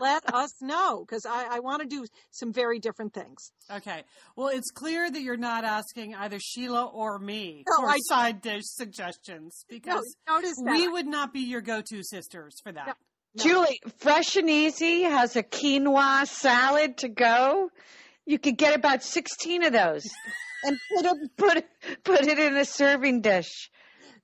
let 0.00 0.32
us 0.34 0.50
know 0.62 1.04
because 1.06 1.26
I, 1.26 1.56
I 1.56 1.60
want 1.60 1.82
to 1.82 1.88
do 1.88 2.04
some 2.30 2.52
very 2.52 2.78
different 2.78 3.12
things. 3.14 3.52
Okay. 3.70 4.02
Well, 4.36 4.48
it's 4.48 4.70
clear 4.70 5.10
that 5.10 5.20
you're 5.20 5.36
not 5.36 5.64
asking 5.64 6.14
either 6.14 6.38
Sheila 6.40 6.84
or 6.86 7.18
me 7.18 7.64
No, 7.68 7.82
for 7.84 7.90
I- 7.90 7.98
side 8.08 8.40
dish 8.42 8.64
suggestions 8.66 9.64
because 9.68 10.04
that. 10.26 10.54
we 10.70 10.88
would 10.88 11.06
not 11.06 11.32
be 11.32 11.40
your 11.40 11.60
go-to 11.60 12.02
sisters 12.02 12.56
for 12.62 12.72
that. 12.72 12.96
Julie, 13.36 13.80
Fresh 13.98 14.36
and 14.36 14.48
Easy 14.48 15.02
has 15.02 15.36
a 15.36 15.42
quinoa 15.42 16.26
salad 16.26 16.98
to 16.98 17.08
go. 17.08 17.70
You 18.26 18.38
could 18.38 18.56
get 18.56 18.74
about 18.74 19.02
16 19.02 19.64
of 19.64 19.72
those 19.72 20.08
and 20.64 20.78
put 20.96 21.06
it, 21.06 21.30
put 21.36 21.64
put 22.04 22.26
it 22.26 22.38
in 22.38 22.56
a 22.56 22.64
serving 22.64 23.20
dish. 23.20 23.70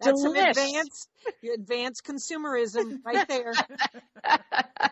That's 0.01 0.23
some 0.23 0.35
advanced, 0.35 1.09
advanced 1.55 2.03
consumerism 2.05 3.01
right 3.05 3.29
there. 3.29 3.53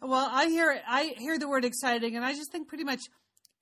Well, 0.00 0.28
I 0.30 0.46
hear 0.46 0.80
I 0.88 1.14
hear 1.18 1.38
the 1.38 1.48
word 1.48 1.64
exciting, 1.64 2.16
and 2.16 2.24
I 2.24 2.32
just 2.32 2.50
think 2.52 2.68
pretty 2.68 2.84
much 2.84 3.00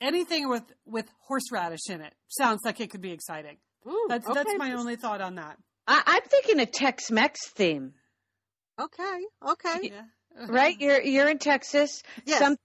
anything 0.00 0.48
with 0.48 0.64
with 0.84 1.06
horseradish 1.26 1.88
in 1.88 2.00
it 2.00 2.14
sounds 2.28 2.60
like 2.64 2.80
it 2.80 2.90
could 2.90 3.00
be 3.00 3.12
exciting. 3.12 3.56
Ooh, 3.86 4.06
That's 4.08 4.26
that's 4.32 4.54
my 4.58 4.72
only 4.72 4.96
thought 4.96 5.20
on 5.20 5.36
that. 5.36 5.56
I, 5.86 6.02
I'm 6.06 6.22
thinking 6.22 6.60
a 6.60 6.66
Tex-Mex 6.66 7.48
theme, 7.50 7.94
Okay, 8.80 9.20
okay. 9.46 9.78
Yeah. 9.92 10.46
right? 10.48 10.76
You're 10.78 11.00
you're 11.00 11.28
in 11.28 11.38
Texas. 11.38 12.02
Yes. 12.26 12.38
Some, 12.40 12.56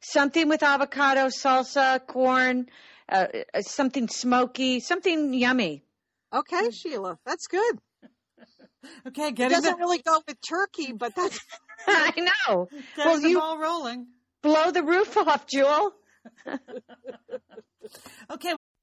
something 0.00 0.48
with 0.48 0.62
avocado, 0.62 1.26
salsa, 1.28 2.04
corn, 2.06 2.66
uh, 3.08 3.26
uh, 3.54 3.60
something 3.62 4.08
smoky, 4.08 4.80
something 4.80 5.34
yummy. 5.34 5.82
Okay, 6.32 6.70
Sheila, 6.70 7.18
that's 7.26 7.46
good. 7.48 7.78
Okay, 9.08 9.28
It 9.28 9.34
getting 9.34 9.56
doesn't 9.56 9.78
really 9.78 9.98
go 10.02 10.20
with 10.28 10.36
turkey, 10.40 10.92
but 10.92 11.14
that's 11.16 11.40
I 11.88 12.12
know. 12.48 12.68
getting 12.96 13.10
well, 13.12 13.20
the 13.20 13.28
you- 13.30 13.38
ball 13.38 13.58
rolling. 13.58 14.06
Blow 14.40 14.70
the 14.70 14.84
roof 14.84 15.16
off, 15.16 15.46
Jewel. 15.48 15.92
Okay, 18.30 18.54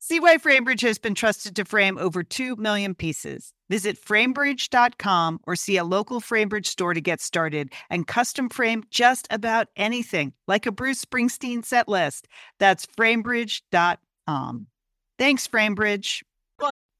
See 0.00 0.20
why 0.20 0.36
FrameBridge 0.36 0.80
has 0.82 0.96
been 0.96 1.14
trusted 1.14 1.56
to 1.56 1.64
frame 1.64 1.98
over 1.98 2.22
2 2.22 2.54
million 2.56 2.94
pieces. 2.94 3.52
Visit 3.68 4.00
framebridge.com 4.00 5.40
or 5.44 5.56
see 5.56 5.76
a 5.76 5.84
local 5.84 6.20
FrameBridge 6.20 6.66
store 6.66 6.94
to 6.94 7.00
get 7.00 7.20
started 7.20 7.72
and 7.90 8.06
custom 8.06 8.48
frame 8.48 8.84
just 8.90 9.26
about 9.30 9.68
anything, 9.76 10.32
like 10.46 10.66
a 10.66 10.72
Bruce 10.72 11.04
Springsteen 11.04 11.64
set 11.64 11.88
list. 11.88 12.28
That's 12.60 12.86
framebridge.com. 12.86 14.66
Thanks, 15.18 15.48
FrameBridge. 15.48 16.22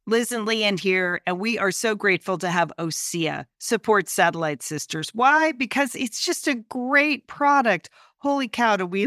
Liz 0.09 0.33
and 0.33 0.49
Leanne 0.49 0.81
here, 0.81 1.21
and 1.27 1.39
we 1.39 1.59
are 1.59 1.71
so 1.71 1.95
grateful 1.95 2.39
to 2.39 2.49
have 2.49 2.73
OSEA 2.79 3.45
support 3.59 4.09
Satellite 4.09 4.63
Sisters. 4.63 5.11
Why? 5.13 5.53
Because 5.53 5.95
it's 5.95 6.25
just 6.25 6.49
a 6.49 6.55
great 6.55 7.27
product. 7.27 7.91
Holy 8.17 8.49
cow, 8.49 8.79
do 8.79 8.87
we 8.87 9.07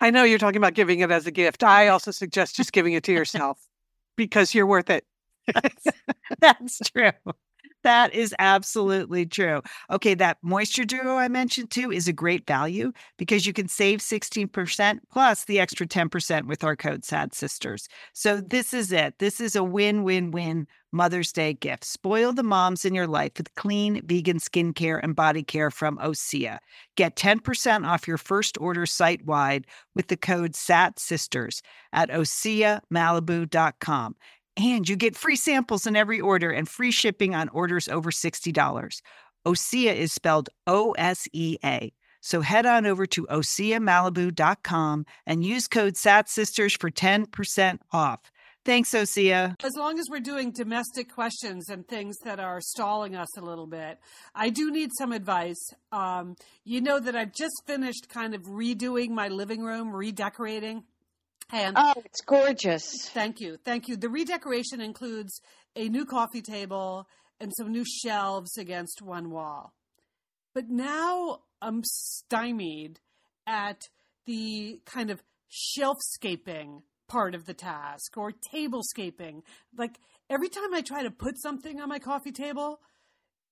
I 0.00 0.10
know 0.10 0.24
you're 0.24 0.38
talking 0.38 0.56
about 0.58 0.74
giving 0.74 1.00
it 1.00 1.10
as 1.10 1.26
a 1.26 1.30
gift. 1.30 1.62
I 1.62 1.88
also 1.88 2.10
suggest 2.10 2.56
just 2.56 2.72
giving 2.72 2.94
it 2.94 3.04
to 3.04 3.12
yourself 3.12 3.58
because 4.16 4.54
you're 4.54 4.66
worth 4.66 4.90
it. 4.90 5.04
That's 6.40 6.78
true. 6.90 7.12
That 7.82 8.12
is 8.14 8.34
absolutely 8.38 9.24
true. 9.24 9.62
Okay, 9.90 10.12
that 10.14 10.36
moisture 10.42 10.84
duo 10.84 11.16
I 11.16 11.28
mentioned 11.28 11.70
too 11.70 11.90
is 11.90 12.08
a 12.08 12.12
great 12.12 12.46
value 12.46 12.92
because 13.16 13.46
you 13.46 13.54
can 13.54 13.68
save 13.68 14.02
16% 14.02 15.00
plus 15.10 15.44
the 15.46 15.60
extra 15.60 15.86
10% 15.86 16.46
with 16.46 16.62
our 16.62 16.76
code 16.76 17.04
SAT 17.06 17.34
Sisters. 17.34 17.88
So 18.12 18.40
this 18.42 18.74
is 18.74 18.92
it. 18.92 19.14
This 19.18 19.40
is 19.40 19.56
a 19.56 19.64
win 19.64 20.04
win 20.04 20.30
win 20.30 20.66
Mother's 20.92 21.32
Day 21.32 21.54
gift. 21.54 21.84
Spoil 21.84 22.32
the 22.32 22.42
moms 22.42 22.84
in 22.84 22.94
your 22.94 23.06
life 23.06 23.32
with 23.36 23.54
clean 23.54 24.04
vegan 24.06 24.38
skincare 24.38 25.00
and 25.02 25.14
body 25.14 25.42
care 25.42 25.70
from 25.70 25.98
Osea. 25.98 26.58
Get 26.96 27.16
10% 27.16 27.86
off 27.86 28.08
your 28.08 28.18
first 28.18 28.58
order 28.60 28.86
site 28.86 29.24
wide 29.24 29.66
with 29.94 30.08
the 30.08 30.16
code 30.16 30.56
SAT 30.56 30.98
Sisters 30.98 31.62
at 31.92 32.10
OseaMalibu.com. 32.10 34.16
And 34.56 34.88
you 34.88 34.96
get 34.96 35.16
free 35.16 35.36
samples 35.36 35.86
in 35.86 35.96
every 35.96 36.20
order 36.20 36.50
and 36.50 36.68
free 36.68 36.90
shipping 36.90 37.34
on 37.34 37.48
orders 37.50 37.88
over 37.88 38.10
$60. 38.10 39.00
Osea 39.46 39.94
is 39.94 40.12
spelled 40.12 40.50
O 40.66 40.92
S 40.92 41.26
E 41.32 41.56
A. 41.64 41.92
So 42.20 42.42
head 42.42 42.66
on 42.66 42.84
over 42.84 43.06
to 43.06 43.26
OseaMalibu.com 43.28 45.06
and 45.26 45.44
use 45.44 45.68
code 45.68 45.94
SATSisters 45.94 46.78
for 46.78 46.90
10% 46.90 47.78
off. 47.92 48.20
Thanks, 48.64 48.90
Osea. 48.90 49.56
As 49.64 49.72
long 49.76 49.98
as 49.98 50.04
we're 50.10 50.20
doing 50.20 50.52
domestic 50.52 51.10
questions 51.12 51.70
and 51.70 51.88
things 51.88 52.18
that 52.24 52.38
are 52.38 52.60
stalling 52.60 53.16
us 53.16 53.38
a 53.38 53.40
little 53.40 53.66
bit, 53.66 53.98
I 54.34 54.50
do 54.50 54.70
need 54.70 54.90
some 54.98 55.12
advice. 55.12 55.72
Um, 55.92 56.36
you 56.64 56.82
know 56.82 57.00
that 57.00 57.16
I've 57.16 57.32
just 57.32 57.62
finished 57.66 58.10
kind 58.10 58.34
of 58.34 58.42
redoing 58.42 59.10
my 59.10 59.28
living 59.28 59.62
room, 59.62 59.94
redecorating. 59.94 60.84
And 61.50 61.76
Oh, 61.78 61.94
it's 62.04 62.20
gorgeous. 62.20 63.08
Thank 63.08 63.40
you. 63.40 63.56
Thank 63.64 63.88
you. 63.88 63.96
The 63.96 64.10
redecoration 64.10 64.80
includes 64.80 65.40
a 65.74 65.88
new 65.88 66.04
coffee 66.04 66.42
table 66.42 67.08
and 67.40 67.52
some 67.56 67.72
new 67.72 67.84
shelves 67.84 68.58
against 68.58 69.00
one 69.00 69.30
wall. 69.30 69.72
But 70.54 70.68
now 70.68 71.40
I'm 71.62 71.82
stymied 71.84 73.00
at 73.46 73.88
the 74.26 74.80
kind 74.84 75.10
of 75.10 75.22
shelfscaping 75.50 76.82
part 77.10 77.34
of 77.34 77.44
the 77.44 77.52
task 77.52 78.16
or 78.16 78.32
tablescaping. 78.54 79.42
Like 79.76 79.98
every 80.30 80.48
time 80.48 80.72
I 80.72 80.80
try 80.80 81.02
to 81.02 81.10
put 81.10 81.38
something 81.38 81.80
on 81.80 81.88
my 81.88 81.98
coffee 81.98 82.30
table, 82.32 82.80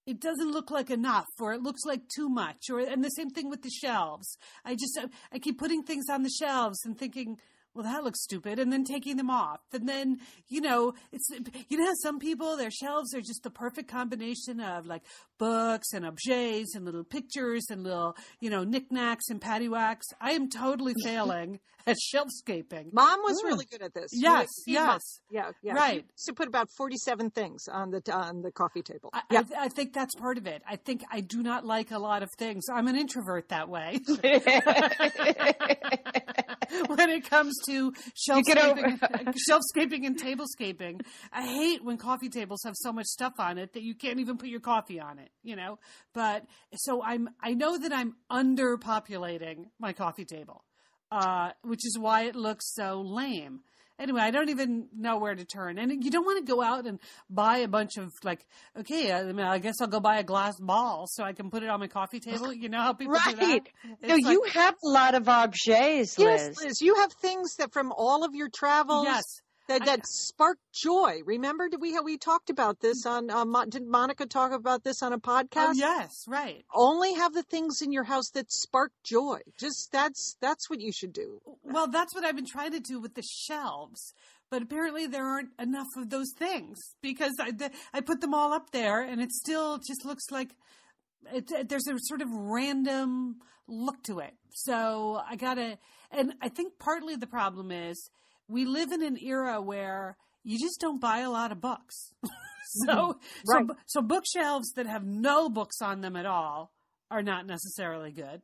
it 0.06 0.20
doesn't 0.20 0.52
look 0.52 0.70
like 0.70 0.90
enough 0.90 1.26
or 1.40 1.52
it 1.52 1.62
looks 1.62 1.84
like 1.84 2.09
too 2.09 2.28
much 2.28 2.70
or 2.70 2.78
and 2.78 3.04
the 3.04 3.11
same 3.11 3.30
thing 3.30 3.50
with 3.50 3.62
the 3.62 3.70
shelves. 3.70 4.38
I 4.64 4.74
just 4.74 4.98
I 5.32 5.38
keep 5.40 5.59
putting 5.59 5.82
things 5.82 6.06
on 6.09 6.22
the 6.22 6.30
shelves 6.30 6.78
and 6.86 6.96
thinking 6.96 7.36
well, 7.74 7.84
that 7.84 8.02
looks 8.02 8.24
stupid, 8.24 8.59
and 8.59 8.72
then 8.72 8.82
taking 8.82 9.16
them 9.16 9.30
off. 9.30 9.61
And 9.72 9.88
then, 9.88 10.18
you 10.48 10.61
know, 10.61 10.94
it's, 11.12 11.28
you 11.68 11.78
know, 11.78 11.84
how 11.84 11.94
some 12.02 12.18
people, 12.18 12.56
their 12.56 12.72
shelves 12.72 13.14
are 13.14 13.20
just 13.20 13.44
the 13.44 13.50
perfect 13.50 13.88
combination 13.88 14.59
of 14.59 14.86
like 14.86 15.02
books 15.38 15.92
and 15.92 16.04
objets 16.04 16.74
and 16.74 16.84
little 16.84 17.04
pictures 17.04 17.66
and 17.70 17.84
little, 17.84 18.16
you 18.40 18.50
know, 18.50 18.64
knickknacks 18.64 19.28
and 19.28 19.40
paddywhacks. 19.40 20.06
I 20.20 20.32
am 20.32 20.50
totally 20.50 20.94
failing 21.04 21.61
at 21.89 21.97
shelfscaping. 22.14 22.93
Mom 22.93 23.20
was 23.22 23.43
Ooh. 23.43 23.47
really 23.49 23.66
good 23.70 23.82
at 23.82 23.95
this. 23.95 24.11
Yes, 24.12 24.22
You 24.22 24.39
would 24.39 24.49
see 24.51 24.74
Mom. 24.74 24.86
yes. 24.86 25.20
Yeah, 25.30 25.51
yeah. 25.62 25.74
Right. 25.74 26.05
She 26.16 26.30
to 26.30 26.34
put 26.34 26.49
about 26.49 26.68
forty-seven 26.76 27.30
things 27.30 27.64
on 27.70 27.91
the 27.91 28.03
on 28.12 28.43
the 28.43 28.51
coffee 28.53 28.82
table. 28.82 29.11
I, 29.12 29.22
yeah. 29.30 29.43
I, 29.57 29.64
I 29.64 29.68
think 29.68 29.93
that's 29.93 30.14
part 30.14 30.39
of 30.39 30.47
it. 30.47 30.62
I 30.68 30.76
think 30.76 31.03
I 31.11 31.20
do 31.20 31.43
not 31.43 31.64
like 31.64 31.91
a 31.91 31.99
lot 31.99 32.22
of 32.22 32.28
things. 32.39 32.64
I'm 32.72 32.86
an 32.89 32.97
introvert 32.97 33.49
that 33.49 33.68
way. 33.68 33.99
when 36.86 37.11
it 37.11 37.28
comes 37.28 37.55
to 37.66 37.93
get 38.45 38.59
over- 38.59 38.82
shelfscaping, 38.82 39.34
shelfscaping 39.51 40.07
and 40.07 40.20
tablescaping, 40.20 41.01
I 41.32 41.47
hate 41.47 41.84
when 41.84 41.97
coffee 41.97 42.28
tables 42.28 42.61
have 42.64 42.74
so 42.76 42.93
much 42.93 43.07
stuff 43.07 43.34
on 43.39 43.59
it 43.59 43.72
that 43.74 43.82
you 43.82 43.95
can't 43.95 44.20
even 44.20 44.39
put 44.39 44.49
your 44.49 44.61
coffee 44.61 45.01
on 45.01 45.18
it. 45.18 45.30
You 45.43 45.57
know, 45.57 45.78
but 46.14 46.45
so 46.74 47.03
I'm. 47.03 47.28
I 47.43 47.55
know 47.55 47.78
that 47.78 47.93
I'm 47.93 48.14
underpopulating 48.30 49.66
my 49.78 49.93
coffee 49.93 50.24
table, 50.24 50.64
uh, 51.11 51.50
which 51.62 51.84
is 51.86 51.98
why 51.98 52.22
it 52.22 52.36
looks 52.36 52.74
so 52.74 53.00
lame. 53.04 53.61
Anyway, 54.00 54.20
I 54.20 54.30
don't 54.30 54.48
even 54.48 54.86
know 54.96 55.18
where 55.18 55.34
to 55.34 55.44
turn, 55.44 55.76
and 55.76 56.04
you 56.04 56.11
don't 56.12 56.24
want 56.24 56.38
to 56.46 56.52
go 56.52 56.62
out 56.62 56.86
and 56.86 57.00
buy 57.28 57.59
a 57.59 57.68
bunch 57.68 57.96
of 57.96 58.12
like. 58.22 58.46
Okay, 58.78 59.12
I, 59.12 59.24
mean, 59.24 59.44
I 59.44 59.59
guess 59.59 59.80
I'll 59.80 59.88
go 59.88 59.98
buy 59.98 60.18
a 60.18 60.22
glass 60.22 60.54
ball 60.61 61.06
so 61.09 61.24
I 61.24 61.32
can 61.32 61.50
put 61.50 61.64
it 61.64 61.68
on 61.68 61.80
my 61.80 61.88
coffee 61.88 62.20
table. 62.20 62.52
You 62.52 62.68
know 62.68 62.78
how 62.80 62.92
people 62.92 63.14
do 63.14 63.34
that. 63.34 63.42
Right. 63.42 63.68
No, 64.00 64.14
like- 64.14 64.32
you 64.32 64.44
have 64.52 64.74
a 64.84 64.88
lot 64.88 65.16
of 65.16 65.24
objets, 65.28 66.16
Liz. 66.16 66.16
Yes, 66.18 66.62
Liz, 66.62 66.80
you 66.80 66.94
have 66.94 67.12
things 67.14 67.56
that 67.56 67.72
from 67.72 67.90
all 67.90 68.24
of 68.24 68.36
your 68.36 68.48
travels 68.54 69.04
Yes. 69.04 69.24
That, 69.68 69.82
I- 69.82 69.84
that 69.86 70.06
spark 70.06 70.58
joy. 70.72 71.20
Remember, 71.24 71.68
did 71.68 71.80
we 71.80 71.98
we 72.00 72.18
talked 72.18 72.50
about 72.50 72.80
this 72.80 73.06
on? 73.06 73.30
Uh, 73.30 73.44
Mo- 73.44 73.66
did 73.66 73.86
Monica 73.86 74.26
talk 74.26 74.52
about 74.52 74.82
this 74.84 75.02
on 75.02 75.12
a 75.12 75.16
oh, 75.16 75.18
podcast? 75.18 75.68
Oh, 75.68 75.72
yes, 75.74 76.24
right. 76.26 76.64
Only 76.74 77.14
have 77.14 77.32
the 77.32 77.42
things 77.42 77.80
in 77.82 77.92
your 77.92 78.04
house 78.04 78.30
that 78.30 78.50
spark 78.50 78.92
joy. 79.04 79.40
Just 79.58 79.90
that's 79.92 80.36
that's 80.40 80.68
what 80.68 80.80
you 80.80 80.92
should 80.92 81.12
do. 81.12 81.40
Well, 81.62 81.88
that's 81.88 82.14
what 82.14 82.24
I've 82.24 82.36
been 82.36 82.46
trying 82.46 82.72
to 82.72 82.80
do 82.80 83.00
with 83.00 83.14
the 83.14 83.22
shelves, 83.22 84.12
but 84.50 84.62
apparently 84.62 85.06
there 85.06 85.26
aren't 85.26 85.50
enough 85.58 85.86
of 85.96 86.10
those 86.10 86.32
things 86.36 86.78
because 87.02 87.34
I 87.40 87.50
the, 87.52 87.70
I 87.92 88.00
put 88.00 88.20
them 88.20 88.34
all 88.34 88.52
up 88.52 88.70
there, 88.72 89.02
and 89.02 89.20
it 89.20 89.32
still 89.32 89.78
just 89.78 90.04
looks 90.04 90.24
like 90.30 90.50
it, 91.32 91.50
it- 91.52 91.68
there's 91.68 91.86
a 91.86 91.94
sort 92.04 92.22
of 92.22 92.28
random 92.30 93.36
look 93.66 94.02
to 94.04 94.20
it. 94.20 94.34
So 94.50 95.20
I 95.28 95.36
gotta, 95.36 95.78
and 96.10 96.32
I 96.40 96.48
think 96.48 96.78
partly 96.78 97.16
the 97.16 97.26
problem 97.26 97.70
is 97.70 98.10
we 98.49 98.64
live 98.64 98.90
in 98.92 99.03
an 99.03 99.18
era 99.22 99.61
where 99.61 100.16
you 100.44 100.59
just 100.59 100.80
don't 100.80 101.01
buy 101.01 101.18
a 101.18 101.30
lot 101.30 101.53
of 101.53 101.61
books. 101.61 102.12
Mm-hmm. 102.86 102.90
so, 102.99 103.18
Right. 103.46 103.64
so, 103.66 103.76
so 103.86 104.03
bookshelves 104.03 104.72
that 104.74 104.86
have 104.86 105.03
no 105.03 105.49
books 105.49 105.80
on 105.80 106.03
them 106.03 106.16
at 106.16 106.26
all 106.26 106.70
are 107.11 107.22
not 107.22 107.46
necessarily 107.46 108.12
good. 108.12 108.42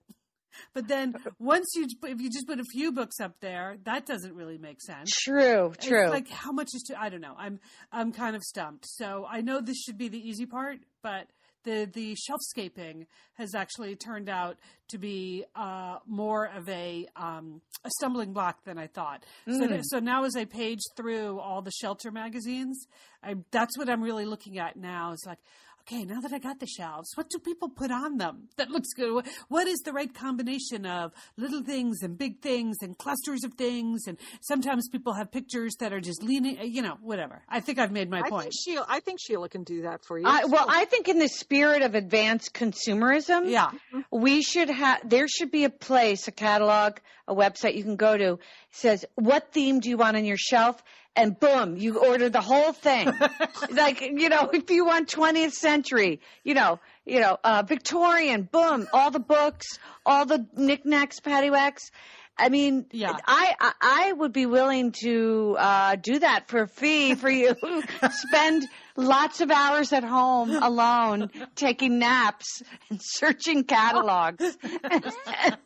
But 0.73 0.89
then 0.89 1.15
once 1.39 1.67
you, 1.77 1.87
if 2.05 2.21
you 2.23 2.31
just 2.31 2.47
put 2.47 2.59
a 2.59 2.65
few 2.73 2.91
books 2.91 3.21
up 3.21 3.35
there, 3.43 3.77
that 3.85 4.07
doesn't 4.07 4.35
really 4.35 4.57
make 4.57 4.81
sense. 4.81 5.11
True, 5.11 5.73
It's 5.75 5.87
true. 5.87 6.09
like 6.09 6.31
how 6.31 6.53
much 6.53 6.69
is 6.73 6.85
to? 6.85 6.99
I 6.99 7.11
don't 7.11 7.21
know. 7.21 7.35
I'm 7.37 7.61
I'm 7.93 8.13
kind 8.13 8.35
of 8.35 8.43
stumped. 8.43 8.87
So 8.89 9.27
I 9.31 9.43
know 9.43 9.61
this 9.61 9.77
should 9.83 9.99
be 9.99 10.09
the 10.09 10.17
easy 10.27 10.47
part, 10.47 10.79
but 11.03 11.27
the 11.65 11.89
the 11.93 12.15
shelfscaping 12.15 13.07
has 13.35 13.55
actually 13.55 13.97
turned 13.97 14.29
out 14.29 14.57
to 14.89 14.99
be 14.99 15.45
uh, 15.57 15.99
more 16.07 16.47
of 16.47 16.69
a 16.69 17.07
um, 17.17 17.61
a 17.85 17.91
stumbling 17.99 18.33
block 18.33 18.65
than 18.65 18.79
I 18.79 18.87
thought. 18.87 19.25
So 19.47 19.53
Mm. 19.61 19.69
th- 19.69 19.81
so 19.85 19.99
now 19.99 20.25
as 20.25 20.37
I 20.37 20.45
page 20.45 20.81
through 20.97 21.41
all 21.41 21.63
the 21.63 21.73
shelter 21.73 22.11
magazines, 22.11 22.87
I 23.23 23.35
that's 23.51 23.77
what 23.79 23.89
I'm 23.89 24.03
really 24.03 24.25
looking 24.27 24.59
at 24.59 24.77
now. 24.77 25.13
Is 25.13 25.25
like. 25.27 25.39
Okay, 25.87 26.05
now 26.05 26.19
that 26.21 26.33
I 26.33 26.39
got 26.39 26.61
the 26.61 26.67
shelves, 26.67 27.11
what 27.15 27.29
do 27.29 27.39
people 27.39 27.69
put 27.69 27.91
on 27.91 28.17
them 28.17 28.49
that 28.57 28.71
looks 28.71 28.95
good? 28.95 29.13
What- 29.13 29.27
What 29.49 29.67
is 29.69 29.81
the 29.81 29.93
right 29.93 30.13
combination 30.13 30.87
of 30.87 31.13
little 31.37 31.63
things 31.63 32.03
and 32.03 32.17
big 32.17 32.41
things 32.41 32.79
and 32.81 32.97
clusters 32.97 33.45
of 33.45 33.53
things? 33.55 34.07
And 34.07 34.17
sometimes 34.41 34.89
people 34.89 35.13
have 35.13 35.31
pictures 35.31 35.75
that 35.81 35.93
are 35.93 36.01
just 36.01 36.23
leaning, 36.23 36.59
uh, 36.59 36.63
you 36.63 36.81
know, 36.81 36.97
whatever. 37.03 37.43
I 37.49 37.61
think 37.61 37.79
I've 37.79 37.93
made 37.93 38.09
my 38.09 38.21
I 38.23 38.31
point. 38.31 38.43
think 38.45 38.55
Sheila. 38.65 38.87
I 38.89 39.01
think 39.01 39.21
Sheila 39.21 39.49
can 39.51 39.63
do 39.63 39.83
that 39.83 40.05
for 40.07 40.19
you. 40.19 40.25
I, 40.27 40.47
well, 40.47 40.65
I 40.69 40.87
think 40.87 41.09
in 41.09 41.19
the 41.19 41.29
spirit 41.29 41.83
of 41.83 41.95
advanced 41.95 42.55
consumerism, 42.55 43.51
yeah. 43.51 43.71
we 44.11 44.43
should 44.43 44.71
have 44.71 45.07
there 45.09 45.29
should 45.29 45.51
be 45.51 45.65
a 45.65 45.71
place 45.71 46.29
a 46.29 46.33
catalog 46.33 46.97
a 47.29 47.35
website 47.35 47.75
you 47.75 47.83
can 47.83 47.97
go 47.97 48.17
to 48.17 48.39
says 48.71 49.05
what 49.15 49.53
theme 49.53 49.81
do 49.81 49.89
you 49.89 49.97
want 49.97 50.17
on 50.17 50.25
your 50.25 50.37
shelf 50.37 50.83
and 51.17 51.39
boom 51.39 51.77
you 51.77 51.99
order 51.99 52.29
the 52.29 52.41
whole 52.41 52.73
thing 52.73 53.09
like 53.71 54.01
you 54.01 54.29
know 54.29 54.51
if 54.53 54.71
you 54.71 54.85
want 54.85 55.09
20th 55.09 55.53
century 55.53 56.21
you 56.43 56.55
know 56.55 56.81
you 57.05 57.21
know 57.21 57.39
uh 57.45 57.63
victorian 57.67 58.49
boom 58.51 58.87
all 58.93 59.11
the 59.11 59.21
books 59.21 59.79
all 60.05 60.27
the 60.27 60.47
knickknacks 60.57 61.21
paddywhacks 61.21 61.91
I 62.37 62.49
mean, 62.49 62.87
Yeah. 62.91 63.17
I, 63.29 63.55
I 63.61 63.73
I 63.81 64.13
would 64.13 64.33
be 64.33 64.45
willing 64.45 64.91
to 65.05 65.57
uh, 65.57 65.95
do 65.95 66.19
that 66.19 66.49
for 66.49 66.63
a 66.63 66.67
fee 66.67 67.15
for 67.15 67.31
you. 67.31 67.55
Spend 68.11 68.67
lots 68.97 69.41
of 69.41 69.51
hours 69.51 69.93
at 69.93 70.05
home 70.05 70.51
alone, 70.63 71.31
taking 71.55 71.99
naps 71.99 72.63
and 72.91 73.01
searching 73.03 73.65
catalogs, 73.65 74.57
and 74.73 75.57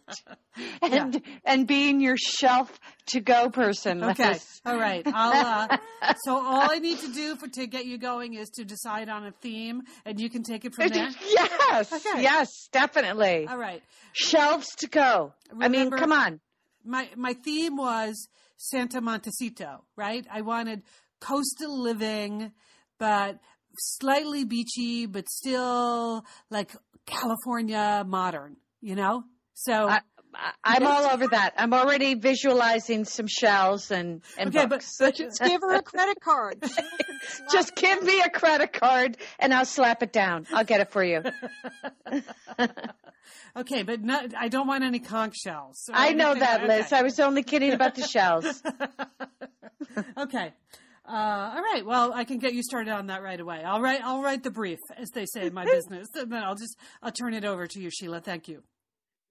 and, 0.83 1.23
and 1.45 1.67
being 1.67 2.01
your 2.01 2.17
shelf 2.17 2.79
to 3.07 3.21
go 3.21 3.49
person. 3.51 4.03
Okay. 4.03 4.33
Liz. 4.33 4.61
All 4.67 4.77
right. 4.79 5.03
I'll, 5.07 5.69
uh, 5.73 6.15
so 6.25 6.35
all 6.35 6.71
I 6.71 6.79
need 6.79 6.99
to 7.01 7.13
do 7.13 7.37
for 7.37 7.49
to 7.49 7.67
get 7.67 7.87
you 7.87 7.99
going 7.99 8.35
is 8.35 8.49
to 8.51 8.65
decide 8.65 9.09
on 9.09 9.25
a 9.27 9.33
theme, 9.33 9.83
and 10.05 10.21
you 10.21 10.29
can 10.31 10.43
take 10.43 10.65
it 10.65 10.75
from 10.75 10.89
there. 10.89 11.09
Yes, 11.71 11.93
Okay. 11.93 12.23
yes, 12.23 12.49
definitely. 12.73 13.47
All 13.47 13.59
right. 13.59 13.83
Shelves 14.13 14.75
to 14.77 14.89
go. 14.89 15.35
I 15.61 15.69
mean, 15.69 15.91
come 15.91 16.13
on. 16.13 16.41
My 16.85 17.09
my 17.17 17.35
theme 17.35 17.77
was 17.77 18.29
Santa 18.57 19.01
Montecito, 19.01 19.85
right? 19.97 20.27
I 20.33 20.41
wanted 20.41 20.83
coastal 21.21 21.81
living, 21.81 22.53
but 22.99 23.39
slightly 23.79 24.45
beachy, 24.45 25.07
but 25.07 25.29
still 25.29 26.25
like 26.51 26.73
California 27.07 28.05
modern. 28.07 28.57
You 28.81 28.95
know. 28.95 29.25
So 29.55 29.89
I, 29.89 30.01
I'm 30.63 30.87
all 30.87 31.05
over 31.11 31.27
that. 31.29 31.55
I'm 31.57 31.73
already 31.75 32.15
visualizing 32.15 33.05
some 33.05 33.27
shells 33.27 33.91
and 33.91 34.23
and 34.39 34.49
Okay, 34.55 34.67
but- 34.67 34.81
books. 34.81 34.97
Just 34.99 35.41
give 35.43 35.61
her 35.63 35.75
a 35.75 35.83
credit 35.83 36.21
card. 36.21 36.59
She 36.63 36.75
can 36.75 36.87
slap 37.23 37.51
Just 37.51 37.75
give 37.75 38.03
me 38.03 38.21
a 38.21 38.29
credit 38.31 38.73
card 38.73 39.17
and 39.39 39.53
I'll 39.53 39.65
slap 39.65 40.03
it 40.03 40.13
down. 40.13 40.47
I'll 40.53 40.65
get 40.65 40.81
it 40.81 40.91
for 40.91 41.03
you. 41.03 41.23
okay, 43.57 43.83
but 43.83 44.01
no, 44.03 44.21
I 44.39 44.49
don't 44.49 44.67
want 44.67 44.85
any 44.85 45.01
conch 45.01 45.37
shells. 45.37 45.89
I 45.93 46.13
know 46.13 46.35
that, 46.35 46.67
Liz. 46.67 46.87
okay. 46.87 46.97
I 46.99 47.03
was 47.03 47.19
only 47.21 47.43
kidding 47.43 47.73
about 47.73 47.95
the 47.95 48.07
shells. 48.07 48.63
okay. 50.19 50.53
Uh, 51.09 51.53
all 51.55 51.63
right. 51.63 51.83
Well, 51.87 52.13
I 52.13 52.25
can 52.25 52.39
get 52.39 52.53
you 52.53 52.63
started 52.63 52.93
on 52.93 53.07
that 53.07 53.23
right 53.23 53.41
away. 53.41 53.63
I'll 53.65 53.81
write. 53.81 54.01
I'll 54.05 54.23
write 54.23 54.43
the 54.43 54.51
brief, 54.51 54.79
as 54.97 55.09
they 55.11 55.25
say 55.25 55.47
in 55.47 55.55
my 55.55 55.65
business, 55.77 56.09
and 56.15 56.31
then 56.31 56.43
I'll 56.43 56.55
just 56.55 56.77
I'll 57.03 57.13
turn 57.13 57.33
it 57.33 57.45
over 57.45 57.67
to 57.67 57.81
you, 57.81 57.91
Sheila. 57.91 58.21
Thank 58.21 58.49
you. 58.49 58.63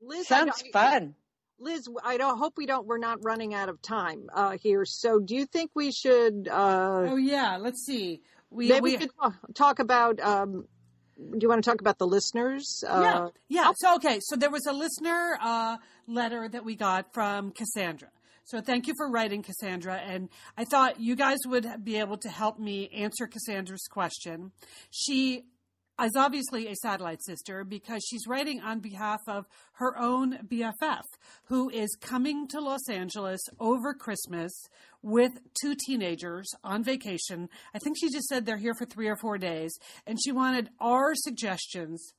Liz, 0.01 0.27
Sounds 0.27 0.63
fun. 0.73 1.15
Liz, 1.59 1.87
I 2.03 2.17
don't 2.17 2.37
hope 2.37 2.53
we 2.57 2.65
don't. 2.65 2.85
We're 2.87 2.97
not 2.97 3.19
running 3.23 3.53
out 3.53 3.69
of 3.69 3.81
time 3.81 4.27
uh, 4.33 4.57
here. 4.61 4.85
So, 4.85 5.19
do 5.19 5.35
you 5.35 5.45
think 5.45 5.71
we 5.75 5.91
should? 5.91 6.47
Uh, 6.47 7.05
Oh 7.09 7.15
yeah. 7.15 7.57
Let's 7.57 7.85
see. 7.85 8.21
We 8.49 8.69
maybe 8.69 8.81
we 8.81 8.91
we 8.91 8.97
could 8.97 9.09
talk, 9.19 9.33
talk 9.55 9.79
about. 9.79 10.19
Um, 10.19 10.65
do 11.17 11.39
you 11.41 11.49
want 11.49 11.63
to 11.63 11.69
talk 11.69 11.81
about 11.81 11.97
the 11.97 12.07
listeners? 12.07 12.83
yeah 12.83 13.19
Uh, 13.19 13.29
yeah. 13.49 13.71
So 13.75 13.95
okay. 13.95 14.19
So 14.21 14.35
there 14.35 14.51
was 14.51 14.65
a 14.67 14.73
listener 14.73 15.37
uh, 15.41 15.77
letter 16.07 16.47
that 16.47 16.63
we 16.63 16.75
got 16.75 17.13
from 17.13 17.51
Cassandra. 17.51 18.09
So 18.47 18.61
thank 18.61 18.87
you 18.87 18.93
for 18.95 19.11
writing, 19.11 19.43
Cassandra. 19.43 19.97
And 19.97 20.29
I 20.57 20.63
thought 20.63 21.01
you 21.01 21.17
guys 21.17 21.39
would 21.45 21.83
be 21.83 21.99
able 21.99 22.15
to 22.19 22.29
help 22.29 22.57
me 22.57 22.87
answer 22.95 23.27
Cassandra's 23.27 23.89
question. 23.91 24.53
She 24.89 25.43
is 26.01 26.15
obviously 26.15 26.67
a 26.67 26.75
satellite 26.75 27.21
sister 27.21 27.65
because 27.65 28.05
she's 28.09 28.25
writing 28.25 28.61
on 28.61 28.79
behalf 28.79 29.19
of 29.27 29.47
her 29.73 29.99
own 29.99 30.37
BFF, 30.47 31.01
who 31.47 31.69
is 31.69 31.93
coming 31.99 32.47
to 32.47 32.61
Los 32.61 32.87
Angeles 32.89 33.41
over 33.59 33.93
Christmas 33.93 34.53
with 35.01 35.33
two 35.61 35.75
teenagers 35.85 36.47
on 36.63 36.85
vacation. 36.85 37.49
I 37.73 37.79
think 37.79 37.97
she 37.99 38.09
just 38.09 38.29
said 38.29 38.45
they're 38.45 38.55
here 38.55 38.75
for 38.75 38.85
three 38.85 39.09
or 39.09 39.17
four 39.17 39.37
days, 39.37 39.77
and 40.05 40.17
she 40.23 40.31
wanted 40.31 40.69
our 40.79 41.15
suggestions 41.15 42.13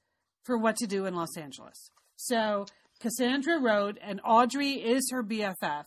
for 0.44 0.58
what 0.58 0.76
to 0.76 0.86
do 0.86 1.06
in 1.06 1.14
Los 1.14 1.38
Angeles. 1.38 1.90
So 2.16 2.66
Cassandra 3.00 3.58
wrote, 3.62 3.96
and 4.02 4.20
Audrey 4.22 4.72
is 4.72 5.08
her 5.10 5.22
BFF. 5.22 5.84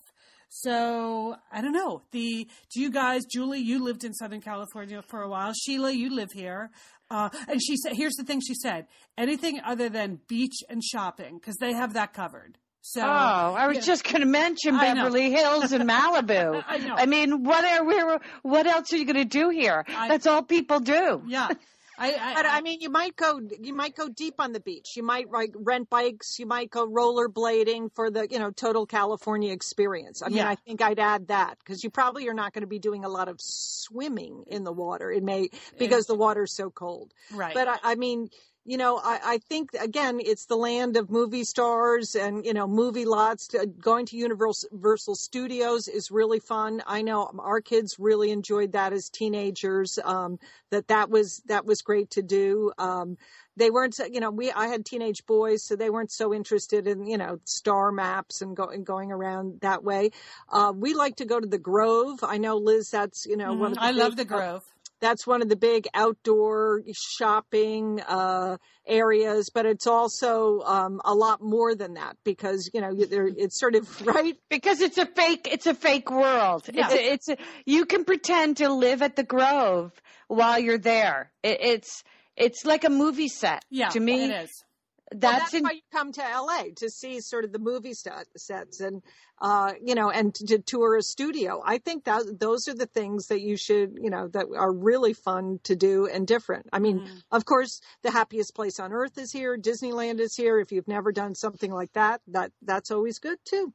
So 0.53 1.35
I 1.49 1.61
don't 1.61 1.71
know. 1.71 2.01
The 2.11 2.45
do 2.73 2.81
you 2.81 2.91
guys, 2.91 3.21
Julie, 3.25 3.59
you 3.59 3.81
lived 3.81 4.03
in 4.03 4.13
Southern 4.13 4.41
California 4.41 5.01
for 5.01 5.21
a 5.21 5.29
while. 5.29 5.53
Sheila, 5.53 5.91
you 5.91 6.13
live 6.13 6.29
here. 6.33 6.71
Uh, 7.09 7.29
and 7.47 7.61
she 7.61 7.77
said, 7.77 7.93
here's 7.95 8.15
the 8.15 8.23
thing 8.25 8.41
she 8.45 8.53
said: 8.53 8.85
anything 9.17 9.61
other 9.65 9.87
than 9.87 10.19
beach 10.27 10.57
and 10.69 10.83
shopping, 10.83 11.37
because 11.39 11.55
they 11.57 11.71
have 11.73 11.93
that 11.93 12.11
covered. 12.13 12.57
So 12.81 13.01
Oh, 13.01 13.05
I 13.05 13.67
was 13.67 13.77
yeah. 13.77 13.83
just 13.83 14.03
going 14.03 14.21
to 14.21 14.25
mention 14.25 14.77
Beverly 14.77 15.31
Hills 15.31 15.71
and 15.71 15.87
Malibu. 15.89 16.61
I 16.67 16.79
know. 16.79 16.95
I 16.95 17.05
mean, 17.05 17.43
what 17.43 17.63
are 17.63 17.85
we? 17.85 18.17
What 18.41 18.67
else 18.67 18.91
are 18.91 18.97
you 18.97 19.05
going 19.05 19.15
to 19.17 19.25
do 19.25 19.49
here? 19.49 19.85
I- 19.87 20.09
That's 20.09 20.27
all 20.27 20.43
people 20.43 20.79
do. 20.81 21.23
yeah. 21.27 21.47
I, 22.01 22.17
I, 22.19 22.33
But 22.33 22.45
I 22.47 22.61
mean, 22.61 22.81
you 22.81 22.89
might 22.89 23.15
go. 23.15 23.39
You 23.61 23.73
might 23.75 23.95
go 23.95 24.09
deep 24.09 24.35
on 24.39 24.51
the 24.53 24.59
beach. 24.59 24.97
You 24.97 25.03
might 25.03 25.29
like 25.29 25.53
rent 25.55 25.89
bikes. 25.89 26.39
You 26.39 26.47
might 26.47 26.71
go 26.71 26.87
rollerblading 26.87 27.93
for 27.93 28.09
the 28.09 28.27
you 28.29 28.39
know 28.39 28.51
total 28.51 28.85
California 28.85 29.53
experience. 29.53 30.21
I 30.21 30.27
mean, 30.29 30.37
Yeah. 30.37 30.49
I 30.49 30.55
think 30.55 30.81
I'd 30.81 30.99
add 30.99 31.27
that 31.27 31.59
because 31.59 31.83
you 31.83 31.89
probably 31.91 32.27
are 32.27 32.33
not 32.33 32.53
going 32.53 32.61
to 32.63 32.67
be 32.67 32.79
doing 32.79 33.05
a 33.05 33.09
lot 33.09 33.27
of 33.27 33.39
swimming 33.39 34.43
in 34.47 34.63
the 34.63 34.73
water. 34.73 35.11
It 35.11 35.23
may 35.23 35.49
because 35.77 36.05
the 36.07 36.15
water's 36.15 36.53
so 36.53 36.69
cold. 36.71 37.13
right. 37.31 37.53
But 37.53 37.67
I, 37.67 37.77
I 37.83 37.95
mean, 37.95 38.29
you 38.63 38.77
know, 38.77 38.97
I, 39.03 39.19
I 39.23 39.37
think 39.39 39.71
again, 39.73 40.19
it's 40.19 40.45
the 40.45 40.55
land 40.55 40.95
of 40.95 41.09
movie 41.09 41.43
stars 41.43 42.15
and 42.15 42.45
you 42.45 42.53
know, 42.53 42.67
movie 42.67 43.05
lots. 43.05 43.49
Going 43.79 44.05
to 44.07 44.17
Universal, 44.17 45.15
Studios 45.15 45.87
is 45.87 46.11
really 46.11 46.39
fun. 46.39 46.83
I 46.85 47.01
know 47.01 47.31
our 47.39 47.61
kids 47.61 47.97
really 47.97 48.31
enjoyed 48.31 48.73
that 48.73 48.93
as 48.93 49.09
teenagers. 49.09 49.97
Um, 50.03 50.37
that 50.69 50.87
that 50.87 51.09
was 51.09 51.41
that 51.47 51.65
was 51.65 51.81
great 51.81 52.11
to 52.11 52.21
do. 52.21 52.71
Um, 52.77 53.17
they 53.57 53.69
weren't, 53.69 53.99
you 54.11 54.19
know, 54.19 54.31
we 54.31 54.51
I 54.51 54.67
had 54.67 54.85
teenage 54.85 55.25
boys, 55.25 55.63
so 55.63 55.75
they 55.75 55.89
weren't 55.89 56.11
so 56.11 56.33
interested 56.33 56.87
in 56.87 57.05
you 57.05 57.17
know 57.17 57.39
star 57.45 57.91
maps 57.91 58.41
and, 58.41 58.55
go, 58.55 58.65
and 58.65 58.85
going 58.85 59.11
around 59.11 59.61
that 59.61 59.83
way. 59.83 60.11
Uh, 60.51 60.71
we 60.75 60.93
like 60.93 61.17
to 61.17 61.25
go 61.25 61.39
to 61.39 61.47
the 61.47 61.57
Grove. 61.57 62.19
I 62.23 62.37
know 62.37 62.57
Liz, 62.57 62.91
that's 62.91 63.25
you 63.25 63.37
know 63.37 63.53
one 63.53 63.71
of 63.71 63.75
the 63.75 63.81
Mm-hmm. 63.81 63.99
I 63.99 64.03
love 64.03 64.15
the 64.15 64.21
uh, 64.23 64.25
Grove. 64.25 64.63
That's 65.01 65.27
one 65.27 65.41
of 65.41 65.49
the 65.49 65.55
big 65.55 65.87
outdoor 65.93 66.81
shopping 66.93 67.99
uh, 68.01 68.57
areas, 68.87 69.49
but 69.53 69.65
it's 69.65 69.87
also 69.87 70.61
um, 70.61 71.01
a 71.03 71.13
lot 71.13 71.41
more 71.41 71.75
than 71.75 71.95
that 71.95 72.15
because 72.23 72.69
you 72.73 72.81
know 72.81 72.91
it's 72.97 73.59
sort 73.59 73.75
of 73.75 74.07
right. 74.07 74.37
Because 74.49 74.81
it's 74.81 74.97
a 74.97 75.05
fake, 75.05 75.49
it's 75.51 75.67
a 75.67 75.73
fake 75.73 76.09
world. 76.09 76.69
Yeah. 76.71 76.85
It's, 76.85 76.93
a, 76.93 77.13
it's 77.13 77.29
a, 77.29 77.37
you 77.65 77.85
can 77.85 78.05
pretend 78.05 78.57
to 78.57 78.71
live 78.71 79.01
at 79.01 79.15
the 79.15 79.23
Grove 79.23 79.91
while 80.27 80.59
you're 80.59 80.77
there. 80.77 81.31
It, 81.43 81.57
it's, 81.61 82.03
it's 82.37 82.65
like 82.65 82.83
a 82.83 82.89
movie 82.89 83.27
set. 83.27 83.65
Yeah, 83.69 83.89
to 83.89 83.99
me, 83.99 84.25
it 84.25 84.43
is. 84.43 84.63
Well, 85.11 85.19
that's, 85.19 85.39
that's 85.43 85.53
in, 85.55 85.63
why 85.63 85.71
you 85.71 85.81
come 85.91 86.11
to 86.13 86.21
LA 86.21 86.63
to 86.77 86.89
see 86.89 87.19
sort 87.19 87.43
of 87.43 87.51
the 87.51 87.59
movie 87.59 87.93
st- 87.93 88.27
sets 88.37 88.79
and 88.79 89.01
uh, 89.41 89.73
you 89.83 89.93
know 89.93 90.09
and 90.09 90.33
to 90.35 90.59
tour 90.59 90.95
a 90.95 91.01
studio. 91.01 91.61
I 91.65 91.79
think 91.79 92.05
that 92.05 92.39
those 92.39 92.67
are 92.69 92.73
the 92.73 92.85
things 92.85 93.27
that 93.27 93.41
you 93.41 93.57
should 93.57 93.97
you 94.01 94.09
know 94.09 94.29
that 94.29 94.45
are 94.57 94.71
really 94.71 95.13
fun 95.13 95.59
to 95.65 95.75
do 95.75 96.07
and 96.07 96.25
different. 96.25 96.67
I 96.71 96.79
mean, 96.79 96.99
Mm-hmm. 97.01 97.17
of 97.31 97.43
course, 97.45 97.81
the 98.03 98.11
happiest 98.11 98.55
place 98.55 98.79
on 98.79 98.93
earth 98.93 99.17
is 99.17 99.31
here. 99.31 99.57
Disneyland 99.57 100.19
is 100.19 100.35
here. 100.35 100.59
If 100.59 100.71
you've 100.71 100.87
never 100.87 101.11
done 101.11 101.35
something 101.35 101.71
like 101.71 101.91
that, 101.93 102.21
that 102.27 102.51
that's 102.61 102.91
always 102.91 103.19
good 103.19 103.37
too. 103.43 103.73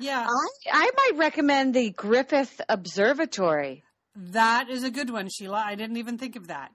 Yeah, 0.00 0.26
I, 0.28 0.46
I 0.72 0.90
might 0.96 1.18
recommend 1.18 1.74
the 1.74 1.90
Griffith 1.90 2.60
Observatory. 2.68 3.84
that 4.16 4.68
is 4.70 4.82
a 4.84 4.90
good 4.90 5.10
one, 5.10 5.28
Sheila. 5.28 5.62
I 5.64 5.74
didn't 5.74 5.96
even 5.98 6.18
think 6.18 6.36
of 6.36 6.48
that. 6.48 6.72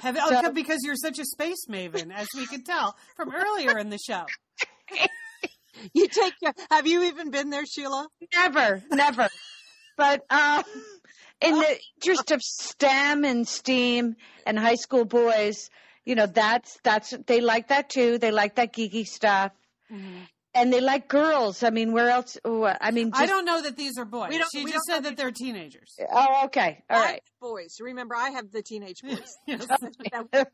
Have, 0.00 0.16
oh, 0.20 0.42
So- 0.42 0.50
because 0.52 0.80
you're 0.84 0.96
such 0.96 1.18
a 1.18 1.24
space 1.24 1.66
maven, 1.68 2.12
as 2.14 2.28
we 2.36 2.46
could 2.46 2.64
tell 2.66 2.96
from 3.16 3.34
earlier 3.34 3.78
in 3.78 3.90
the 3.90 3.98
show. 3.98 4.24
You 5.92 6.08
take. 6.08 6.32
your- 6.40 6.54
Have 6.70 6.86
you 6.86 7.02
even 7.04 7.30
been 7.30 7.50
there, 7.50 7.66
Sheila? 7.66 8.08
Never, 8.34 8.82
never. 8.90 9.28
But 9.98 10.24
um, 10.30 10.62
in 11.42 11.54
the 11.58 11.78
interest 11.96 12.30
of 12.30 12.40
STEM 12.42 13.24
and 13.26 13.46
STEAM 13.46 14.16
and 14.46 14.58
high 14.58 14.76
school 14.76 15.04
boys, 15.04 15.68
you 16.06 16.14
know, 16.14 16.24
that's 16.26 16.78
that's 16.82 17.10
they 17.26 17.42
like 17.42 17.68
that 17.68 17.90
too. 17.90 18.16
They 18.16 18.30
like 18.30 18.54
that 18.56 18.72
geeky 18.72 19.06
stuff, 19.06 19.52
and 20.56 20.72
they 20.72 20.80
like 20.80 21.06
girls. 21.08 21.62
I 21.62 21.70
mean, 21.70 21.92
where 21.92 22.08
else? 22.08 22.36
I 22.44 22.90
mean, 22.90 23.10
just, 23.10 23.22
I 23.22 23.26
don't 23.26 23.44
know 23.44 23.62
that 23.62 23.76
these 23.76 23.98
are 23.98 24.04
boys. 24.04 24.30
We 24.30 24.38
don't- 24.38 24.50
she 24.50 24.64
we 24.64 24.72
just 24.72 24.86
don't 24.88 24.96
said 24.96 25.04
that 25.04 25.16
they're 25.16 25.30
teenagers. 25.30 25.96
Oh, 26.10 26.44
okay, 26.46 26.82
all 26.90 26.98
right. 26.98 27.06
I 27.08 27.12
have 27.12 27.20
boys. 27.40 27.76
Remember, 27.80 28.14
I 28.16 28.30
have 28.30 28.50
the 28.50 28.62
teenage 28.62 29.02
boys. 29.02 29.36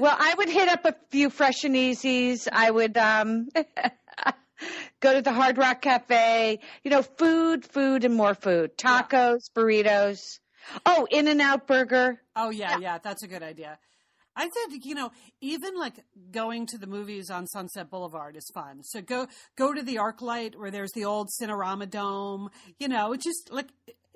Well, 0.00 0.16
I 0.18 0.34
would 0.38 0.48
hit 0.48 0.68
up 0.68 0.84
a 0.86 0.94
few 1.10 1.30
fresh 1.30 1.64
and 1.64 1.74
easies. 1.76 2.48
I 2.50 2.70
would 2.70 2.96
um 2.96 3.48
go 5.00 5.14
to 5.14 5.22
the 5.22 5.32
Hard 5.32 5.58
Rock 5.58 5.82
Cafe. 5.82 6.58
You 6.82 6.90
know, 6.90 7.02
food, 7.02 7.64
food, 7.64 8.04
and 8.04 8.14
more 8.14 8.34
food. 8.34 8.76
Tacos, 8.76 9.50
burritos. 9.54 10.40
Oh, 10.86 11.06
In 11.10 11.28
and 11.28 11.40
Out 11.40 11.66
Burger. 11.66 12.20
Oh 12.34 12.50
yeah, 12.50 12.78
yeah, 12.78 12.98
that's 12.98 13.22
a 13.22 13.28
good 13.28 13.42
idea. 13.42 13.78
I 14.36 14.48
said, 14.48 14.78
you 14.82 14.94
know, 14.94 15.10
even 15.40 15.76
like 15.76 16.04
going 16.30 16.66
to 16.66 16.78
the 16.78 16.86
movies 16.86 17.30
on 17.30 17.46
Sunset 17.46 17.90
Boulevard 17.90 18.36
is 18.36 18.50
fun. 18.54 18.82
So 18.82 19.00
go 19.00 19.26
go 19.56 19.72
to 19.72 19.82
the 19.82 19.96
ArcLight 19.96 20.56
where 20.56 20.70
there's 20.70 20.92
the 20.92 21.04
old 21.04 21.28
Cinerama 21.40 21.88
Dome. 21.88 22.50
You 22.78 22.88
know, 22.88 23.12
it's 23.12 23.24
just 23.24 23.52
like 23.52 23.68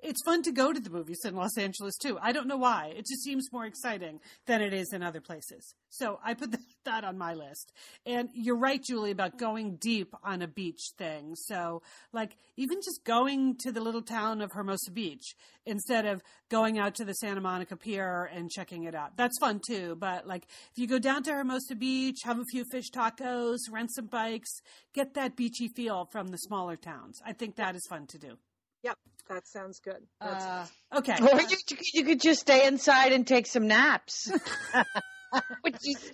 it's 0.03 0.23
fun 0.23 0.43
to 0.43 0.53
go 0.53 0.73
to 0.73 0.81
the 0.81 0.91
movies 0.91 1.21
in 1.25 1.35
Los 1.35 1.57
Angeles 1.59 1.97
too. 1.97 2.19
I 2.21 2.33
don't 2.33 2.47
know 2.47 2.57
why. 2.57 2.93
It 2.97 3.07
just 3.07 3.23
seems 3.23 3.53
more 3.53 3.66
exciting 3.66 4.21
than 4.47 4.62
it 4.62 4.73
is 4.73 4.93
in 4.93 5.03
other 5.03 5.21
places. 5.21 5.75
So 5.89 6.21
I 6.25 6.35
put 6.35 6.53
that, 6.53 6.61
that 6.89 7.05
on 7.05 7.16
my 7.18 7.34
list. 7.34 7.72
And 8.05 8.28
you're 8.34 8.59
right, 8.59 8.82
Julie, 8.82 9.11
about 9.11 9.39
going 9.39 9.76
deep 9.76 10.14
on 10.24 10.43
a 10.43 10.49
beach 10.49 10.80
thing. 10.97 11.34
So, 11.36 11.82
like, 12.12 12.36
even 12.57 12.78
just 12.82 13.05
going 13.05 13.57
to 13.59 13.70
the 13.72 13.80
little 13.80 14.03
town 14.03 14.41
of 14.41 14.53
Hermosa 14.53 14.91
Beach 14.91 15.34
instead 15.66 16.07
of 16.07 16.22
going 16.49 16.78
out 16.78 16.95
to 16.97 17.05
the 17.05 17.12
Santa 17.14 17.41
Monica 17.41 17.76
Pier 17.76 18.24
and 18.32 18.51
checking 18.51 18.84
it 18.84 18.95
out. 18.95 19.16
That's 19.16 19.39
fun 19.39 19.61
too. 19.66 19.97
But, 19.99 20.26
like, 20.26 20.45
if 20.72 20.78
you 20.78 20.86
go 20.86 20.99
down 20.99 21.22
to 21.24 21.32
Hermosa 21.32 21.74
Beach, 21.74 22.18
have 22.24 22.39
a 22.39 22.45
few 22.51 22.64
fish 22.70 22.91
tacos, 22.91 23.59
rent 23.70 23.91
some 23.95 24.07
bikes, 24.07 24.51
get 24.95 25.14
that 25.14 25.36
beachy 25.36 25.68
feel 25.68 26.09
from 26.11 26.28
the 26.28 26.39
smaller 26.39 26.76
towns. 26.76 27.20
I 27.24 27.32
think 27.34 27.57
that 27.57 27.76
is 27.76 27.86
fun 27.89 28.07
to 28.09 28.18
do. 28.18 28.39
Yep, 28.82 28.97
that 29.28 29.47
sounds 29.47 29.80
good. 29.80 30.07
That's 30.20 30.45
Uh, 30.45 30.99
okay. 30.99 31.16
Or 31.20 31.41
you, 31.41 31.57
you 31.95 32.05
could 32.05 32.20
just 32.20 32.41
stay 32.41 32.66
inside 32.66 33.12
and 33.12 33.26
take 33.26 33.47
some 33.47 33.66
naps. 33.66 34.30
Which 35.62 35.76
is- 35.85 36.12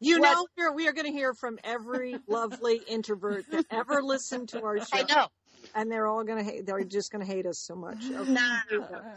You 0.00 0.20
What- 0.20 0.32
know, 0.32 0.46
we're, 0.56 0.72
we 0.74 0.88
are 0.88 0.92
going 0.92 1.06
to 1.06 1.12
hear 1.12 1.34
from 1.34 1.58
every 1.64 2.16
lovely 2.28 2.80
introvert 2.88 3.44
that 3.50 3.66
ever 3.70 4.02
listened 4.02 4.48
to 4.50 4.62
our 4.62 4.78
show. 4.84 4.86
I 4.92 5.02
know. 5.02 5.26
And 5.74 5.90
they're 5.90 6.06
all 6.06 6.22
going 6.22 6.38
to 6.38 6.44
hate, 6.44 6.64
they're 6.66 6.84
just 6.84 7.10
going 7.10 7.26
to 7.26 7.30
hate 7.30 7.44
us 7.44 7.64
so 7.66 7.74
much. 7.74 7.98
Okay. 8.08 8.30
No. 8.32 8.58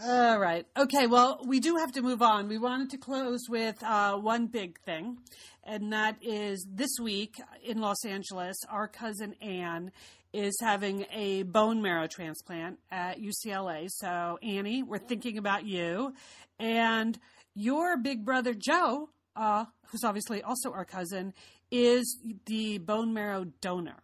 All 0.03 0.39
right. 0.39 0.65
Okay. 0.75 1.05
Well, 1.05 1.41
we 1.45 1.59
do 1.59 1.75
have 1.75 1.91
to 1.93 2.01
move 2.01 2.21
on. 2.23 2.47
We 2.47 2.57
wanted 2.57 2.89
to 2.91 2.97
close 2.97 3.41
with 3.47 3.81
uh, 3.83 4.15
one 4.17 4.47
big 4.47 4.79
thing, 4.81 5.19
and 5.63 5.93
that 5.93 6.17
is 6.23 6.65
this 6.67 6.89
week 6.99 7.35
in 7.63 7.79
Los 7.79 8.03
Angeles, 8.03 8.57
our 8.67 8.87
cousin 8.87 9.35
Anne 9.41 9.91
is 10.33 10.57
having 10.61 11.05
a 11.11 11.43
bone 11.43 11.81
marrow 11.83 12.07
transplant 12.07 12.79
at 12.91 13.19
UCLA. 13.19 13.87
So, 13.89 14.39
Annie, 14.41 14.81
we're 14.81 14.97
thinking 14.97 15.37
about 15.37 15.65
you. 15.65 16.13
And 16.59 17.17
your 17.53 17.97
big 17.97 18.25
brother, 18.25 18.53
Joe, 18.55 19.09
uh, 19.39 19.65
who's 19.87 20.03
obviously 20.03 20.43
also 20.43 20.71
our 20.73 20.85
cousin, 20.85 21.33
is 21.71 22.19
the 22.45 22.77
bone 22.79 23.13
marrow 23.13 23.45
donor. 23.61 23.97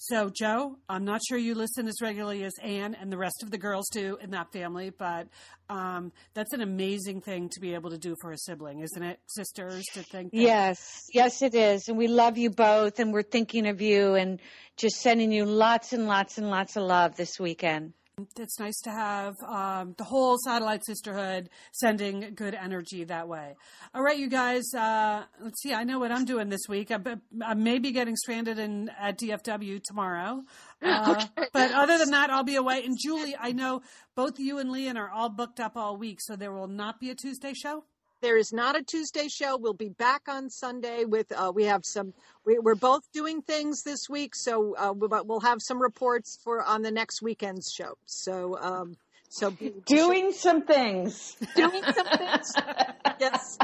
So, 0.00 0.30
Joe, 0.30 0.76
I'm 0.88 1.04
not 1.04 1.20
sure 1.28 1.36
you 1.36 1.56
listen 1.56 1.88
as 1.88 2.00
regularly 2.00 2.44
as 2.44 2.52
Anne 2.62 2.94
and 2.94 3.10
the 3.10 3.18
rest 3.18 3.42
of 3.42 3.50
the 3.50 3.58
girls 3.58 3.88
do 3.90 4.16
in 4.22 4.30
that 4.30 4.52
family, 4.52 4.90
but 4.90 5.26
um, 5.68 6.12
that's 6.34 6.52
an 6.52 6.60
amazing 6.60 7.20
thing 7.20 7.48
to 7.48 7.60
be 7.60 7.74
able 7.74 7.90
to 7.90 7.98
do 7.98 8.14
for 8.20 8.30
a 8.30 8.38
sibling, 8.38 8.78
isn't 8.78 9.02
it, 9.02 9.18
sisters? 9.26 9.82
To 9.94 10.04
think, 10.04 10.30
that- 10.30 10.38
Yes, 10.38 11.02
yes, 11.12 11.42
it 11.42 11.56
is. 11.56 11.88
And 11.88 11.98
we 11.98 12.06
love 12.06 12.38
you 12.38 12.50
both, 12.50 13.00
and 13.00 13.12
we're 13.12 13.22
thinking 13.22 13.66
of 13.66 13.80
you 13.80 14.14
and 14.14 14.40
just 14.76 15.00
sending 15.00 15.32
you 15.32 15.44
lots 15.44 15.92
and 15.92 16.06
lots 16.06 16.38
and 16.38 16.48
lots 16.48 16.76
of 16.76 16.84
love 16.84 17.16
this 17.16 17.40
weekend. 17.40 17.92
It's 18.38 18.58
nice 18.58 18.80
to 18.80 18.90
have 18.90 19.36
um, 19.46 19.94
the 19.96 20.04
whole 20.04 20.38
satellite 20.44 20.84
sisterhood 20.84 21.50
sending 21.72 22.34
good 22.34 22.54
energy 22.54 23.04
that 23.04 23.28
way. 23.28 23.54
All 23.94 24.02
right, 24.02 24.18
you 24.18 24.28
guys. 24.28 24.64
Uh, 24.74 25.24
let's 25.40 25.62
see. 25.62 25.72
I 25.72 25.84
know 25.84 25.98
what 25.98 26.10
I'm 26.10 26.24
doing 26.24 26.48
this 26.48 26.62
week. 26.68 26.90
I, 26.90 26.98
I 27.44 27.54
may 27.54 27.78
be 27.78 27.92
getting 27.92 28.16
stranded 28.16 28.58
in 28.58 28.90
at 28.98 29.18
DFW 29.18 29.80
tomorrow, 29.84 30.42
uh, 30.82 31.24
but 31.52 31.72
other 31.72 31.98
than 31.98 32.10
that, 32.10 32.30
I'll 32.30 32.44
be 32.44 32.56
away. 32.56 32.84
And 32.84 32.96
Julie, 33.00 33.36
I 33.38 33.52
know 33.52 33.82
both 34.16 34.38
you 34.38 34.58
and 34.58 34.70
Leanne 34.70 34.96
are 34.96 35.10
all 35.10 35.28
booked 35.28 35.60
up 35.60 35.76
all 35.76 35.96
week, 35.96 36.18
so 36.20 36.34
there 36.34 36.52
will 36.52 36.68
not 36.68 36.98
be 36.98 37.10
a 37.10 37.14
Tuesday 37.14 37.52
show. 37.54 37.84
There 38.20 38.36
is 38.36 38.52
not 38.52 38.76
a 38.76 38.82
Tuesday 38.82 39.28
show. 39.28 39.56
We'll 39.56 39.74
be 39.74 39.90
back 39.90 40.22
on 40.28 40.50
Sunday 40.50 41.04
with, 41.04 41.30
uh, 41.30 41.52
we 41.54 41.64
have 41.64 41.82
some, 41.84 42.12
we, 42.44 42.58
we're 42.58 42.74
both 42.74 43.02
doing 43.12 43.42
things 43.42 43.82
this 43.84 44.08
week. 44.10 44.34
So, 44.34 44.74
uh, 44.76 44.92
we- 44.92 45.06
but 45.06 45.26
we'll 45.26 45.40
have 45.40 45.58
some 45.60 45.80
reports 45.80 46.36
for 46.42 46.62
on 46.62 46.82
the 46.82 46.90
next 46.90 47.22
weekend's 47.22 47.70
show. 47.72 47.94
So, 48.06 48.58
um, 48.60 48.96
so 49.28 49.50
be, 49.52 49.72
Doing 49.86 50.32
some 50.32 50.62
things. 50.62 51.36
doing 51.54 51.82
some 51.84 52.06
things. 52.06 52.52
yes. 53.20 53.56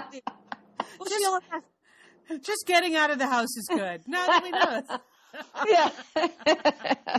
Well, 0.98 1.08
Sheila 1.08 1.40
has- 1.50 2.40
Just 2.40 2.64
getting 2.66 2.94
out 2.94 3.10
of 3.10 3.18
the 3.18 3.26
house 3.26 3.56
is 3.56 3.68
good. 3.68 4.02
Natalie 4.06 4.50
knows. 4.52 4.84
yeah. 5.66 5.90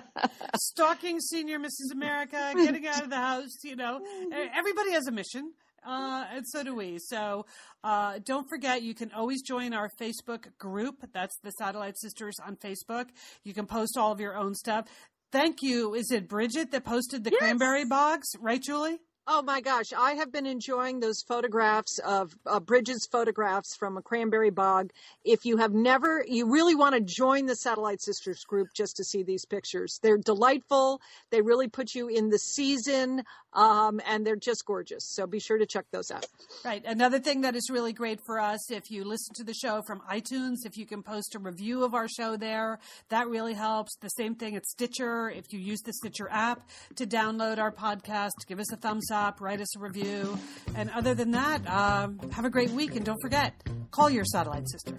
Stalking 0.57 1.19
senior 1.19 1.59
Mrs. 1.59 1.91
America, 1.91 2.53
getting 2.55 2.87
out 2.87 3.03
of 3.03 3.09
the 3.09 3.17
house, 3.17 3.57
you 3.63 3.75
know. 3.75 3.99
Everybody 4.55 4.91
has 4.91 5.07
a 5.07 5.11
mission. 5.11 5.51
Uh, 5.85 6.25
and 6.33 6.47
so 6.47 6.63
do 6.63 6.75
we. 6.75 6.97
So 6.99 7.45
uh, 7.83 8.19
don't 8.25 8.49
forget, 8.49 8.81
you 8.81 8.95
can 8.95 9.11
always 9.11 9.41
join 9.43 9.73
our 9.73 9.89
Facebook 10.01 10.45
group. 10.57 10.95
That's 11.13 11.37
the 11.43 11.51
Satellite 11.51 11.97
Sisters 11.99 12.35
on 12.45 12.55
Facebook. 12.55 13.05
You 13.43 13.53
can 13.53 13.67
post 13.67 13.97
all 13.97 14.11
of 14.11 14.19
your 14.19 14.35
own 14.35 14.55
stuff. 14.55 14.87
Thank 15.31 15.61
you. 15.61 15.93
Is 15.93 16.11
it 16.11 16.27
Bridget 16.27 16.71
that 16.71 16.85
posted 16.85 17.23
the 17.23 17.31
cranberry 17.31 17.85
bogs? 17.85 18.27
Right, 18.39 18.61
Julie? 18.61 18.99
Oh 19.27 19.41
my 19.41 19.59
gosh, 19.59 19.91
I 19.91 20.13
have 20.13 20.31
been 20.31 20.45
enjoying 20.45 20.99
those 20.99 21.23
photographs 21.27 21.97
of 22.05 22.37
uh, 22.45 22.59
Bridget's 22.59 23.07
photographs 23.07 23.75
from 23.75 23.97
a 23.97 24.01
cranberry 24.03 24.51
bog. 24.51 24.91
If 25.23 25.45
you 25.45 25.57
have 25.57 25.73
never, 25.73 26.23
you 26.27 26.51
really 26.51 26.75
want 26.75 26.93
to 26.93 27.01
join 27.01 27.47
the 27.47 27.55
Satellite 27.55 28.03
Sisters 28.03 28.43
group 28.43 28.67
just 28.75 28.97
to 28.97 29.03
see 29.03 29.23
these 29.23 29.43
pictures. 29.43 29.99
They're 30.03 30.19
delightful. 30.19 31.01
They 31.31 31.41
really 31.41 31.67
put 31.67 31.95
you 31.95 32.07
in 32.07 32.29
the 32.29 32.37
season, 32.37 33.23
um, 33.53 33.99
and 34.05 34.27
they're 34.27 34.35
just 34.35 34.63
gorgeous. 34.63 35.09
So 35.15 35.25
be 35.25 35.39
sure 35.39 35.57
to 35.57 35.65
check 35.65 35.85
those 35.91 36.11
out. 36.11 36.27
Right. 36.63 36.83
Another 36.85 37.17
thing 37.17 37.41
that 37.41 37.55
is 37.55 37.71
really 37.71 37.93
great 37.93 38.19
for 38.27 38.39
us, 38.39 38.69
if 38.69 38.91
you 38.91 39.05
listen 39.05 39.33
to 39.37 39.43
the 39.43 39.55
show 39.55 39.81
from 39.87 40.01
iTunes, 40.01 40.57
if 40.65 40.77
you 40.77 40.85
can 40.85 41.01
post 41.01 41.33
a 41.33 41.39
review 41.39 41.83
of 41.83 41.95
our 41.95 42.07
show 42.07 42.37
there, 42.37 42.77
that 43.09 43.27
really 43.27 43.55
helps. 43.55 43.95
The 43.95 44.09
same 44.09 44.35
thing 44.35 44.55
at 44.55 44.67
Stitcher. 44.67 45.31
If 45.31 45.51
you 45.51 45.57
use 45.57 45.81
the 45.81 45.93
Stitcher 45.93 46.29
app 46.29 46.69
to 46.97 47.07
download 47.07 47.57
our 47.57 47.71
podcast, 47.71 48.45
give 48.47 48.59
us 48.59 48.71
a 48.71 48.75
thumbs 48.75 49.09
up, 49.09 49.14
write 49.39 49.61
us 49.61 49.75
a 49.77 49.79
review. 49.79 50.37
And 50.75 50.89
other 50.89 51.13
than 51.13 51.31
that, 51.31 51.67
um, 51.69 52.19
have 52.31 52.45
a 52.45 52.49
great 52.49 52.71
week. 52.71 52.95
And 52.95 53.05
don't 53.05 53.21
forget, 53.21 53.53
call 53.91 54.09
your 54.09 54.25
satellite 54.25 54.67
sister. 54.69 54.95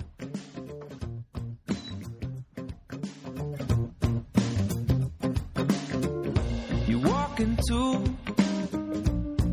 You 6.87 6.99
walk 7.01 7.41
into 7.41 8.05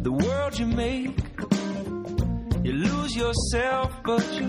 the 0.01 0.11
world 0.11 0.59
you 0.59 0.67
make. 0.67 1.17
You 2.63 2.73
lose 2.73 3.15
yourself, 3.15 3.91
but 4.05 4.25
you 4.33 4.47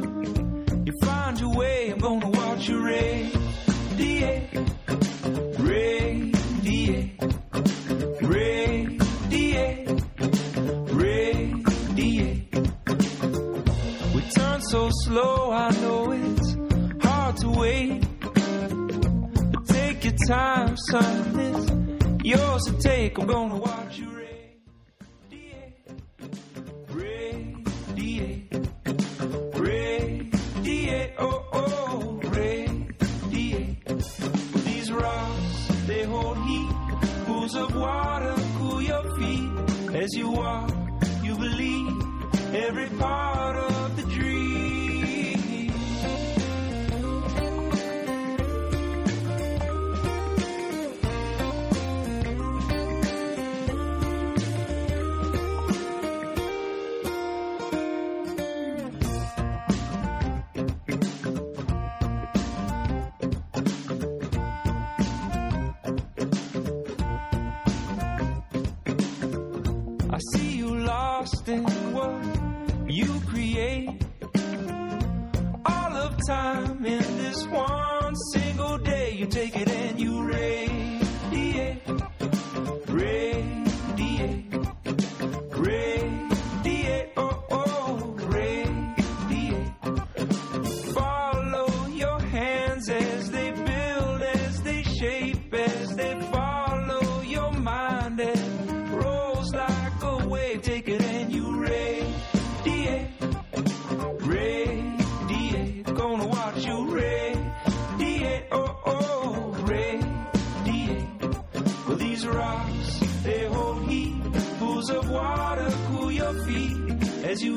you 0.87 0.93
find 1.03 1.41
your 1.41 1.55
way. 1.57 1.91
I'm 1.91 1.99
gonna 1.99 2.29
watch 2.29 2.69
you 2.69 2.79
radiate, 2.85 4.51
radiate, 5.59 7.24
so 14.75 14.91
slow, 15.05 15.53
I 15.53 15.71
know 15.83 16.11
it's 16.11 16.57
hard 17.07 17.37
to 17.43 17.49
wait. 17.49 18.03
Take 19.69 20.05
your 20.05 20.19
time, 20.27 20.77
son. 20.91 21.33
This 21.37 21.61
yours 22.25 22.63
to 22.65 22.73
take. 22.81 23.17
I'm 23.17 23.27
gonna 23.29 23.57
watch 23.57 23.99
you 24.01 24.09
radiate, 25.31 25.79
radiate, 26.89 28.53
radiate. 29.61 31.13
Oh, 31.19 31.45
oh, 31.61 32.21
radiate. 32.41 33.87
These 34.67 34.91
rocks, 34.91 35.69
they 35.87 36.03
hold 36.03 36.37
heat. 36.49 36.71
Pools 37.27 37.55
of 37.55 37.77
water 37.77 38.35
cool 38.59 38.83
your 38.83 39.05
feet 39.19 39.51
as 40.03 40.11
you 40.15 40.31
walk. 40.31 40.73
You 41.23 41.37
believe 41.37 42.03
every 42.53 42.89
part 42.99 43.57
of 43.57 43.74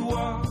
walk, 0.08 0.47